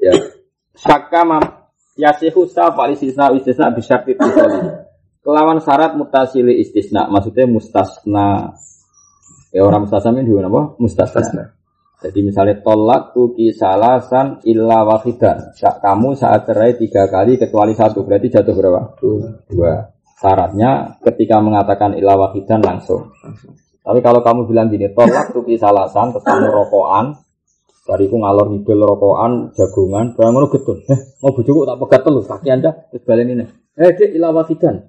[0.04, 0.12] Ya.
[0.76, 1.44] Saka mam
[1.96, 4.84] yasihu sapa istisna istisna bisar itisolihi
[5.24, 8.52] kelawan syarat mutasili istisna maksudnya mustasna.
[9.56, 11.59] Ya orang mustasna ini apa mustasna
[12.00, 15.52] jadi misalnya tolak tuki salasan illa wahidan.
[15.60, 18.96] Kamu saat cerai tiga kali kecuali satu berarti jatuh berapa?
[19.52, 19.74] Dua.
[20.20, 23.12] Syaratnya ketika mengatakan illa wahidan langsung.
[23.84, 27.20] Tapi kalau kamu bilang gini, tolak tuki salasan, kamu rokokan,
[27.84, 30.80] bariku ngalor ngidul rokokan, jagungan, barang ngono getun.
[30.88, 33.46] Eh, mau bujuku tak pegat telur, kaki anda, terus balen ini.
[33.80, 34.88] Eh, dek illa wahidan.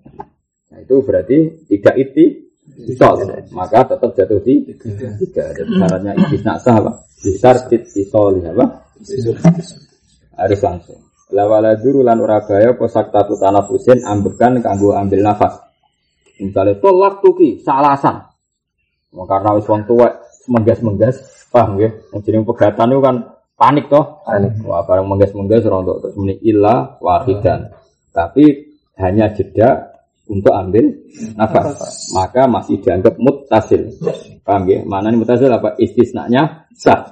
[0.71, 2.50] Nah, itu berarti tidak iti,
[2.81, 5.53] Isol, maka tetap jatuh di tiga.
[5.53, 6.93] Jadi syaratnya istisna sah apa?
[7.21, 8.89] Besar tit isol apa?
[10.39, 11.01] Harus langsung.
[11.31, 12.43] Lawala duru lan ora
[12.75, 15.63] posak tatu tanafusin ambekan kanggo ambil nafas.
[16.41, 18.27] Misalnya tolak tuki salasan.
[19.13, 21.91] Mau karena wis wong tuwek menggas-menggas, paham ya?
[22.15, 23.17] Yang jeneng pegatan itu kan
[23.59, 24.23] panik toh.
[24.25, 24.57] Panik.
[24.65, 27.75] Wah, barang menggas-menggas rontok terus muni illa wahidan.
[28.11, 29.90] Tapi hanya jeda
[30.31, 30.87] untuk ambil
[31.35, 31.75] nafas.
[32.15, 33.91] Maka masih dianggap mutasil.
[34.47, 34.79] Paham ya?
[34.87, 35.75] Mana nih mutasil apa?
[35.77, 37.11] Istisnanya sah.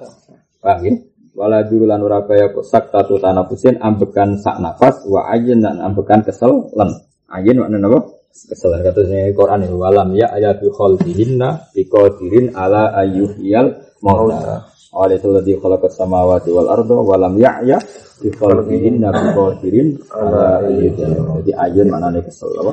[0.63, 0.95] Paham ya?
[1.39, 6.71] Wala durulan ura kaya sak tatu tanafusin ambekan sak nafas wa ayin dan ambekan kesel
[6.75, 6.91] len.
[7.31, 7.99] Ayin makna apa?
[8.35, 13.71] Kesel katanya Quran ini walam ya ayat bi khalqihinna bi qadirin ala ayyuhiyal
[14.03, 14.67] mauta.
[14.89, 17.77] Awalnya ladzi khalaqas samawati wal arda walam ya'ya
[18.19, 21.43] bi khalqihinna bi qadirin ala ayyuhiyal.
[21.43, 22.73] Jadi ayun maknanya kesel apa?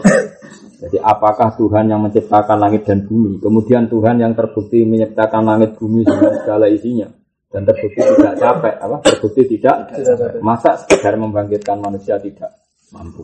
[0.76, 6.04] Jadi apakah Tuhan yang menciptakan langit dan bumi, kemudian Tuhan yang terbukti menciptakan langit bumi
[6.04, 7.08] dengan segala isinya,
[7.48, 8.98] dan terbukti tidak capek, apa?
[9.08, 9.96] Terbukti tidak,
[10.44, 12.52] masa sekedar membangkitkan manusia tidak
[12.92, 13.24] mampu.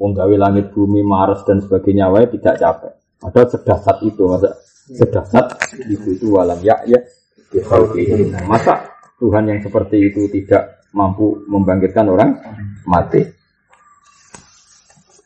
[0.00, 2.92] Wong gawe langit bumi, Mars dan sebagainya, wae tidak capek.
[3.20, 4.48] Padahal sedasat itu, masa
[4.86, 5.46] sedasat
[5.88, 7.00] itu itu walam ya ya
[7.52, 7.60] di.
[8.44, 12.40] Masa Tuhan yang seperti itu tidak mampu membangkitkan orang
[12.88, 13.20] mati?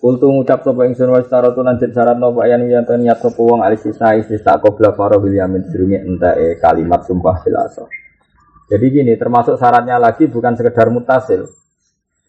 [0.00, 3.60] Kultu ngucap sapa ingsun wa staratu lan jen syarat napa yen yen niat sapa wong
[3.60, 7.54] alis sisa sisa qabla faro bil yamin entae kalimat sumpah fil.
[8.70, 11.42] Jadi gini, termasuk syaratnya lagi bukan sekedar mutasil.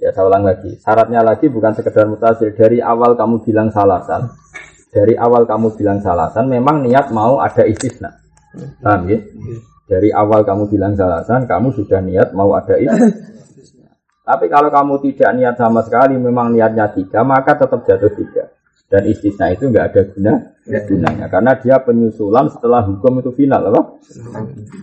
[0.02, 2.52] Ya saya ulang lagi, syaratnya lagi bukan sekedar mutasil.
[2.58, 4.26] Dari awal kamu bilang salasan,
[4.92, 8.12] Dari awal kamu bilang salasan, memang niat mau ada istisna.
[8.84, 9.24] Paham ya?
[9.90, 13.92] Dari awal kamu bilang salasan, kamu sudah niat mau ada istisna.
[14.30, 18.48] Tapi kalau kamu tidak niat sama sekali, memang niatnya tiga, maka tetap jatuh tiga.
[18.92, 20.34] Dan istisna itu nggak ada guna,
[20.68, 21.26] gunanya.
[21.32, 23.82] Karena dia penyusulan setelah hukum itu final, apa?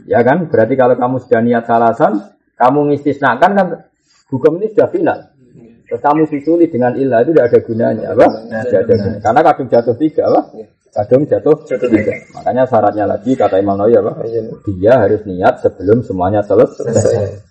[0.09, 0.49] Ya kan?
[0.49, 2.21] Berarti kalau kamu sudah niat salasan,
[2.57, 3.67] kamu ngistisnakan kan
[4.33, 5.19] hukum ini sudah final.
[5.89, 8.27] Terus kamu susuli dengan ilah itu tidak ada gunanya, apa?
[8.69, 9.21] Tidak ada gunanya.
[9.25, 10.41] Karena kadung jatuh tiga, apa?
[10.89, 12.15] Kadung jatuh tiga.
[12.35, 14.13] Makanya syaratnya lagi kata Imam Nawawi apa?
[14.67, 17.45] Dia harus niat sebelum semuanya selesai.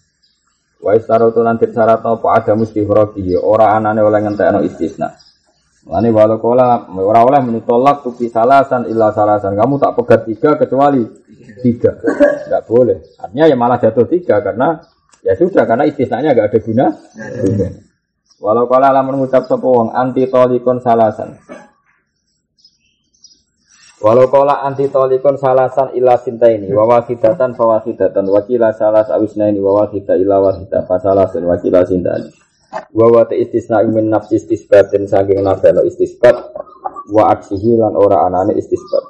[0.77, 5.09] Wa istaratu nanti syarat apa ada mesti hurafihi ora anane oleh ngentekno istisna.
[5.87, 9.55] Lani walau kola ora oleh menutolak tuki salasan illa salasan.
[9.55, 11.01] Kamu tak pegat tiga kecuali
[11.63, 11.95] tiga.
[12.43, 13.15] Tidak boleh.
[13.23, 14.75] Artinya ya malah jatuh tiga karena
[15.23, 16.85] ya sudah karena istisnanya gak ada guna.
[18.37, 21.39] Walau kala lamun mengucap sapa wong anti tolikon salasan.
[23.97, 29.49] Walau kala anti tolikon salasan ila sinta ini wa wakidatan fa wakidatan wakila salas awisna
[29.49, 32.29] ini wa wakida ila wakida fa salasan wakila sinta ini.
[32.93, 36.35] Wa wa istisna min nafsi istisbatin saking nafsano istisbat
[37.09, 39.03] wa aksihi lan ora anane istisbat.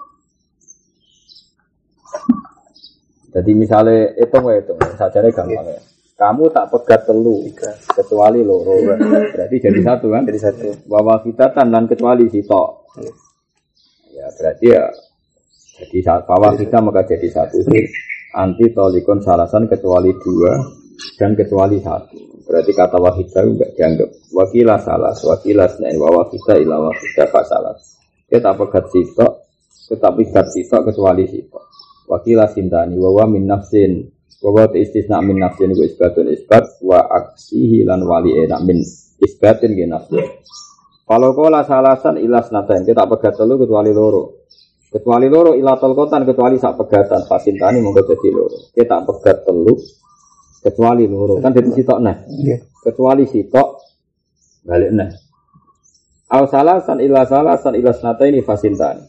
[3.35, 5.79] Jadi misalnya itu ya itu sajane gampang ya.
[6.15, 7.43] Kamu tak pegat telu
[7.91, 8.81] kecuali loro.
[9.35, 10.23] Berarti jadi satu kan?
[10.25, 10.73] Jadi satu.
[11.27, 12.87] Kita tandan kecuali sitok.
[14.17, 14.83] Ya berarti ya
[15.77, 17.61] jadi bahwa kita maka jadi satu.
[18.33, 20.57] Anti tolikon salasan kecuali dua
[21.21, 22.17] dan kecuali satu.
[22.49, 24.09] Berarti kata wahidah enggak dianggap.
[24.33, 27.75] Wakilah salah, wakilah senain wawa kita ilah wahidah salah.
[28.27, 29.31] Kita pegat sitok,
[29.91, 31.63] kita pegat sitok kecuali sitok.
[32.07, 34.07] Wakilah sintani wawa min nafsin
[34.39, 38.79] bahwa istisna min nafsin isbatun isbat wa aksihi wali enak min
[39.21, 40.21] isbatin ke.
[41.07, 44.43] Kalau kola salasan ilas natain kita pegat telu kecuali loro.
[44.91, 48.75] Kecuali loro ilatol kotan kecuali sak pegatan pasintani monggo jadi loro.
[48.75, 49.71] Kita pegat telu
[50.59, 52.17] kecuali loro kan jadi sitok nah.
[52.83, 53.67] Kecuali sitok
[54.67, 55.07] balik nah.
[56.27, 59.07] Al salasan ila salasan ilas natain fasintani.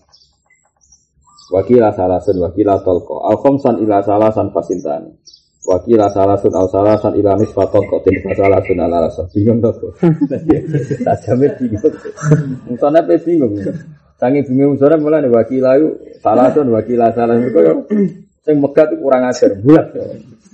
[1.48, 5.16] Wakila salasun wakila tolko Al khomsan ila salasan fasintani
[5.68, 9.92] Wakila salasun al salasan ila nisfa tolko Tin fasalasun ala rasa Bingung tuh
[11.06, 11.92] Tak jamin bingung.
[12.72, 13.52] Misalnya pe bingung.
[14.16, 17.52] Sangi bingung misalnya mulai nih wakila yuk Salasun wakila salasun.
[17.52, 17.84] Kau
[18.48, 19.86] Yang megah itu kurang ajar Bulat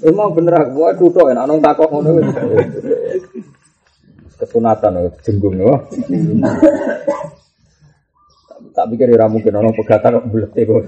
[0.03, 2.11] Emang bener aku Wah tutup enak Nong takok ngono.
[4.35, 5.63] Kesunatan Jenggung
[8.75, 10.83] tak pikir ya mungkin orang pegatan kok bulat kok.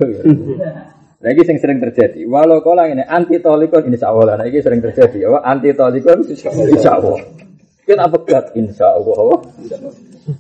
[1.16, 2.28] Nah ini yang sering terjadi.
[2.28, 4.36] Walau kau ini anti tolikon insya Allah.
[4.36, 5.24] Nah ini sering terjadi.
[5.24, 7.16] Ya, anti tolikon insya Allah.
[7.88, 9.40] Kita pegat insya Allah.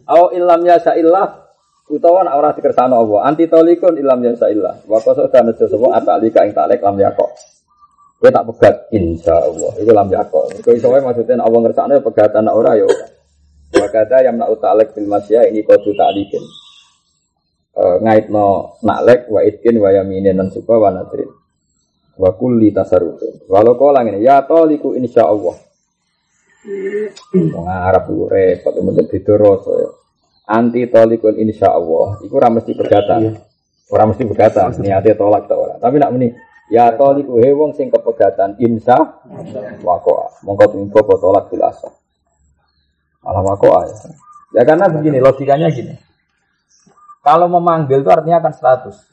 [0.04, 1.48] Aw ilam ya sa'illah.
[1.88, 3.32] Utawa ora dikersano Allah.
[3.32, 4.84] Anti tolikon ilam ya sa'illah.
[4.84, 7.30] Wa koso dan aja semua atalika ing talek lam yakok.
[8.20, 9.72] Kowe tak pegat insya Allah.
[9.80, 10.60] Iku lam yakok.
[10.60, 12.88] Kowe iso wae maksudnya Allah ngersakno pegatan ora ya.
[13.80, 16.65] Wa kata yang nak utalek bil masya ini kodu ta'likin
[17.76, 21.28] uh, ngaitno naklek wa itkin wa yaminin dan suka wa nadrin.
[22.16, 23.44] Wa kulli tasarrufin.
[23.46, 25.56] Walau kau ngene ya toliku insyaallah.
[27.54, 29.90] Wong Arab itu repot mesti beda rasa ya.
[30.50, 32.24] Anti tolikun insyaallah.
[32.26, 33.38] Iku ora mesti pegatan.
[33.86, 35.78] Ora mesti pegatan niate tolak ta ora.
[35.78, 36.28] Tapi nak muni
[36.66, 38.98] ya toliku he wong sing kepegatan insya
[39.86, 41.86] waqa'a mongko tumpo tolak bil asa
[43.22, 43.96] malah waqa'a ya.
[44.58, 45.94] ya karena begini logikanya gini
[47.26, 49.10] kalau memanggil itu artinya akan status.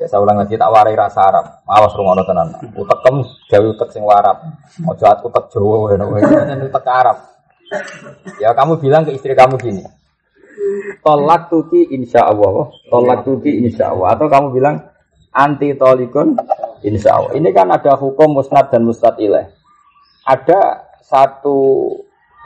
[0.00, 1.44] Ya saya ulang lagi tak warai rasa Arab.
[1.68, 2.56] Awas rumah tenan.
[2.72, 3.20] Utekem
[3.52, 4.40] jauh utek sing warap.
[4.80, 7.20] Ojo utek Jawa ini utek Arab.
[8.40, 9.84] Ya kamu bilang ke istri kamu gini.
[11.04, 12.72] Tolak tuki insya Allah.
[12.88, 14.16] Tolak tuki insya Allah.
[14.16, 14.80] Atau kamu bilang
[15.36, 16.40] anti tolikun
[16.80, 17.36] insya Allah.
[17.36, 19.52] Ini kan ada hukum musnad dan musnad ilaih.
[20.24, 21.92] Ada satu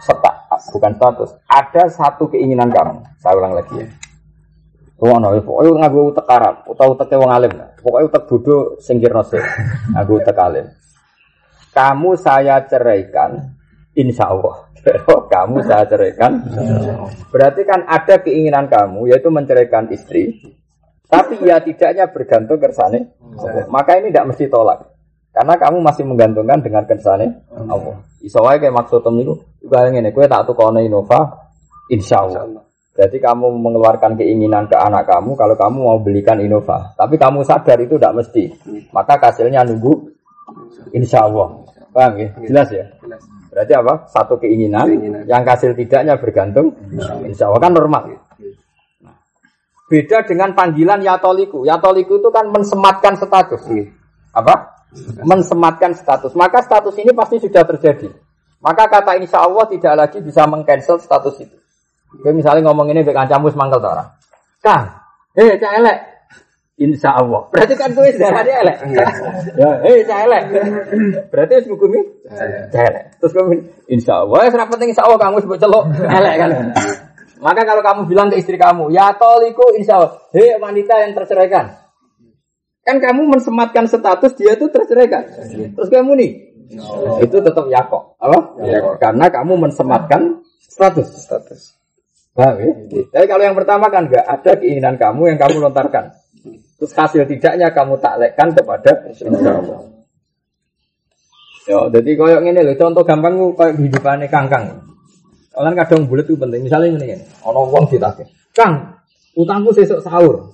[0.02, 1.30] setak, bukan status.
[1.46, 3.06] Ada satu keinginan kamu.
[3.22, 3.86] Saya ulang lagi ya.
[4.96, 7.52] Wong ana pokoke nganggo utek Arab utawa utek wong alim.
[7.84, 9.44] Pokoke utek bodho sing kirna sik.
[9.92, 10.66] Nganggo utek alim.
[11.76, 13.56] Kamu saya ceraikan
[13.92, 14.72] insya Allah.
[15.32, 16.40] kamu saya ceraikan.
[17.28, 20.40] Berarti kan ada keinginan kamu yaitu menceraikan istri.
[21.06, 23.14] Tapi ya tidaknya bergantung kersane
[23.70, 24.90] Maka ini tidak mesti tolak.
[25.30, 28.00] Karena kamu masih menggantungkan dengan kersane Allah.
[28.24, 31.46] Iso wae kayak maksud itu juga ngene, kowe tak tukone Innova
[31.92, 32.65] insya Allah.
[32.96, 36.96] Berarti kamu mengeluarkan keinginan ke anak kamu kalau kamu mau belikan Innova.
[36.96, 38.48] Tapi kamu sadar itu tidak mesti.
[38.88, 40.16] Maka hasilnya nunggu
[40.96, 41.60] insya Allah.
[41.92, 42.28] Paham ya?
[42.48, 42.88] Jelas ya?
[43.52, 44.08] Berarti apa?
[44.08, 44.88] Satu keinginan,
[45.28, 46.72] yang hasil tidaknya bergantung
[47.28, 48.16] insya Allah kan normal.
[49.86, 51.68] Beda dengan panggilan ya toliku.
[51.68, 53.60] Ya toliku itu kan mensematkan status.
[54.32, 54.72] Apa?
[55.20, 56.32] Mensematkan status.
[56.32, 58.08] Maka status ini pasti sudah terjadi.
[58.64, 61.56] Maka kata insya Allah tidak lagi bisa mengcancel status itu.
[62.14, 64.08] Oke, misalnya ngomong ini dengan camus mangkel orang.
[64.62, 64.84] Kang,
[65.34, 65.98] eh cak elek.
[66.76, 67.48] Insya Allah.
[67.48, 68.76] Berarti kan sudah ada elek.
[69.56, 70.42] ya, eh cak elek.
[71.32, 72.00] Berarti harus hukumi
[72.70, 73.04] cak elek.
[73.20, 73.50] Terus kamu
[73.90, 74.38] insya Allah.
[74.46, 76.50] Ya, serap penting insya Allah kamu sebut celok elek kan.
[77.36, 80.12] Maka kalau kamu bilang ke istri kamu, ya toliku insya Allah.
[80.32, 81.68] Hei wanita yang terceraikan.
[82.86, 85.26] Kan kamu mensematkan status dia tuh terceraikan.
[85.74, 86.30] Terus kamu nih,
[87.18, 88.14] itu tetap yakok.
[88.16, 88.38] Apa?
[89.02, 91.08] Karena kamu mensematkan status.
[91.12, 91.75] Status.
[92.36, 92.70] Paham ya?
[93.16, 96.12] Tapi kalau yang pertama kan enggak ada keinginan kamu yang kamu lontarkan.
[96.76, 99.08] Terus hasil tidaknya kamu taklekkan kepada
[99.48, 99.80] Allah.
[101.66, 104.84] Ya, jadi koyok ini loh, contoh gampang koyok kehidupannya kangkang.
[105.56, 106.68] Kalian kadang bulat itu penting.
[106.68, 108.28] Misalnya ini, ono wong ditake.
[108.52, 109.00] Kang,
[109.34, 110.52] utangku sesuk sahur.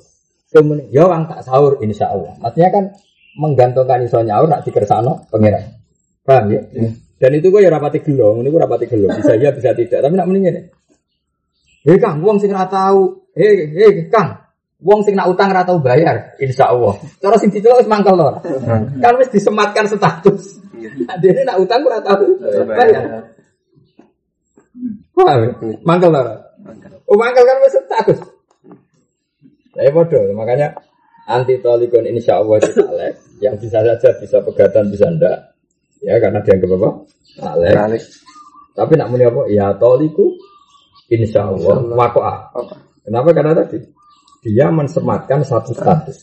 [0.54, 2.38] Kemudian, ya wang tak sahur insya Allah.
[2.38, 2.84] Maksudnya kan
[3.34, 5.74] menggantungkan iso nyaur nak dikersano pangeran.
[6.22, 6.60] Paham ya?
[7.18, 9.10] Dan itu gue ya rapati gelo, ini gue rapati gelo.
[9.10, 10.06] Bisa ya, bisa tidak.
[10.06, 10.62] Tapi nak mending ini.
[11.82, 13.10] Hei Kang, wong sing ora tahu.
[13.34, 14.38] Hei, hei Kang,
[14.78, 16.94] wong sing nak utang ora tahu bayar, insya Allah.
[17.18, 18.28] Cara sing dicelok wis mangkel to.
[19.02, 20.62] Kan wis disematkan status.
[21.18, 22.38] Dene nak utang ora tahu
[22.70, 23.02] bayar.
[23.02, 23.20] Ya?
[25.82, 26.38] Mangkel ora?
[27.10, 28.18] Oh, mangkel kan wis status.
[29.74, 30.70] Saya bodoh, makanya
[31.26, 33.10] anti tolikon insya Allah saleh,
[33.40, 35.56] yang bisa saja bisa pegatan bisa ndak,
[36.04, 36.90] ya karena dia apa?
[37.40, 38.02] Saleh.
[38.76, 39.48] Tapi nak muni apa?
[39.48, 40.28] Ya toliku
[41.10, 42.36] insya Allah wakoah.
[42.54, 42.74] Apa?
[43.02, 43.28] Kenapa?
[43.34, 43.78] Karena tadi
[44.42, 46.18] dia mensematkan satu status.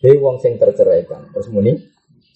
[0.00, 1.32] Hei wong sing terceraikan.
[1.34, 1.74] Terus muni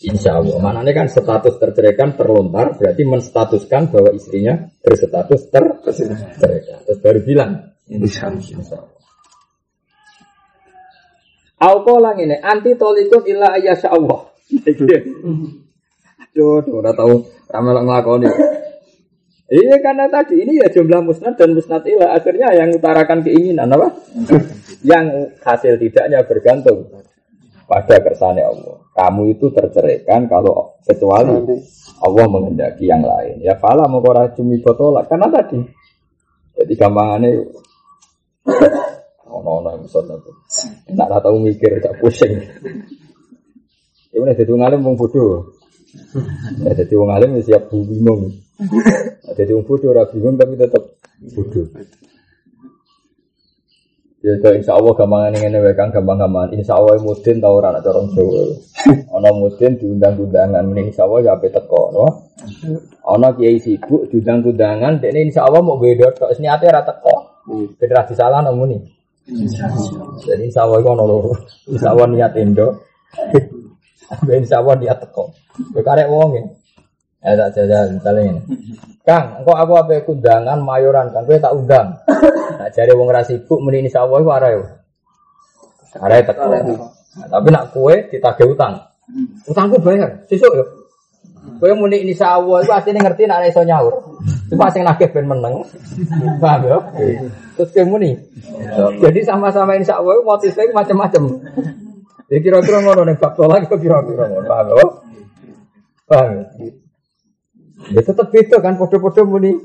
[0.03, 0.59] insya Allah.
[0.59, 6.79] Mana kan status terceraikan terlontar berarti menstatuskan bahwa istrinya berstatus terceraikan.
[6.89, 7.53] Terus baru bilang
[7.87, 8.41] Insya Allah.
[8.41, 9.01] insya Allah.
[11.63, 14.27] Aku lang ini anti tolikun illa ayyasya Allah.
[16.33, 17.23] Jodoh, udah tahu
[17.53, 18.29] ramelok ngelakoni.
[19.53, 23.93] Iya karena tadi ini ya jumlah musnad dan musnad ilah akhirnya yang utarakan keinginan apa?
[24.91, 26.89] yang hasil tidaknya bergantung
[27.69, 28.81] pada kersane Allah.
[28.97, 31.37] Kamu itu terceraikan kalau kecuali
[32.01, 33.45] Allah menghendaki yang lain.
[33.45, 35.61] Ya fala mengkora cumi botolak karena tadi.
[36.57, 37.31] Jadi gampangannya
[39.37, 40.33] ono ono yang bisa nanti.
[40.97, 42.41] Nak tahu mikir gak pusing.
[44.13, 45.61] Ini jadi ngalim wong bodoh.
[46.65, 48.42] Jadi wong alim ya siap bingung.
[48.63, 50.83] Nah, Jadi wong bodoh ora bingung tapi tetap
[51.35, 51.67] bodoh.
[54.23, 56.55] Ya so, insya Allah gampangan ini wae kang gampang-gampang.
[56.55, 58.55] Insya Allah mudin tau ora anak corong Jawa.
[59.19, 62.07] Ono mudin diundang-undangan mending insya Allah ya teko, no?
[63.03, 67.15] Ono kiai sibuk diundang-undangan, dekne insya Allah mau beda tok niate ora teko.
[67.75, 68.79] Federasi salah nomuni.
[70.23, 71.35] Jadi insya Allah ono loro.
[71.67, 72.79] Insya Allah niat endo.
[74.39, 75.35] Insya Allah niat teko.
[75.75, 76.45] Ya karek wong ya.
[77.23, 78.41] Ya tak jajan misalnya ini.
[79.07, 81.95] Kang, engkau aku apa kundangan mayoran kan kowe tak undang.
[82.59, 84.55] Nah, jare wong ra sibuk muni Allah iku arek.
[86.03, 86.43] Arek teko.
[86.51, 88.75] Nah, tapi nak kue ditagih utang.
[89.47, 90.65] Utangku bayar, sesuk yo.
[91.63, 94.19] Kowe muni insya Allah iku asline ngerti nek iso nyaur.
[94.51, 95.63] Cuma sing nagih ben meneng.
[96.43, 96.79] Paham yo?
[97.55, 98.19] Terus kowe muni.
[98.99, 101.23] Jadi sama-sama insya Allah motifnya iku macam-macam.
[102.31, 104.47] Ya kira-kira ngono ning bab tolak kok kira-kira ngono.
[104.47, 104.87] Paham yo?
[106.07, 106.31] Paham.
[107.91, 108.01] Ya?
[108.05, 109.57] Tetep beda kan podo-podo muni.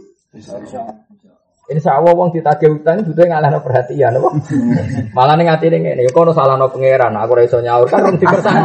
[1.68, 4.30] Insya Allah wong ditagih utang butuh ngalahno perhatian apa?
[5.18, 8.64] Malah ning atine ngene, ya kono salahno pangeran, aku ora iso nyaur kan rung dikersane.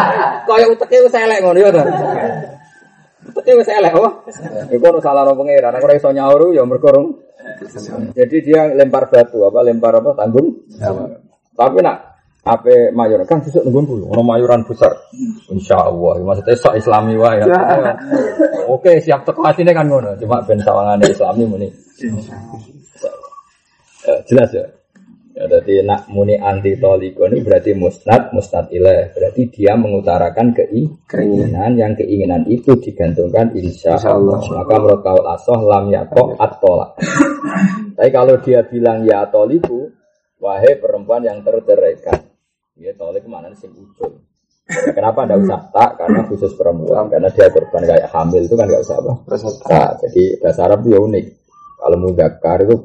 [0.48, 1.82] Kaya uteke wis elek ngono ya to.
[3.32, 4.28] Uteke wis elek oh.
[4.68, 6.92] Ya kono salahno pangeran, aku ora iso nyaur ya mergo.
[8.12, 10.68] Jadi dia lempar batu apa lempar apa tanggung.
[11.56, 12.13] Tapi nak
[12.44, 13.24] apa mayor.
[13.24, 14.92] Kan sesuk nunggu dulu ono mayoran besar.
[15.48, 17.40] Insya Allah maksudnya sok islami wae.
[17.40, 17.48] Ya.
[18.68, 20.12] oke siap teko atine kan ngono.
[20.20, 21.68] Cuma ben sawangane islami muni.
[24.04, 24.68] Ya, jelas ya.
[25.34, 30.86] Ya jadi nak muni anti toliko ini berarti musnad musnad ilah berarti dia mengutarakan kei
[31.10, 34.38] keinginan yang keinginan itu digantungkan insya Insya Allah.
[34.38, 36.94] Allah maka menurut kaul asoh lam yakok atolak
[37.98, 39.90] tapi kalau dia bilang ya toliku
[40.38, 42.33] wahai perempuan yang terceraikan
[42.74, 44.24] ya tolik mana sing ujung
[44.68, 45.90] kenapa tidak usah tak?
[46.00, 49.12] Karena khusus perempuan, karena dia korban kayak hamil itu kan nggak usah apa.
[49.68, 49.90] Tak.
[50.08, 51.24] Jadi bahasa Arab itu ya unik.
[51.84, 52.76] Kalau mudakar itu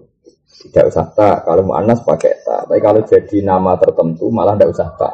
[0.67, 1.47] tidak usah tak.
[1.47, 2.67] Kalau mu'annas pakai tak.
[2.67, 5.13] Tapi kalau jadi nama tertentu malah tidak usah tak.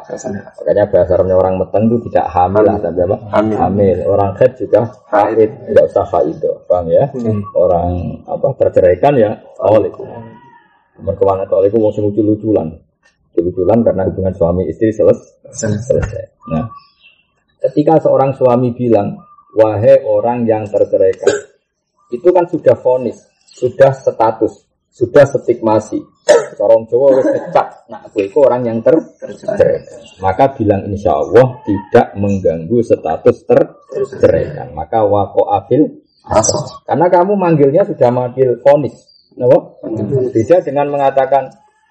[0.58, 3.16] Makanya bahasa Arabnya orang meteng itu tidak hamil lah, tapi apa?
[3.30, 3.56] Hamil.
[3.62, 3.96] Hamil.
[4.10, 4.80] Orang haid juga
[5.14, 6.52] haid, tidak usah haido.
[6.66, 7.04] Paham ya?
[7.54, 7.90] Orang
[8.26, 9.94] apa terceraikan ya tolik.
[10.98, 12.85] Nomor ke mana tolik itu mau lucu-luculan.
[13.36, 15.52] Kebetulan karena hubungan suami istri selesai.
[15.84, 16.24] selesai.
[16.48, 16.64] Nah,
[17.68, 19.20] ketika seorang suami bilang,
[19.52, 21.32] wahai orang yang terceraikan,
[22.08, 23.20] itu kan sudah vonis,
[23.52, 26.00] sudah status, sudah stigmasi.
[26.26, 30.00] Seorang Jawa harus kecap, nah aku itu orang yang terceraikan.
[30.18, 34.74] Maka bilang insya Allah tidak mengganggu status terceraikan.
[34.74, 36.02] Maka wako afil
[36.82, 38.94] karena kamu manggilnya sudah manggil vonis.
[39.30, 39.78] Kenapa?
[40.34, 41.46] Beda dengan mengatakan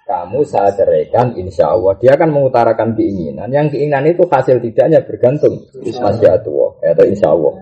[0.05, 1.97] kamu saya ceraikan insya Allah.
[1.97, 3.49] Dia akan mengutarakan keinginan.
[3.49, 5.65] Yang keinginan itu hasil tidaknya bergantung.
[5.81, 6.69] Masya Allah.
[6.93, 7.53] Atau insya Allah.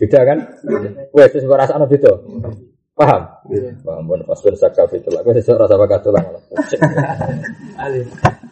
[0.00, 0.38] Beda kan?
[1.12, 2.08] Wes sesuatu rasa anak itu
[2.96, 3.22] paham?
[3.84, 4.24] Paham pun.
[4.24, 6.26] Pas bersakaf itu lah sesuatu rasa bakat tulang